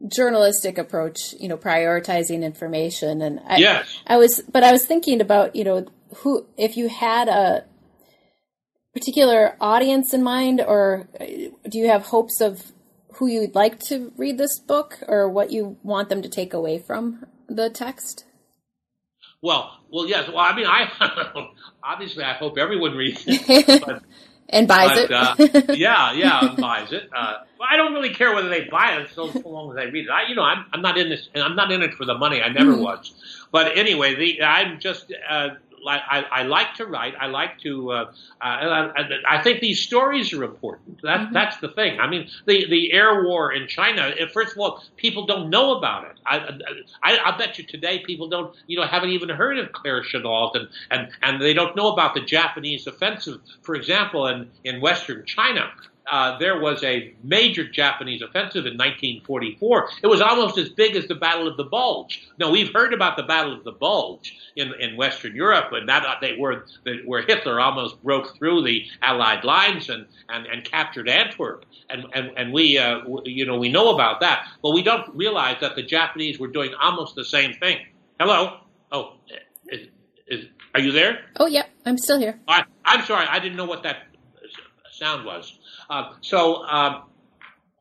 journalistic 0.08 0.78
approach, 0.78 1.34
you 1.40 1.48
know, 1.48 1.58
prioritizing 1.58 2.44
information, 2.44 3.22
and 3.22 3.40
I, 3.46 3.58
yes, 3.58 4.02
I 4.08 4.18
was, 4.18 4.42
but 4.52 4.64
I 4.64 4.72
was 4.72 4.86
thinking 4.86 5.22
about 5.22 5.56
you 5.56 5.64
know 5.64 5.86
who 6.18 6.46
if 6.58 6.78
you 6.78 6.90
had 6.90 7.28
a 7.28 7.66
particular 8.94 9.56
audience 9.60 10.14
in 10.14 10.24
mind, 10.24 10.62
or 10.62 11.08
uh, 11.20 11.26
do 11.70 11.78
you 11.78 11.88
have 11.88 12.04
hopes 12.04 12.42
of 12.42 12.72
who 13.16 13.28
you'd 13.28 13.56
like 13.56 13.80
to 13.80 14.12
read 14.18 14.38
this 14.38 14.60
book, 14.60 15.00
or 15.08 15.30
what 15.30 15.52
you 15.52 15.78
want 15.84 16.10
them 16.10 16.22
to 16.22 16.30
take 16.30 16.54
away 16.54 16.80
from 16.80 17.26
the 17.48 17.70
text? 17.70 18.26
Well, 19.42 19.80
well, 19.90 20.08
yes. 20.08 20.28
Well, 20.28 20.40
I 20.40 20.56
mean, 20.56 20.66
I 20.68 20.90
obviously 21.84 22.24
I 22.24 22.34
hope 22.34 22.58
everyone 22.58 22.96
reads 22.96 23.24
it, 23.26 23.82
but, 23.86 24.04
and 24.50 24.68
buys 24.68 25.08
but, 25.08 25.40
it. 25.56 25.70
uh, 25.70 25.74
yeah, 25.74 26.12
yeah, 26.14 26.46
and 26.46 26.58
buys 26.58 26.92
it. 26.92 27.10
Uh, 27.16 27.38
well, 27.60 27.68
I 27.70 27.78
don't 27.78 27.94
really 27.94 28.14
care 28.14 28.34
whether 28.34 28.50
they 28.50 28.66
buy 28.66 28.98
it 28.98 29.10
so 29.14 29.26
long 29.46 29.70
as 29.72 29.76
they 29.76 29.92
read 29.92 30.06
it. 30.06 30.10
I, 30.10 30.28
you 30.28 30.36
know, 30.36 30.44
I'm, 30.44 30.66
I'm 30.74 30.82
not 30.82 30.98
in 30.98 31.10
this, 31.10 31.30
and 31.34 31.44
I'm 31.44 31.56
not 31.56 31.72
in 31.72 31.82
it 31.82 31.94
for 31.94 32.06
the 32.06 32.16
money. 32.16 32.42
I 32.42 32.50
never 32.50 32.74
mm-hmm. 32.74 32.84
was. 32.84 33.14
But 33.52 33.78
anyway, 33.78 34.16
the, 34.16 34.44
I'm 34.44 34.80
just 34.80 35.14
uh, 35.30 35.50
I, 35.88 36.26
I 36.32 36.44
like 36.44 36.76
to 36.76 36.86
write. 36.86 37.16
I 37.20 37.28
like 37.28 37.60
to. 37.62 37.92
Uh, 37.92 38.12
uh, 38.42 38.44
I, 38.44 39.04
I 39.30 39.44
think 39.44 39.60
these 39.60 39.80
stories 39.80 40.34
are 40.34 40.44
important. 40.44 41.02
That, 41.02 41.20
mm-hmm. 41.20 41.34
That's 41.34 41.58
the 41.58 41.70
thing. 41.70 42.00
I 42.00 42.08
mean, 42.08 42.30
the 42.46 42.70
the 42.70 42.92
air 42.94 43.24
war 43.24 43.54
in 43.54 43.68
China. 43.68 44.12
First 44.34 44.54
of 44.54 44.60
all, 44.60 44.84
people 44.98 45.26
don't 45.26 45.50
know 45.50 45.78
about 45.78 46.06
it. 46.06 46.20
I, 46.26 46.38
I, 47.04 47.18
I 47.32 47.38
bet 47.38 47.58
you 47.58 47.66
today 47.66 48.00
people 48.00 48.28
don't, 48.28 48.56
you 48.68 48.78
know, 48.78 48.86
haven't 48.86 49.10
even 49.10 49.30
heard 49.30 49.58
of 49.58 49.72
Claire 49.72 50.04
Chennault, 50.04 50.56
and 50.56 50.68
and 50.92 51.10
and 51.22 51.42
they 51.42 51.54
don't 51.54 51.76
know 51.76 51.92
about 51.92 52.14
the 52.14 52.22
Japanese 52.22 52.88
offensive, 52.88 53.40
for 53.62 53.76
example, 53.76 54.28
in 54.28 54.50
in 54.64 54.82
Western 54.82 55.26
China 55.26 55.72
uh, 56.12 56.38
there 56.40 56.60
was 56.60 56.84
a 56.84 57.14
major 57.24 57.68
Japanese 57.68 58.22
offensive 58.22 58.66
in 58.66 58.74
1944. 58.74 59.90
It 60.04 60.08
was 60.08 60.22
almost 60.22 60.58
as 60.58 60.70
big 60.70 60.96
as 60.96 61.08
the 61.08 61.16
Battle 61.16 61.48
of 61.48 61.58
the 61.58 61.64
Bulge. 61.64 62.28
Now 62.40 62.52
we've 62.52 62.74
heard 62.74 62.94
about 62.94 63.18
the 63.18 63.24
Battle 63.24 63.54
of 63.54 63.64
the 63.64 63.72
Bulge 63.72 64.36
in, 64.56 64.74
in 64.80 64.98
Western 64.98 65.36
Europe, 65.36 65.72
and 65.72 65.88
that 65.90 66.18
they 66.22 66.36
were 66.38 66.66
where 67.06 67.22
Hitler 67.22 67.60
almost 67.60 68.02
broke 68.04 68.36
through 68.38 68.64
the 68.64 68.86
Allied 69.02 69.44
lines 69.44 69.90
and, 69.90 70.06
and, 70.30 70.46
and 70.48 70.64
captured 70.64 71.08
Antwerp. 71.10 71.66
And 71.90 72.06
and, 72.14 72.32
and 72.38 72.54
we 72.54 72.78
uh, 72.78 73.02
you 73.24 73.46
know 73.46 73.58
we 73.58 73.70
know 73.70 73.94
about 73.94 74.20
that, 74.22 74.48
but 74.62 74.72
we 74.72 74.84
don't 74.84 75.16
realize 75.16 75.58
that 75.62 75.76
the 75.76 75.84
Japanese 75.84 76.40
were 76.40 76.48
doing 76.48 76.74
almost 76.82 77.16
the 77.16 77.26
same 77.26 77.54
thing. 77.54 77.78
Hello. 78.20 78.60
Oh, 78.92 79.14
is, 79.68 79.88
is, 80.28 80.46
are 80.74 80.80
you 80.80 80.92
there? 80.92 81.26
Oh, 81.38 81.46
yeah, 81.46 81.66
I'm 81.86 81.98
still 81.98 82.20
here. 82.20 82.40
I, 82.48 82.64
I'm 82.86 83.06
sorry, 83.06 83.28
I 83.28 83.40
didn't 83.40 83.58
know 83.58 83.66
what 83.66 83.84
that 83.84 84.08
sound 84.92 85.26
was. 85.26 85.59
Uh, 85.90 86.14
so 86.22 86.66
um, 86.68 87.04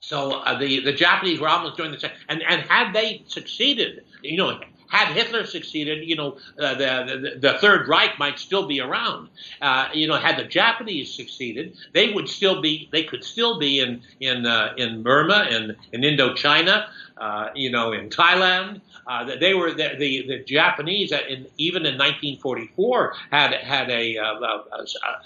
so 0.00 0.32
uh, 0.32 0.58
the 0.58 0.80
the 0.80 0.92
Japanese 0.92 1.40
were 1.40 1.48
almost 1.48 1.76
doing 1.76 1.90
the 1.90 2.00
same, 2.00 2.12
and 2.28 2.42
and 2.42 2.62
had 2.62 2.92
they 2.92 3.22
succeeded, 3.26 4.04
you 4.22 4.36
know, 4.36 4.58
had 4.88 5.12
Hitler 5.12 5.46
succeeded, 5.46 6.08
you 6.08 6.16
know, 6.16 6.36
uh, 6.58 6.74
the, 6.74 7.30
the, 7.34 7.38
the 7.52 7.58
Third 7.58 7.88
Reich 7.88 8.18
might 8.18 8.38
still 8.38 8.66
be 8.66 8.80
around. 8.80 9.28
Uh, 9.60 9.88
you 9.92 10.06
know, 10.06 10.16
had 10.16 10.38
the 10.38 10.44
Japanese 10.44 11.14
succeeded, 11.14 11.76
they 11.92 12.12
would 12.12 12.28
still 12.28 12.60
be, 12.60 12.88
they 12.90 13.04
could 13.04 13.24
still 13.24 13.58
be 13.58 13.80
in 13.80 14.02
in 14.20 14.46
uh, 14.46 14.74
in 14.76 15.02
Burma 15.02 15.46
and 15.50 15.76
in, 15.92 16.04
in 16.04 16.16
Indochina, 16.16 16.88
uh, 17.16 17.48
you 17.54 17.70
know, 17.70 17.92
in 17.92 18.08
Thailand. 18.10 18.80
Uh, 19.06 19.36
they 19.40 19.54
were 19.54 19.72
the, 19.72 19.94
the, 19.98 20.26
the 20.28 20.44
Japanese, 20.44 21.12
in, 21.12 21.46
even 21.56 21.86
in 21.86 21.94
1944, 21.94 23.14
had 23.30 23.54
had 23.54 23.88
a, 23.88 24.16
a, 24.16 24.64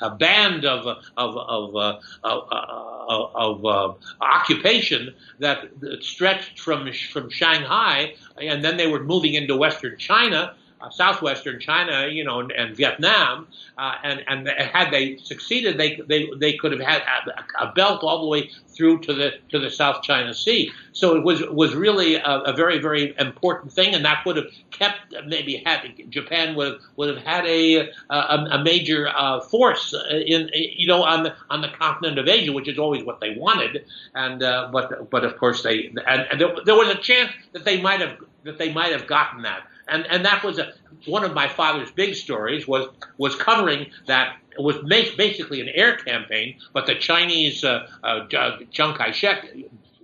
a 0.02 0.10
band 0.10 0.64
of 0.64 0.86
of 1.16 1.36
of, 1.36 1.76
uh, 1.76 1.98
of, 2.22 3.64
of 3.64 3.98
occupation 4.20 5.12
that 5.40 5.64
stretched 6.00 6.60
from 6.60 6.92
from 7.12 7.28
Shanghai, 7.28 8.14
and 8.40 8.64
then 8.64 8.76
they 8.76 8.86
were 8.86 9.02
moving 9.02 9.34
into 9.34 9.51
Western 9.56 9.98
China 9.98 10.54
uh, 10.82 10.90
southwestern 10.90 11.60
China, 11.60 12.08
you 12.08 12.24
know, 12.24 12.40
and, 12.40 12.50
and 12.52 12.76
Vietnam, 12.76 13.46
uh, 13.78 13.94
and 14.02 14.24
and 14.26 14.48
had 14.48 14.90
they 14.90 15.16
succeeded, 15.18 15.78
they 15.78 16.00
they 16.06 16.28
they 16.36 16.54
could 16.54 16.72
have 16.72 16.80
had 16.80 17.02
a, 17.02 17.64
a, 17.64 17.72
belt 17.72 18.02
all 18.02 18.20
the 18.22 18.26
way 18.26 18.50
through 18.68 18.98
to 19.00 19.12
the 19.12 19.32
to 19.50 19.58
the 19.58 19.70
South 19.70 20.02
China 20.02 20.34
Sea. 20.34 20.72
So 20.92 21.16
it 21.16 21.22
was 21.22 21.42
was 21.48 21.74
really 21.74 22.16
a, 22.16 22.24
a 22.24 22.52
very 22.52 22.78
very 22.78 23.14
important 23.18 23.72
thing, 23.72 23.94
and 23.94 24.04
that 24.04 24.24
would 24.26 24.36
have 24.36 24.46
kept 24.70 25.14
maybe 25.26 25.62
had 25.64 25.92
Japan 26.10 26.56
would 26.56 26.72
have, 26.72 26.80
would 26.96 27.14
have 27.14 27.24
had 27.24 27.46
a 27.46 27.88
a, 28.10 28.46
a 28.50 28.64
major 28.64 29.08
uh, 29.08 29.40
force 29.40 29.94
in 30.10 30.50
you 30.52 30.86
know 30.86 31.04
on 31.04 31.22
the 31.22 31.34
on 31.48 31.60
the 31.60 31.68
continent 31.68 32.18
of 32.18 32.26
Asia, 32.26 32.52
which 32.52 32.68
is 32.68 32.78
always 32.78 33.04
what 33.04 33.20
they 33.20 33.34
wanted, 33.36 33.84
and 34.14 34.42
uh, 34.42 34.68
but 34.72 35.10
but 35.10 35.24
of 35.24 35.38
course 35.38 35.62
they 35.62 35.92
and, 36.06 36.26
and 36.30 36.40
there, 36.40 36.52
there 36.64 36.74
was 36.74 36.88
a 36.88 36.98
chance 36.98 37.30
that 37.52 37.64
they 37.64 37.80
might 37.80 38.00
have 38.00 38.18
that 38.44 38.58
they 38.58 38.72
might 38.72 38.90
have 38.92 39.06
gotten 39.06 39.42
that 39.42 39.62
and 39.88 40.06
and 40.06 40.24
that 40.24 40.44
was 40.44 40.58
a, 40.58 40.72
one 41.06 41.24
of 41.24 41.34
my 41.34 41.48
father's 41.48 41.90
big 41.90 42.14
stories 42.14 42.66
was 42.66 42.88
was 43.18 43.34
covering 43.36 43.90
that 44.06 44.36
it 44.52 44.62
was 44.62 44.76
basically 45.16 45.60
an 45.60 45.68
air 45.68 45.96
campaign, 45.96 46.56
but 46.72 46.86
the 46.86 46.94
Chinese 46.94 47.64
uh, 47.64 47.86
uh, 48.04 48.26
Chiang 48.70 48.94
Kai-shek 48.94 49.46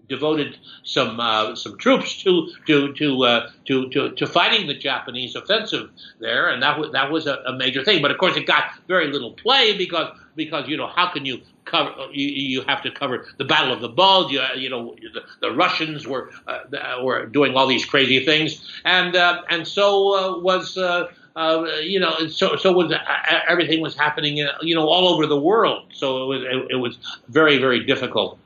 devoted 0.08 0.56
some 0.84 1.20
uh, 1.20 1.54
some 1.54 1.76
troops 1.78 2.22
to 2.22 2.50
to 2.66 2.92
to, 2.94 3.24
uh, 3.24 3.50
to 3.66 3.88
to 3.90 4.10
to 4.10 4.26
fighting 4.26 4.66
the 4.66 4.74
Japanese 4.74 5.36
offensive 5.36 5.90
there, 6.18 6.48
and 6.48 6.62
that 6.62 6.78
was 6.78 6.92
that 6.92 7.10
was 7.10 7.26
a, 7.26 7.36
a, 7.46 7.52
major 7.56 7.84
thing. 7.84 8.00
But 8.02 8.10
of 8.10 8.18
course, 8.18 8.36
it 8.36 8.46
got 8.46 8.72
very 8.88 9.12
little 9.12 9.32
play 9.32 9.76
because 9.76 10.16
because 10.38 10.66
you 10.68 10.76
know 10.78 10.86
how 10.86 11.08
can 11.12 11.26
you 11.26 11.42
cover 11.66 11.92
you, 12.12 12.28
you 12.28 12.62
have 12.62 12.80
to 12.82 12.90
cover 12.90 13.26
the 13.36 13.44
Battle 13.44 13.72
of 13.74 13.82
the 13.82 13.90
Bulge. 13.90 14.32
You, 14.32 14.42
you 14.56 14.70
know 14.70 14.94
the, 15.12 15.20
the 15.42 15.50
Russians 15.54 16.06
were 16.06 16.30
uh, 16.46 16.60
were 17.02 17.26
doing 17.26 17.54
all 17.54 17.66
these 17.66 17.84
crazy 17.84 18.24
things, 18.24 18.66
and 18.86 19.14
uh, 19.14 19.42
and 19.50 19.68
so 19.68 20.14
uh, 20.16 20.38
was. 20.38 20.78
Uh, 20.78 21.08
you 21.82 22.00
know, 22.00 22.26
so 22.26 22.56
so 22.56 22.72
was 22.72 22.92
everything 23.46 23.80
was 23.80 23.94
happening, 23.94 24.38
you 24.60 24.74
know, 24.74 24.88
all 24.88 25.06
over 25.06 25.24
the 25.24 25.38
world. 25.38 25.86
So 25.92 26.24
it 26.24 26.26
was 26.26 26.42
it, 26.42 26.72
it 26.72 26.76
was 26.76 26.98
very 27.28 27.58
very 27.58 27.84
difficult. 27.84 28.40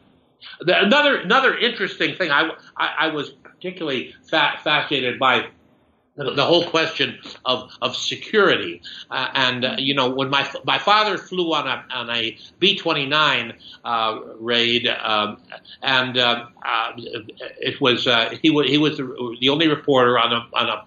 The, 0.61 0.78
another 0.85 1.16
another 1.16 1.57
interesting 1.57 2.14
thing 2.16 2.31
I, 2.31 2.50
I, 2.76 2.94
I 2.98 3.07
was 3.07 3.31
particularly 3.31 4.14
fa- 4.28 4.59
fascinated 4.62 5.18
by 5.18 5.46
the, 6.16 6.44
whole 6.44 6.68
question 6.68 7.18
of 7.44 7.70
of 7.81 7.96
security. 7.96 8.83
Uh, 9.11 9.29
and 9.35 9.64
uh, 9.64 9.77
you 9.79 9.94
know, 9.94 10.11
when 10.11 10.29
my 10.31 10.48
my 10.64 10.79
father 10.79 11.16
flew 11.18 11.53
on 11.55 11.66
a 11.66 11.85
on 11.90 12.11
a 12.11 12.37
B 12.59 12.77
twenty 12.77 13.07
nine 13.07 13.55
uh, 13.85 14.20
raid, 14.38 14.87
um, 14.88 15.38
and 15.83 16.18
uh, 16.18 16.46
uh, 16.64 16.92
it 16.96 17.81
was 17.81 18.07
uh, 18.07 18.37
he 18.42 18.51
was 18.51 18.68
he 18.68 18.79
was 18.79 18.96
the, 18.98 19.37
the 19.40 19.48
only 19.48 19.68
reporter 19.68 20.18
on 20.18 20.33
a 20.33 20.46
on 20.55 20.85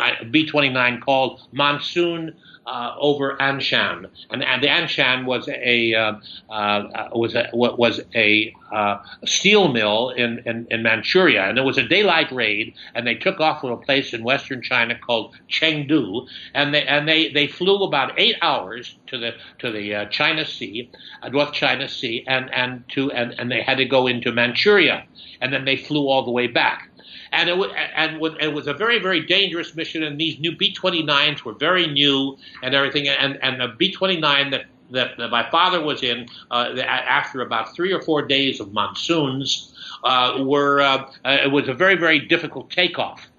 a 0.00 0.24
B 0.26 0.46
twenty 0.46 0.68
nine 0.68 1.00
called 1.00 1.40
Monsoon 1.52 2.36
uh, 2.66 2.94
over 2.98 3.36
Anshan, 3.38 4.06
and, 4.30 4.44
and 4.44 4.62
the 4.62 4.68
Anshan 4.68 5.24
was 5.24 5.48
a 5.48 5.94
uh, 5.94 6.12
uh, 6.48 7.08
was 7.12 7.34
a 7.34 7.48
was 7.52 8.00
a 8.14 8.54
uh, 8.72 8.98
steel 9.24 9.68
mill 9.72 10.10
in, 10.10 10.40
in, 10.46 10.66
in 10.70 10.82
Manchuria, 10.82 11.48
and 11.48 11.58
it 11.58 11.62
was 11.62 11.78
a 11.78 11.82
daylight 11.82 12.30
raid, 12.30 12.74
and 12.94 13.06
they 13.06 13.14
took 13.14 13.40
off 13.40 13.60
from 13.60 13.72
a 13.72 13.76
place 13.76 14.12
in 14.12 14.22
western 14.22 14.62
China 14.62 14.96
called 14.96 15.34
Chengdu, 15.48 16.26
and 16.54 16.74
they 16.74 16.84
and 16.84 17.08
they, 17.08 17.28
they 17.32 17.46
flew 17.46 17.82
about 17.82 18.12
eight 18.18 18.36
hours 18.42 18.96
to 19.08 19.18
the 19.18 19.34
to 19.58 19.72
the 19.72 19.94
uh, 19.94 20.04
China 20.06 20.44
Sea, 20.44 20.90
uh, 21.22 21.28
North 21.28 21.52
China 21.52 21.88
Sea, 21.88 22.24
and 22.26 22.52
and 22.54 22.84
to 22.90 23.10
and, 23.12 23.34
and 23.38 23.50
they 23.50 23.62
had 23.62 23.78
to 23.78 23.84
go 23.84 24.06
into 24.06 24.32
Manchuria, 24.32 25.04
and 25.40 25.52
then 25.52 25.64
they 25.64 25.76
flew 25.76 26.08
all 26.08 26.24
the 26.24 26.30
way 26.30 26.46
back 26.46 26.89
and 27.32 27.48
it, 27.48 27.70
and 27.94 28.22
it 28.40 28.52
was 28.52 28.66
a 28.66 28.74
very 28.74 28.98
very 28.98 29.20
dangerous 29.20 29.74
mission. 29.74 30.02
And 30.02 30.20
these 30.20 30.38
new 30.38 30.56
B-29s 30.56 31.44
were 31.44 31.54
very 31.54 31.86
new 31.86 32.36
and 32.62 32.74
everything. 32.74 33.08
And 33.08 33.38
and 33.42 33.60
the 33.60 33.68
B-29 33.76 34.50
that 34.50 34.64
that, 34.90 35.16
that 35.18 35.30
my 35.30 35.48
father 35.50 35.80
was 35.82 36.02
in 36.02 36.26
uh, 36.50 36.74
after 36.80 37.42
about 37.42 37.74
three 37.74 37.92
or 37.92 38.02
four 38.02 38.22
days 38.22 38.60
of 38.60 38.72
monsoons 38.72 39.74
uh, 40.04 40.38
were 40.40 40.80
uh, 40.80 41.10
uh 41.24 41.38
it 41.44 41.52
was 41.52 41.68
a 41.68 41.74
very 41.74 41.96
very 41.96 42.18
difficult 42.18 42.70
takeoff 42.70 43.29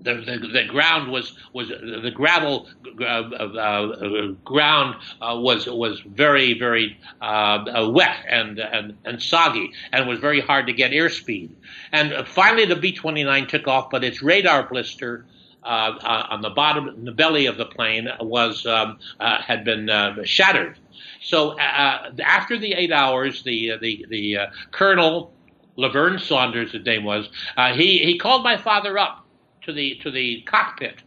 the, 0.00 0.14
the, 0.14 0.48
the, 0.52 0.64
ground 0.64 1.10
was 1.10 1.32
was 1.52 1.68
the 1.68 2.10
gravel 2.14 2.68
uh, 3.00 3.04
uh, 3.04 4.26
ground 4.44 4.96
uh, 5.20 5.36
was 5.38 5.66
was 5.66 6.00
very 6.00 6.58
very 6.58 6.98
uh, 7.20 7.88
wet 7.92 8.24
and, 8.28 8.58
and 8.58 8.96
and 9.04 9.22
soggy 9.22 9.72
and 9.92 10.08
was 10.08 10.18
very 10.18 10.40
hard 10.40 10.66
to 10.66 10.72
get 10.72 10.92
airspeed. 10.92 11.50
And 11.92 12.26
finally, 12.26 12.64
the 12.64 12.76
B 12.76 12.92
twenty 12.92 13.24
nine 13.24 13.46
took 13.46 13.66
off, 13.66 13.90
but 13.90 14.04
its 14.04 14.22
radar 14.22 14.68
blister. 14.68 15.26
Uh, 15.64 15.98
uh, 16.02 16.26
on 16.30 16.40
the 16.40 16.50
bottom, 16.50 17.04
the 17.04 17.10
belly 17.10 17.44
of 17.44 17.58
the 17.58 17.66
plane 17.66 18.08
was 18.20 18.64
um, 18.64 18.96
had 19.18 19.64
been 19.64 19.90
shattered. 20.24 20.78
So 21.20 21.58
after 21.58 22.56
the 22.56 22.72
eight 22.74 22.92
hours, 22.92 23.42
the 23.42 23.72
the 23.80 24.06
the 24.08 24.38
colonel 24.70 25.32
Laverne 25.76 26.20
Saunders, 26.20 26.72
the 26.72 26.78
name 26.78 27.04
was, 27.04 27.28
he 27.74 27.98
he 27.98 28.18
called 28.18 28.44
my 28.44 28.56
father 28.56 28.96
up 28.96 29.27
to 29.68 29.72
the 29.74 29.96
to 29.96 30.10
the 30.10 30.40
cockpit, 30.42 31.02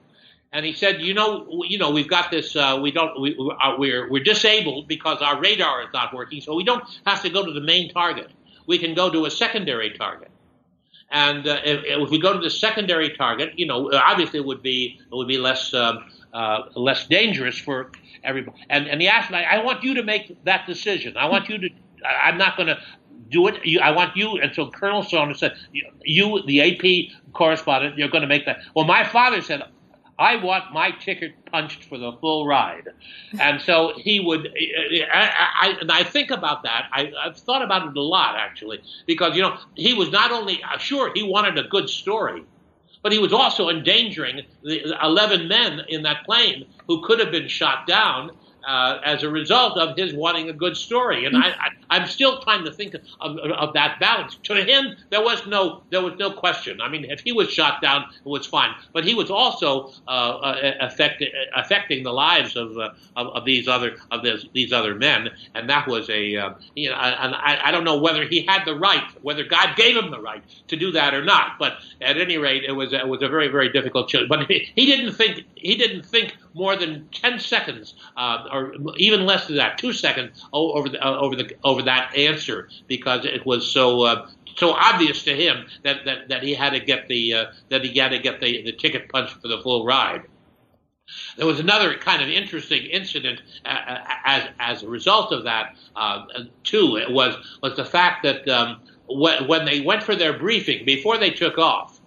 and 0.53 0.65
he 0.65 0.71
said, 0.71 1.01
"You 1.01 1.13
know, 1.13 1.63
you 1.67 1.77
know, 1.77 1.89
we've 1.89 2.07
got 2.07 2.31
this. 2.31 2.55
Uh, 2.55 2.79
we 2.81 2.91
don't. 2.91 3.19
We, 3.19 3.35
are, 3.59 3.77
we're 3.77 4.09
we're 4.09 4.23
disabled 4.23 4.87
because 4.87 5.21
our 5.21 5.41
radar 5.41 5.81
is 5.81 5.89
not 5.93 6.13
working, 6.13 6.41
so 6.41 6.55
we 6.55 6.63
don't 6.63 6.83
have 7.05 7.21
to 7.23 7.29
go 7.29 7.43
to 7.43 7.51
the 7.51 7.61
main 7.61 7.91
target. 7.91 8.29
We 8.67 8.77
can 8.77 8.93
go 8.93 9.09
to 9.09 9.25
a 9.25 9.31
secondary 9.31 9.91
target." 9.97 10.29
And 11.13 11.45
uh, 11.45 11.59
if, 11.65 11.83
if, 11.83 12.09
we 12.09 12.21
go 12.21 12.31
to 12.31 12.39
the 12.39 12.49
secondary 12.49 13.09
target, 13.17 13.59
you 13.59 13.65
know, 13.65 13.91
obviously 13.93 14.39
it 14.39 14.45
would 14.45 14.63
be 14.63 14.97
it 15.11 15.13
would 15.13 15.27
be 15.27 15.37
less 15.37 15.73
uh, 15.73 15.99
uh, 16.33 16.69
less 16.75 17.07
dangerous 17.07 17.57
for 17.57 17.91
everybody. 18.23 18.63
And 18.69 18.87
and 18.87 19.01
he 19.01 19.07
asked 19.07 19.31
me, 19.31 19.37
I 19.37 19.61
want 19.63 19.83
you 19.83 19.95
to 19.95 20.03
make 20.03 20.41
that 20.45 20.67
decision. 20.67 21.17
I 21.17 21.27
want 21.27 21.49
you 21.49 21.57
to. 21.57 21.69
I'm 22.05 22.37
not 22.37 22.55
going 22.55 22.67
to 22.67 22.79
do 23.31 23.47
it. 23.47 23.65
You, 23.65 23.79
I 23.79 23.91
want 23.91 24.15
you. 24.15 24.37
And 24.37 24.53
so 24.53 24.69
Colonel 24.69 25.03
Saunders 25.03 25.39
said, 25.39 25.55
you, 26.03 26.41
the 26.45 26.61
AP 26.61 27.33
correspondent, 27.33 27.97
you're 27.97 28.09
going 28.09 28.21
to 28.21 28.27
make 28.27 28.45
that. 28.45 28.59
Well, 28.75 28.85
my 28.85 29.03
father 29.03 29.41
said, 29.41 29.63
I 30.19 30.35
want 30.35 30.71
my 30.71 30.91
ticket 30.91 31.33
punched 31.45 31.85
for 31.85 31.97
the 31.97 32.11
full 32.21 32.45
ride. 32.45 32.89
And 33.39 33.59
so 33.59 33.93
he 33.97 34.19
would, 34.19 34.45
eh, 34.45 34.99
eh, 35.01 35.05
I, 35.11 35.47
I, 35.61 35.77
and 35.81 35.91
I 35.91 36.03
think 36.03 36.29
about 36.29 36.61
that. 36.63 36.89
I, 36.93 37.11
have 37.23 37.37
thought 37.37 37.63
about 37.63 37.87
it 37.87 37.97
a 37.97 38.01
lot, 38.01 38.35
actually, 38.35 38.81
because, 39.07 39.35
you 39.35 39.41
know, 39.41 39.57
he 39.73 39.95
was 39.95 40.11
not 40.11 40.31
only, 40.31 40.61
uh, 40.63 40.77
sure, 40.77 41.11
he 41.15 41.23
wanted 41.23 41.57
a 41.57 41.67
good 41.67 41.89
story, 41.89 42.43
but 43.01 43.11
he 43.11 43.17
was 43.17 43.33
also 43.33 43.69
endangering 43.69 44.41
the 44.63 44.95
11 45.01 45.47
men 45.47 45.81
in 45.89 46.03
that 46.03 46.23
plane 46.23 46.67
who 46.85 47.01
could 47.01 47.19
have 47.19 47.31
been 47.31 47.47
shot 47.47 47.87
down 47.87 48.31
uh, 48.67 48.99
as 49.03 49.23
a 49.23 49.29
result 49.29 49.77
of 49.77 49.97
his 49.97 50.13
wanting 50.13 50.49
a 50.49 50.53
good 50.53 50.77
story. 50.77 51.25
And 51.25 51.35
I, 51.37 51.55
I, 51.89 51.97
am 51.97 52.07
still 52.07 52.41
trying 52.41 52.63
to 52.65 52.71
think 52.71 52.93
of, 52.93 53.01
of, 53.19 53.37
of, 53.37 53.73
that 53.73 53.99
balance. 53.99 54.35
To 54.43 54.55
him, 54.55 54.95
there 55.09 55.21
was 55.21 55.45
no 55.47 55.83
there 55.89 56.01
was 56.01 56.17
no 56.17 56.31
question. 56.31 56.81
I 56.81 56.89
mean, 56.89 57.05
if 57.05 57.21
he 57.21 57.31
was 57.31 57.49
shot 57.49 57.81
down, 57.81 58.03
it 58.03 58.29
was 58.29 58.45
fine. 58.45 58.73
But 58.93 59.05
he 59.05 59.13
was 59.13 59.31
also 59.31 59.93
uh, 60.07 60.11
uh 60.11 60.73
affect, 60.79 61.23
affecting 61.55 62.03
the 62.03 62.11
lives 62.11 62.55
of, 62.55 62.77
uh, 62.77 62.91
of, 63.15 63.27
of 63.27 63.45
these 63.45 63.67
other 63.67 63.97
of 64.11 64.25
these 64.53 64.73
other 64.73 64.95
men, 64.95 65.29
and 65.55 65.69
that 65.69 65.87
was 65.87 66.09
a 66.09 66.35
uh, 66.35 66.53
you 66.75 66.89
know. 66.89 66.95
And 66.95 67.35
I, 67.35 67.59
I 67.65 67.71
don't 67.71 67.83
know 67.83 67.97
whether 67.97 68.25
he 68.27 68.45
had 68.45 68.65
the 68.65 68.75
right, 68.75 69.03
whether 69.21 69.43
God 69.43 69.75
gave 69.75 69.95
him 69.95 70.11
the 70.11 70.19
right 70.19 70.43
to 70.67 70.75
do 70.75 70.91
that 70.91 71.13
or 71.13 71.23
not. 71.23 71.57
But 71.59 71.73
at 72.01 72.17
any 72.17 72.37
rate, 72.37 72.63
it 72.63 72.73
was 72.73 72.93
it 72.93 73.07
was 73.07 73.21
a 73.21 73.29
very 73.29 73.47
very 73.47 73.71
difficult 73.71 74.09
choice. 74.09 74.27
But 74.27 74.47
he, 74.47 74.71
he 74.75 74.85
didn't 74.85 75.13
think 75.13 75.45
he 75.55 75.75
didn't 75.75 76.05
think 76.05 76.35
more 76.53 76.75
than 76.75 77.07
10 77.13 77.39
seconds, 77.39 77.95
uh, 78.17 78.47
or 78.51 78.73
even 78.97 79.25
less 79.25 79.47
than 79.47 79.57
that, 79.57 79.77
two 79.77 79.93
seconds 79.93 80.43
over 80.53 80.89
the, 80.89 81.05
uh, 81.05 81.17
over 81.17 81.35
the 81.35 81.55
over 81.63 81.83
that 81.83 82.15
answer 82.15 82.69
because 82.87 83.25
it 83.25 83.45
was 83.45 83.71
so 83.71 84.01
uh, 84.01 84.29
so 84.55 84.71
obvious 84.71 85.23
to 85.23 85.35
him 85.35 85.65
that, 85.83 86.05
that, 86.05 86.29
that 86.29 86.43
he 86.43 86.53
had 86.53 86.71
to 86.71 86.79
get 86.79 87.07
the 87.07 87.33
uh, 87.33 87.45
that 87.69 87.83
he 87.83 87.97
had 87.97 88.09
to 88.09 88.19
get 88.19 88.41
the, 88.41 88.63
the 88.63 88.71
ticket 88.71 89.09
punched 89.09 89.33
for 89.41 89.47
the 89.47 89.59
full 89.59 89.85
ride. 89.85 90.23
There 91.37 91.45
was 91.45 91.59
another 91.59 91.97
kind 91.97 92.21
of 92.21 92.29
interesting 92.29 92.85
incident 92.85 93.41
uh, 93.65 93.69
uh, 93.69 93.99
as 94.25 94.49
as 94.59 94.83
a 94.83 94.87
result 94.87 95.31
of 95.31 95.43
that 95.45 95.75
too. 96.63 96.97
It 96.97 97.11
was 97.11 97.35
was 97.61 97.75
the 97.75 97.85
fact 97.85 98.23
that 98.23 98.47
um, 98.47 98.81
when, 99.07 99.47
when 99.47 99.65
they 99.65 99.81
went 99.81 100.03
for 100.03 100.15
their 100.15 100.37
briefing 100.37 100.85
before 100.85 101.17
they 101.17 101.31
took 101.31 101.57
off. 101.57 101.99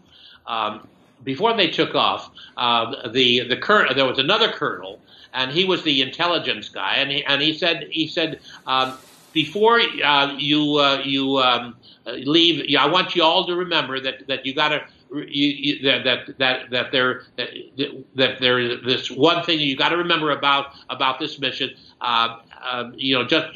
Um, 0.46 0.86
before 1.22 1.56
they 1.56 1.68
took 1.68 1.94
off, 1.94 2.30
uh, 2.56 3.08
the 3.08 3.48
the 3.48 3.56
cur- 3.56 3.94
there 3.94 4.04
was 4.04 4.18
another 4.18 4.50
colonel, 4.52 5.00
and 5.34 5.50
he 5.50 5.64
was 5.64 5.82
the 5.82 6.00
intelligence 6.00 6.68
guy, 6.68 6.94
and 6.96 7.10
he 7.10 7.24
and 7.24 7.42
he 7.42 7.52
said 7.52 7.88
he 7.90 8.06
said 8.06 8.40
um, 8.66 8.96
before 9.32 9.80
uh, 9.80 10.34
you 10.38 10.76
uh, 10.76 11.02
you 11.04 11.38
um, 11.38 11.76
leave, 12.06 12.74
I 12.78 12.86
want 12.86 13.14
you 13.14 13.22
all 13.22 13.46
to 13.46 13.54
remember 13.54 14.00
that 14.00 14.26
that 14.28 14.46
you 14.46 14.54
got 14.54 14.68
to. 14.68 14.86
You, 15.12 15.82
that 15.84 16.38
that 16.38 16.70
that 16.70 16.90
there 16.90 17.22
that, 17.36 17.50
that 18.16 18.80
this 18.84 19.10
one 19.10 19.44
thing 19.44 19.60
you 19.60 19.76
got 19.76 19.90
to 19.90 19.96
remember 19.96 20.30
about 20.30 20.72
about 20.88 21.20
this 21.20 21.38
mission. 21.38 21.70
Uh, 22.00 22.38
uh, 22.64 22.90
you 22.96 23.14
know, 23.14 23.24
just 23.24 23.46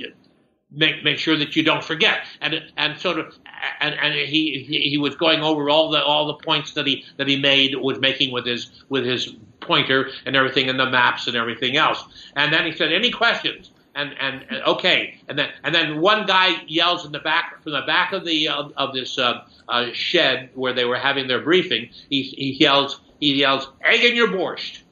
make 0.71 1.03
make 1.03 1.19
sure 1.19 1.37
that 1.37 1.57
you 1.57 1.63
don't 1.63 1.85
forget. 1.85 2.25
And 2.41 2.63
and 2.77 2.99
sort 2.99 3.19
of 3.19 3.35
and, 3.81 3.95
and 3.95 4.15
he, 4.15 4.89
he 4.91 4.99
was 4.99 5.17
going 5.17 5.41
over 5.41 5.71
all 5.71 5.91
the 5.91 6.03
all 6.03 6.27
the 6.27 6.35
points 6.35 6.75
that 6.75 6.87
he 6.87 7.05
that 7.17 7.29
he 7.29 7.39
made 7.41 7.75
was 7.77 7.99
making 7.99 8.33
with 8.33 8.47
his 8.47 8.71
with 8.89 9.05
his 9.05 9.35
pointer 9.61 10.11
and 10.25 10.37
everything 10.37 10.69
and 10.69 10.79
the 10.79 10.89
maps 10.89 11.27
and 11.27 11.37
everything 11.37 11.77
else. 11.77 12.03
And 12.37 12.53
then 12.53 12.65
he 12.65 12.73
said 12.73 12.93
any 12.93 13.11
questions? 13.11 13.71
And, 13.95 14.15
and, 14.21 14.47
and 14.49 14.63
okay. 14.63 15.21
And 15.29 15.39
then 15.39 15.51
and 15.65 15.75
then 15.75 16.01
one 16.01 16.27
guy 16.27 16.63
yells 16.67 17.05
in 17.05 17.13
the 17.13 17.19
back 17.19 17.63
from 17.63 17.73
the 17.73 17.83
back 17.83 18.13
of 18.13 18.25
the 18.25 18.49
of, 18.49 18.73
of 18.77 18.95
this 18.95 19.19
uh, 19.19 19.45
uh, 19.69 19.87
shed 19.93 20.51
where 20.55 20.73
they 20.73 20.85
were 20.85 20.99
having 20.99 21.27
their 21.27 21.41
briefing. 21.41 21.91
He, 22.09 22.23
he 22.23 22.53
yells 22.53 23.01
he 23.19 23.35
yells 23.35 23.69
egg 23.85 24.05
in 24.05 24.15
your 24.15 24.29
borscht 24.29 24.83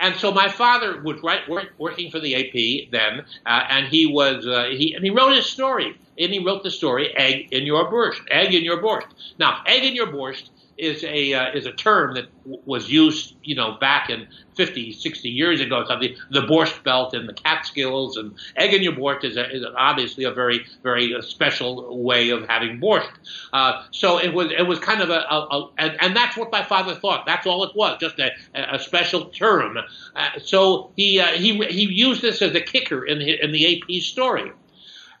and 0.00 0.16
so 0.16 0.32
my 0.32 0.48
father 0.48 1.00
was 1.02 1.20
right, 1.22 1.48
work, 1.48 1.72
working 1.78 2.10
for 2.10 2.20
the 2.20 2.34
AP 2.34 2.90
then, 2.90 3.24
uh, 3.46 3.64
and 3.68 3.86
he 3.88 4.06
was 4.06 4.46
uh, 4.46 4.68
he 4.70 4.94
and 4.94 5.04
he 5.04 5.10
wrote 5.10 5.34
his 5.34 5.46
story. 5.46 5.96
And 6.20 6.32
he 6.32 6.40
wrote 6.40 6.64
the 6.64 6.70
story 6.72 7.16
"Egg 7.16 7.48
in 7.52 7.64
Your 7.64 7.90
Borscht." 7.90 8.26
Egg 8.28 8.52
in 8.52 8.64
your 8.64 8.82
borscht. 8.82 9.06
Now, 9.38 9.62
egg 9.66 9.84
in 9.84 9.94
your 9.94 10.08
borscht 10.08 10.50
is 10.78 11.02
a 11.04 11.34
uh, 11.34 11.52
is 11.52 11.66
a 11.66 11.72
term 11.72 12.14
that 12.14 12.26
w- 12.44 12.62
was 12.64 12.90
used, 12.90 13.34
you 13.42 13.54
know, 13.54 13.72
back 13.80 14.10
in 14.10 14.28
50, 14.54 14.92
60 14.92 15.28
years 15.28 15.60
ago. 15.60 15.84
Something 15.86 16.14
the 16.30 16.42
Borscht 16.42 16.82
Belt 16.84 17.14
and 17.14 17.28
the 17.28 17.32
Catskills 17.32 18.16
and 18.16 18.34
egg 18.56 18.72
in 18.72 18.82
your 18.82 18.92
borscht 18.92 19.24
is, 19.24 19.36
a, 19.36 19.50
is 19.50 19.64
obviously 19.76 20.24
a 20.24 20.30
very 20.30 20.64
very 20.82 21.14
uh, 21.14 21.20
special 21.20 22.02
way 22.02 22.30
of 22.30 22.46
having 22.46 22.80
borscht. 22.80 23.10
Uh, 23.52 23.82
so 23.90 24.18
it 24.18 24.32
was 24.32 24.52
it 24.56 24.66
was 24.66 24.78
kind 24.78 25.00
of 25.00 25.10
a, 25.10 25.20
a, 25.30 25.48
a, 25.50 25.70
and, 25.78 25.96
and 26.00 26.16
that's 26.16 26.36
what 26.36 26.52
my 26.52 26.62
father 26.62 26.94
thought. 26.94 27.26
That's 27.26 27.46
all 27.46 27.64
it 27.64 27.74
was, 27.74 27.98
just 28.00 28.18
a, 28.20 28.30
a 28.54 28.78
special 28.78 29.26
term. 29.26 29.78
Uh, 30.14 30.28
so 30.38 30.92
he 30.96 31.20
uh, 31.20 31.26
he 31.32 31.58
he 31.66 31.82
used 31.82 32.22
this 32.22 32.40
as 32.40 32.54
a 32.54 32.60
kicker 32.60 33.04
in 33.04 33.18
the, 33.18 33.44
in 33.44 33.50
the 33.50 33.82
AP 33.82 34.02
story, 34.02 34.52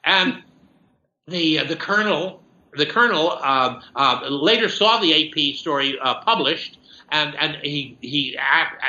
and 0.04 0.42
the 1.26 1.58
uh, 1.58 1.64
the 1.64 1.76
colonel 1.76 2.42
the 2.76 2.86
colonel 2.86 3.30
uh, 3.30 3.80
uh, 3.94 4.28
later 4.28 4.68
saw 4.68 4.98
the 5.00 5.28
AP 5.28 5.56
story 5.56 5.98
uh, 6.00 6.20
published, 6.22 6.78
and 7.10 7.34
and 7.36 7.56
he 7.62 7.96
he 8.00 8.36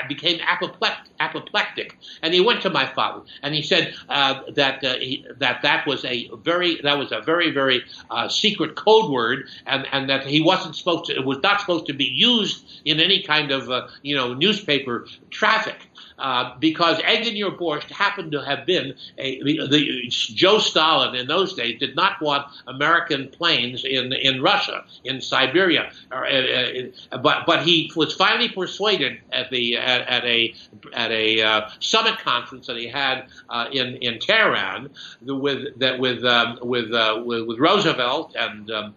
became 0.07 0.39
apoplectic, 0.45 1.13
apoplectic, 1.19 1.97
and 2.21 2.33
he 2.33 2.41
went 2.41 2.61
to 2.61 2.69
my 2.69 2.85
father, 2.85 3.21
and 3.41 3.55
he 3.55 3.61
said 3.61 3.93
uh, 4.09 4.41
that 4.55 4.83
uh, 4.83 4.95
he, 4.95 5.25
that 5.37 5.61
that 5.61 5.87
was 5.87 6.03
a 6.05 6.29
very 6.43 6.81
that 6.81 6.97
was 6.97 7.11
a 7.11 7.21
very 7.21 7.51
very 7.51 7.83
uh, 8.09 8.27
secret 8.27 8.75
code 8.75 9.09
word, 9.09 9.47
and 9.65 9.87
and 9.91 10.09
that 10.09 10.25
he 10.25 10.41
wasn't 10.41 10.75
supposed 10.75 11.05
to 11.05 11.15
it 11.15 11.25
was 11.25 11.39
not 11.41 11.61
supposed 11.61 11.85
to 11.85 11.93
be 11.93 12.05
used 12.05 12.81
in 12.85 12.99
any 12.99 13.21
kind 13.23 13.51
of 13.51 13.89
you 14.01 14.15
know 14.15 14.33
newspaper 14.33 15.07
traffic. 15.29 15.88
Uh, 16.17 16.57
because 16.59 16.99
egg 17.03 17.25
in 17.27 17.35
borscht 17.57 17.89
happened 17.91 18.31
to 18.31 18.43
have 18.43 18.65
been 18.65 18.93
a, 19.17 19.41
the, 19.43 19.67
the, 19.67 20.07
Joe 20.09 20.59
Stalin 20.59 21.15
in 21.15 21.27
those 21.27 21.53
days 21.53 21.79
did 21.79 21.95
not 21.95 22.21
want 22.21 22.47
American 22.67 23.29
planes 23.29 23.85
in 23.85 24.11
in 24.13 24.41
Russia 24.41 24.83
in 25.05 25.21
Siberia, 25.21 25.91
or, 26.11 26.25
uh, 26.25 26.83
uh, 27.11 27.17
but 27.19 27.45
but 27.45 27.63
he 27.63 27.91
was 27.95 28.13
finally 28.13 28.49
persuaded 28.49 29.19
at 29.31 29.49
the 29.49 29.77
at, 29.77 30.01
at 30.01 30.25
a 30.25 30.53
at 30.93 31.11
a 31.11 31.41
uh, 31.41 31.69
summit 31.79 32.19
conference 32.19 32.67
that 32.67 32.77
he 32.77 32.87
had 32.87 33.27
uh, 33.49 33.67
in 33.71 33.95
in 33.97 34.19
Tehran 34.19 34.89
with 35.21 35.79
that 35.79 35.99
with 35.99 36.23
um, 36.25 36.59
with, 36.61 36.91
with, 37.25 37.47
with 37.47 37.59
Roosevelt 37.59 38.35
and 38.35 38.69
um, 38.71 38.95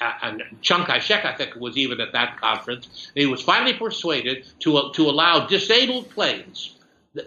and 0.00 0.42
Chiang 0.62 0.84
Kai-shek 0.84 1.24
I 1.24 1.34
think 1.34 1.54
was 1.56 1.76
even 1.76 2.00
at 2.00 2.12
that 2.12 2.40
conference. 2.40 3.10
He 3.14 3.26
was 3.26 3.42
finally 3.42 3.74
persuaded 3.74 4.46
to 4.60 4.90
to 4.94 5.02
allow 5.08 5.46
disabled 5.46 6.10
planes 6.10 6.76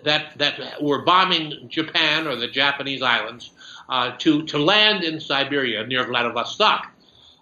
that 0.03 0.37
that 0.37 0.81
were 0.81 1.03
bombing 1.03 1.69
Japan 1.69 2.27
or 2.27 2.35
the 2.35 2.47
Japanese 2.47 3.01
islands 3.01 3.51
uh, 3.87 4.11
to 4.19 4.43
to 4.43 4.57
land 4.57 5.03
in 5.03 5.19
Siberia 5.19 5.85
near 5.85 6.05
Vladivostok. 6.05 6.87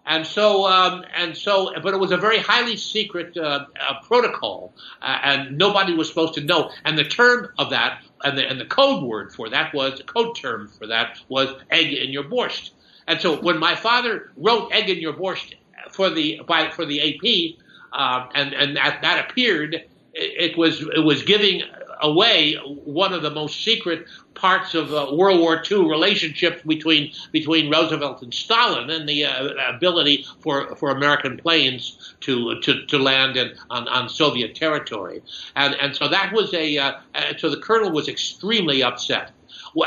And 0.09 0.25
so, 0.25 0.65
um, 0.65 1.03
and 1.13 1.36
so, 1.36 1.73
but 1.84 1.93
it 1.93 1.97
was 1.97 2.13
a 2.13 2.17
very 2.17 2.39
highly 2.39 2.78
secret 2.78 3.36
uh, 3.36 3.65
uh, 3.78 3.95
protocol, 4.03 4.73
uh, 5.01 5.19
and 5.21 5.57
nobody 5.57 5.93
was 5.93 6.07
supposed 6.07 6.36
to 6.36 6.41
know. 6.41 6.71
And 6.86 6.97
the 6.97 7.03
term 7.03 7.49
of 7.57 7.71
that, 7.71 8.01
and 8.23 8.38
the, 8.38 8.47
and 8.47 8.57
the 8.57 8.65
code 8.65 9.03
word 9.03 9.34
for 9.34 9.49
that 9.49 9.73
was, 9.73 9.97
the 9.97 10.05
code 10.05 10.38
term 10.38 10.69
for 10.69 10.88
that 10.88 11.19
was 11.28 11.49
egg 11.69 11.91
in 11.91 12.11
your 12.11 12.23
borscht. 12.23 12.69
And 13.08 13.22
so, 13.22 13.41
when 13.41 13.58
my 13.58 13.76
father 13.76 14.32
wrote 14.36 14.72
egg 14.72 14.89
in 14.89 14.99
your 14.99 15.14
borscht 15.14 15.53
for 15.91 16.10
the 16.10 16.41
by, 16.47 16.70
for 16.70 16.86
the 16.86 17.01
AP, 17.01 17.58
uh, 17.93 18.28
and 18.36 18.53
and 18.53 18.76
that, 18.76 19.01
that 19.01 19.30
appeared, 19.30 19.84
it, 20.14 20.58
was 20.58 20.82
it 20.82 21.03
was 21.03 21.24
giving 21.24 21.64
away 22.01 22.55
one 22.55 23.14
of 23.14 23.22
the 23.22 23.30
most 23.30 23.64
secret 23.64 24.05
parts 24.34 24.76
of 24.76 24.93
uh, 24.93 25.08
World 25.14 25.39
War 25.39 25.64
II 25.70 25.89
relationships 25.89 26.62
between 26.64 27.12
between 27.32 27.72
Roosevelt 27.72 28.22
and 28.22 28.34
Stalin, 28.34 28.89
and 28.89 29.08
the 29.08 29.26
uh, 29.26 29.49
ability 29.74 30.26
for, 30.39 30.76
for 30.76 30.91
American 30.91 31.38
planes 31.38 32.16
to 32.22 32.60
to, 32.62 32.86
to 32.86 32.97
land 32.99 33.38
in, 33.38 33.53
on, 33.70 33.88
on 33.88 34.10
Soviet 34.10 34.53
territory, 34.55 35.22
and 35.55 35.76
and 35.76 35.95
so 35.95 36.08
that 36.08 36.34
was 36.34 36.53
a 36.53 36.78
uh, 36.78 36.93
so 37.38 37.49
the 37.49 37.58
colonel 37.58 37.91
was 37.91 38.08
extremely 38.08 38.84
upset 38.84 39.32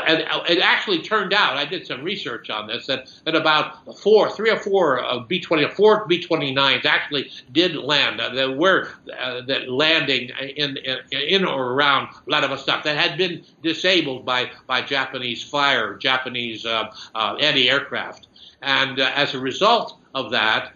and 0.07 0.19
it 0.49 0.59
actually 0.59 1.01
turned 1.01 1.33
out, 1.33 1.57
I 1.57 1.65
did 1.65 1.85
some 1.85 2.03
research 2.03 2.49
on 2.49 2.67
this, 2.67 2.87
that, 2.87 3.11
that 3.25 3.35
about 3.35 3.99
four, 3.99 4.29
three 4.29 4.49
or 4.49 4.59
four 4.59 5.03
uh, 5.03 5.19
B-20, 5.19 5.73
four 5.73 6.05
B-29s 6.07 6.85
actually 6.85 7.31
did 7.51 7.75
land. 7.75 8.19
Uh, 8.19 8.29
that 8.33 8.57
were 8.57 8.89
uh, 9.19 9.41
that 9.41 9.69
landing 9.69 10.29
in, 10.55 10.77
in, 10.77 10.97
in 11.11 11.45
or 11.45 11.73
around 11.73 12.09
Vladivostok 12.25 12.83
that 12.83 12.97
had 12.97 13.17
been 13.17 13.43
disabled 13.61 14.25
by 14.25 14.51
by 14.67 14.81
Japanese 14.81 15.43
fire, 15.43 15.95
Japanese 15.95 16.65
uh, 16.65 16.93
uh 17.15 17.35
anti-aircraft, 17.39 18.27
and 18.61 18.99
uh, 18.99 19.11
as 19.15 19.33
a 19.33 19.39
result 19.39 19.97
of 20.13 20.31
that, 20.31 20.73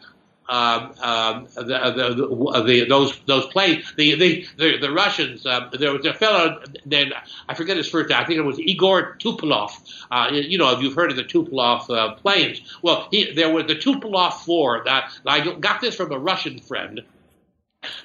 um, 0.47 0.93
um, 1.01 1.47
the, 1.55 1.63
the, 1.63 2.63
the, 2.63 2.85
those 2.87 3.17
those 3.25 3.45
planes. 3.47 3.93
The 3.95 4.15
the 4.15 4.47
the, 4.57 4.77
the 4.77 4.91
Russians. 4.91 5.45
Um, 5.45 5.69
there 5.73 5.91
was 5.91 6.05
a 6.05 6.13
fellow 6.13 6.61
named 6.85 7.13
I 7.47 7.53
forget 7.53 7.77
his 7.77 7.89
first 7.89 8.09
name. 8.09 8.19
I 8.19 8.25
think 8.25 8.37
it 8.37 8.43
was 8.43 8.59
Igor 8.59 9.17
Tupolev. 9.19 9.71
Uh, 10.11 10.29
you 10.31 10.57
know, 10.57 10.71
if 10.71 10.81
you've 10.81 10.93
heard 10.93 11.11
of 11.11 11.17
the 11.17 11.23
Tupolev 11.23 11.89
uh, 11.89 12.15
planes. 12.15 12.61
Well, 12.81 13.07
he, 13.11 13.33
there 13.33 13.51
was 13.51 13.65
the 13.65 13.75
Tupolev 13.75 14.33
four. 14.33 14.83
That 14.85 15.11
I 15.25 15.55
got 15.55 15.81
this 15.81 15.95
from 15.95 16.11
a 16.11 16.19
Russian 16.19 16.59
friend. 16.59 17.01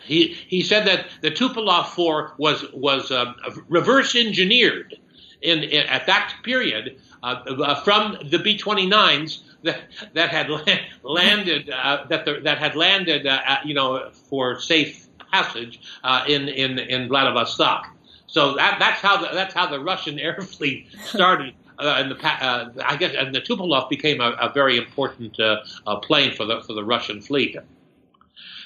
He 0.04 0.34
he 0.48 0.62
said 0.62 0.86
that 0.86 1.06
the 1.22 1.30
Tupolev 1.30 1.88
four 1.88 2.34
was 2.38 2.64
was 2.72 3.10
um, 3.10 3.34
reverse 3.68 4.14
engineered 4.14 4.96
in, 5.42 5.62
in 5.62 5.86
at 5.86 6.06
that 6.06 6.34
period 6.42 6.98
uh, 7.22 7.82
from 7.82 8.16
the 8.30 8.38
B-29s 8.38 9.40
that 9.62 9.80
that 10.14 10.30
had 10.30 10.48
landed 11.02 11.70
uh, 11.70 12.04
that 12.08 12.24
the, 12.24 12.40
that 12.40 12.58
had 12.58 12.76
landed 12.76 13.26
uh, 13.26 13.58
you 13.64 13.74
know 13.74 14.10
for 14.28 14.58
safe 14.60 15.06
passage 15.32 15.80
uh, 16.04 16.24
in 16.26 16.48
in 16.48 16.78
in 16.78 17.08
Vladivostok. 17.08 17.86
So 18.26 18.54
that, 18.54 18.78
that's 18.78 19.00
how 19.00 19.16
the, 19.16 19.28
that's 19.32 19.54
how 19.54 19.66
the 19.66 19.80
Russian 19.80 20.18
air 20.26 20.40
fleet 20.40 20.86
started. 21.04 21.54
Uh, 21.78 21.96
and 21.98 22.10
the 22.10 22.26
uh, 22.26 22.70
I 22.84 22.96
guess 22.96 23.14
and 23.16 23.34
the 23.34 23.40
Tupolev 23.40 23.88
became 23.88 24.20
a, 24.20 24.32
a 24.32 24.52
very 24.52 24.76
important 24.76 25.38
plane 26.02 26.34
for 26.34 26.44
the 26.44 26.60
for 26.62 26.74
the 26.74 26.84
Russian 26.84 27.22
fleet. 27.22 27.56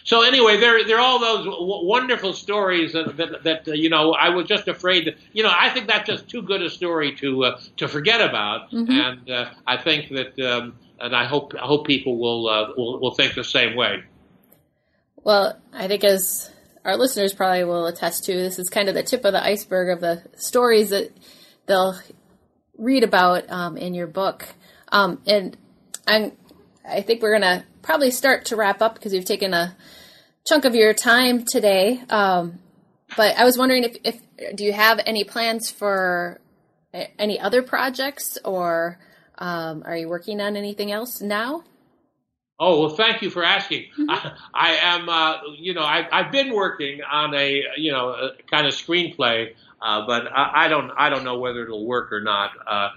So 0.05 0.21
anyway, 0.21 0.59
there 0.59 0.85
there 0.87 0.99
are 0.99 1.01
all 1.01 1.19
those 1.19 1.47
w- 1.47 1.87
wonderful 1.87 2.35
stories 2.35 2.93
that, 2.93 3.17
that, 3.17 3.43
that 3.43 3.69
uh, 3.69 3.73
you 3.73 3.89
know 3.89 4.13
I 4.13 4.29
was 4.29 4.47
just 4.47 4.69
afraid. 4.69 5.07
That, 5.07 5.17
you 5.33 5.43
know, 5.43 5.53
I 5.53 5.71
think 5.71 5.89
that's 5.89 6.07
just 6.07 6.29
too 6.29 6.43
good 6.43 6.63
a 6.63 6.69
story 6.69 7.17
to 7.17 7.45
uh, 7.45 7.61
to 7.79 7.89
forget 7.89 8.21
about, 8.21 8.71
mm-hmm. 8.71 8.91
and 8.93 9.31
uh, 9.31 9.51
I 9.67 9.79
think 9.79 10.11
that 10.11 10.39
um, 10.41 10.75
and 11.01 11.15
I 11.15 11.27
hope 11.27 11.55
I 11.61 11.67
hope 11.67 11.87
people 11.87 12.19
will, 12.19 12.49
uh, 12.49 12.69
will 12.77 13.01
will 13.01 13.15
think 13.15 13.35
the 13.35 13.45
same 13.45 13.77
way. 13.77 14.05
Well, 15.23 15.59
I 15.73 15.89
think 15.89 16.05
as 16.05 16.51
our 16.85 16.97
listeners 16.97 17.33
probably 17.33 17.65
will 17.65 17.87
attest 17.87 18.25
to, 18.25 18.33
this 18.35 18.59
is 18.59 18.69
kind 18.69 18.89
of 18.89 18.95
the 18.95 19.03
tip 19.03 19.25
of 19.25 19.33
the 19.33 19.43
iceberg 19.43 19.89
of 19.89 20.01
the 20.01 20.23
stories 20.37 20.91
that 20.91 21.11
they'll 21.67 21.99
read 22.77 23.05
about 23.05 23.51
um, 23.51 23.77
in 23.77 23.95
your 23.95 24.07
book. 24.07 24.47
Um, 24.93 25.21
and 25.27 25.57
I'm, 26.07 26.33
I 26.87 27.01
think 27.01 27.23
we're 27.23 27.39
going 27.39 27.61
to 27.61 27.65
probably 27.83 28.11
start 28.11 28.47
to 28.47 28.57
wrap 28.57 28.83
up 28.83 28.95
because 28.95 29.15
you've 29.15 29.25
taken 29.25 29.55
a 29.55 29.75
chunk 30.47 30.67
of 30.67 30.75
your 30.75 30.93
time 30.93 31.45
today. 31.45 32.03
Um, 32.11 32.59
but 33.17 33.37
I 33.39 33.45
was 33.45 33.57
wondering 33.57 33.85
if, 33.85 33.97
if, 34.05 34.21
do 34.55 34.65
you 34.65 34.73
have 34.73 35.01
any 35.07 35.25
plans 35.25 35.71
for 35.71 36.41
any 37.19 37.41
other 37.41 37.63
projects 37.63 38.39
or 38.45 38.99
um, 39.39 39.83
are 39.87 39.97
you 39.97 40.09
working 40.09 40.41
on 40.41 40.57
anything 40.57 40.91
else 40.91 41.21
now? 41.21 41.65
Oh 42.59 42.81
well, 42.81 42.91
thank 42.91 43.21
you 43.23 43.31
for 43.31 43.43
asking. 43.43 43.87
Mm-hmm. 43.99 44.11
I, 44.11 44.33
I, 44.55 44.71
am, 44.77 45.09
uh, 45.09 45.39
you 45.59 45.75
know, 45.75 45.83
I, 45.83 46.07
have 46.11 46.31
been 46.31 46.55
working 46.55 47.01
on 47.03 47.35
a, 47.35 47.65
you 47.77 47.91
know, 47.91 48.11
a 48.11 48.31
kind 48.49 48.67
of 48.67 48.75
screenplay, 48.75 49.55
uh, 49.83 50.07
but 50.07 50.29
I, 50.29 50.67
I, 50.67 50.69
don't, 50.69 50.93
I 50.97 51.11
don't 51.11 51.25
know 51.25 51.39
whether 51.39 51.65
it'll 51.65 51.85
work 51.85 52.13
or 52.13 52.21
not. 52.21 52.53
Uh, 52.65 52.91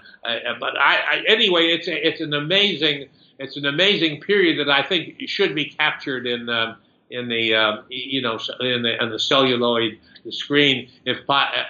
but 0.60 0.78
I, 0.78 1.24
anyway, 1.26 1.66
it's 1.66 1.88
a, 1.88 2.06
it's 2.06 2.20
an 2.20 2.34
amazing 2.34 3.08
it's 3.38 3.56
an 3.56 3.66
amazing 3.66 4.20
period 4.20 4.58
that 4.58 4.70
I 4.70 4.82
think 4.82 5.16
should 5.26 5.54
be 5.54 5.66
captured 5.66 6.26
in 6.26 6.48
uh, 6.48 6.76
in 7.10 7.28
the 7.28 7.54
uh, 7.54 7.82
you 7.88 8.20
know 8.20 8.38
in 8.60 8.82
the, 8.82 9.02
in 9.02 9.10
the 9.10 9.18
celluloid 9.18 9.98
screen 10.30 10.88
if 11.04 11.18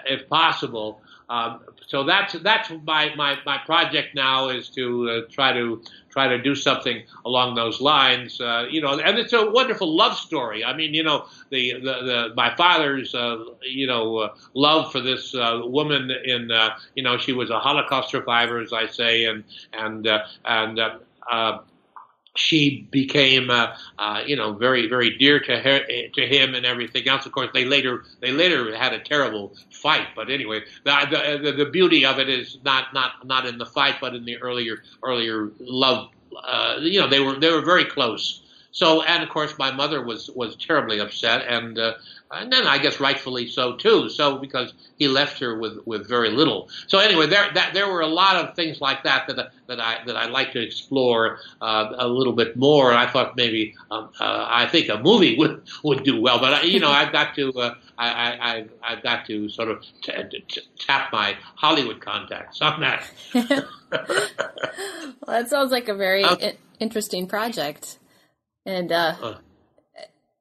if 0.06 0.28
possible. 0.28 1.00
Um, 1.28 1.60
so 1.88 2.04
that's 2.04 2.34
that's 2.40 2.70
my, 2.84 3.14
my, 3.16 3.38
my 3.46 3.56
project 3.64 4.14
now 4.14 4.50
is 4.50 4.68
to 4.70 5.08
uh, 5.08 5.32
try 5.32 5.54
to 5.54 5.82
try 6.10 6.28
to 6.28 6.36
do 6.36 6.54
something 6.54 7.02
along 7.24 7.54
those 7.54 7.80
lines. 7.80 8.38
Uh, 8.40 8.66
you 8.70 8.82
know, 8.82 8.98
and 8.98 9.18
it's 9.18 9.32
a 9.32 9.50
wonderful 9.50 9.96
love 9.96 10.14
story. 10.14 10.62
I 10.62 10.76
mean, 10.76 10.92
you 10.92 11.02
know, 11.02 11.24
the 11.48 11.72
the, 11.74 11.80
the 11.80 12.32
my 12.36 12.54
father's 12.56 13.14
uh, 13.14 13.42
you 13.62 13.86
know 13.86 14.18
uh, 14.18 14.34
love 14.52 14.92
for 14.92 15.00
this 15.00 15.34
uh, 15.34 15.62
woman 15.64 16.10
in 16.10 16.50
uh, 16.50 16.76
you 16.94 17.02
know 17.02 17.16
she 17.16 17.32
was 17.32 17.48
a 17.48 17.58
Holocaust 17.58 18.10
survivor, 18.10 18.60
as 18.60 18.74
I 18.74 18.86
say, 18.86 19.24
and 19.24 19.42
and 19.72 20.06
and 20.44 20.78
uh, 21.30 21.58
she 22.38 22.86
became, 22.90 23.50
uh, 23.50 23.76
uh, 23.98 24.22
you 24.26 24.36
know, 24.36 24.52
very, 24.52 24.88
very 24.88 25.16
dear 25.18 25.40
to 25.40 25.58
her, 25.58 25.80
to 26.14 26.26
him, 26.26 26.54
and 26.54 26.64
everything 26.64 27.08
else. 27.08 27.26
Of 27.26 27.32
course, 27.32 27.50
they 27.52 27.64
later, 27.64 28.04
they 28.20 28.30
later 28.30 28.74
had 28.76 28.92
a 28.92 29.00
terrible 29.00 29.54
fight. 29.70 30.08
But 30.14 30.30
anyway, 30.30 30.62
the, 30.84 31.40
the, 31.42 31.52
the 31.52 31.70
beauty 31.70 32.06
of 32.06 32.18
it 32.18 32.28
is 32.28 32.58
not, 32.64 32.94
not, 32.94 33.26
not 33.26 33.46
in 33.46 33.58
the 33.58 33.66
fight, 33.66 33.96
but 34.00 34.14
in 34.14 34.24
the 34.24 34.38
earlier, 34.38 34.82
earlier 35.02 35.50
love. 35.58 36.10
Uh, 36.36 36.76
you 36.80 37.00
know, 37.00 37.08
they 37.08 37.20
were, 37.20 37.38
they 37.38 37.50
were 37.50 37.62
very 37.62 37.84
close. 37.84 38.42
So, 38.70 39.02
and 39.02 39.22
of 39.22 39.28
course, 39.30 39.56
my 39.58 39.70
mother 39.72 40.04
was 40.04 40.30
was 40.30 40.54
terribly 40.56 41.00
upset, 41.00 41.46
and 41.48 41.78
uh, 41.78 41.94
and 42.30 42.52
then 42.52 42.66
I 42.66 42.78
guess 42.78 43.00
rightfully 43.00 43.48
so 43.48 43.76
too. 43.76 44.08
So 44.08 44.38
because 44.38 44.72
he 44.98 45.08
left 45.08 45.38
her 45.40 45.58
with, 45.58 45.78
with 45.86 46.08
very 46.08 46.30
little. 46.30 46.68
So 46.86 46.98
anyway, 46.98 47.26
there 47.26 47.50
that 47.54 47.72
there 47.72 47.90
were 47.90 48.02
a 48.02 48.06
lot 48.06 48.36
of 48.36 48.54
things 48.54 48.80
like 48.80 49.04
that 49.04 49.26
that 49.28 49.52
that 49.66 49.80
I 49.80 50.04
that 50.06 50.16
I'd 50.16 50.30
like 50.30 50.52
to 50.52 50.60
explore 50.60 51.38
uh, 51.60 51.92
a 51.98 52.06
little 52.06 52.34
bit 52.34 52.56
more. 52.56 52.90
And 52.90 52.98
I 52.98 53.06
thought 53.10 53.36
maybe 53.36 53.74
um, 53.90 54.10
uh, 54.20 54.46
I 54.48 54.66
think 54.66 54.88
a 54.90 54.98
movie 54.98 55.36
would 55.38 55.62
would 55.82 56.04
do 56.04 56.20
well, 56.20 56.38
but 56.38 56.52
I, 56.52 56.62
you 56.62 56.80
know 56.80 56.90
I've 56.90 57.12
got 57.12 57.34
to 57.36 57.52
uh, 57.52 57.74
I, 57.96 58.08
I 58.10 58.66
I've 58.82 59.02
got 59.02 59.26
to 59.26 59.48
sort 59.48 59.70
of 59.70 59.82
t- 60.02 60.12
t- 60.48 60.60
tap 60.78 61.12
my 61.12 61.36
Hollywood 61.56 62.00
contacts 62.00 62.60
on 62.60 62.80
that. 62.80 63.10
well, 63.34 63.66
that 65.26 65.48
sounds 65.48 65.72
like 65.72 65.88
a 65.88 65.94
very 65.94 66.24
I- 66.24 66.56
interesting 66.80 67.26
project, 67.26 67.98
and. 68.68 68.92
Uh, 68.92 69.14
uh 69.20 69.34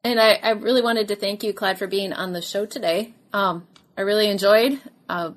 and 0.03 0.21
I, 0.21 0.36
I, 0.36 0.51
really 0.51 0.82
wanted 0.82 1.09
to 1.09 1.17
thank 1.17 1.43
you, 1.43 1.51
Clyde, 1.51 1.78
for 1.78 1.88
being 1.88 2.13
on 2.13 2.32
the 2.32 2.41
show 2.41 2.65
today. 2.65 3.13
Um, 3.34 3.67
I 3.97 4.01
really 4.01 4.30
enjoyed 4.30 4.80
uh, 5.09 5.32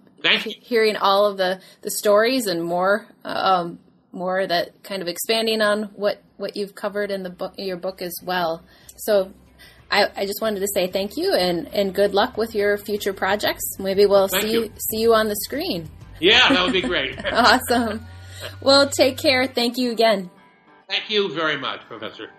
hearing 0.44 0.96
all 0.96 1.26
of 1.26 1.38
the, 1.38 1.60
the 1.82 1.90
stories 1.90 2.46
and 2.46 2.62
more 2.62 3.06
um, 3.24 3.80
more 4.12 4.46
that 4.46 4.82
kind 4.82 5.02
of 5.02 5.08
expanding 5.08 5.60
on 5.60 5.84
what, 5.94 6.22
what 6.36 6.56
you've 6.56 6.74
covered 6.74 7.10
in 7.10 7.22
the 7.22 7.30
book 7.30 7.54
your 7.56 7.76
book 7.76 8.02
as 8.02 8.14
well. 8.22 8.62
So 8.96 9.32
I, 9.90 10.08
I 10.16 10.26
just 10.26 10.40
wanted 10.40 10.60
to 10.60 10.68
say 10.74 10.88
thank 10.88 11.16
you 11.16 11.34
and, 11.34 11.68
and 11.68 11.94
good 11.94 12.14
luck 12.14 12.36
with 12.36 12.54
your 12.54 12.76
future 12.76 13.12
projects. 13.12 13.78
Maybe 13.78 14.06
we'll 14.06 14.28
thank 14.28 14.44
see 14.44 14.52
you 14.52 14.72
see 14.90 14.98
you 14.98 15.14
on 15.14 15.28
the 15.28 15.36
screen. 15.36 15.88
Yeah, 16.20 16.48
that 16.48 16.62
would 16.62 16.72
be 16.72 16.82
great. 16.92 17.18
awesome. 17.32 18.06
Well, 18.60 18.88
take 18.88 19.18
care. 19.18 19.46
Thank 19.46 19.78
you 19.78 19.90
again. 19.90 20.30
Thank 20.88 21.08
you 21.08 21.32
very 21.32 21.56
much, 21.56 21.80
Professor. 21.86 22.30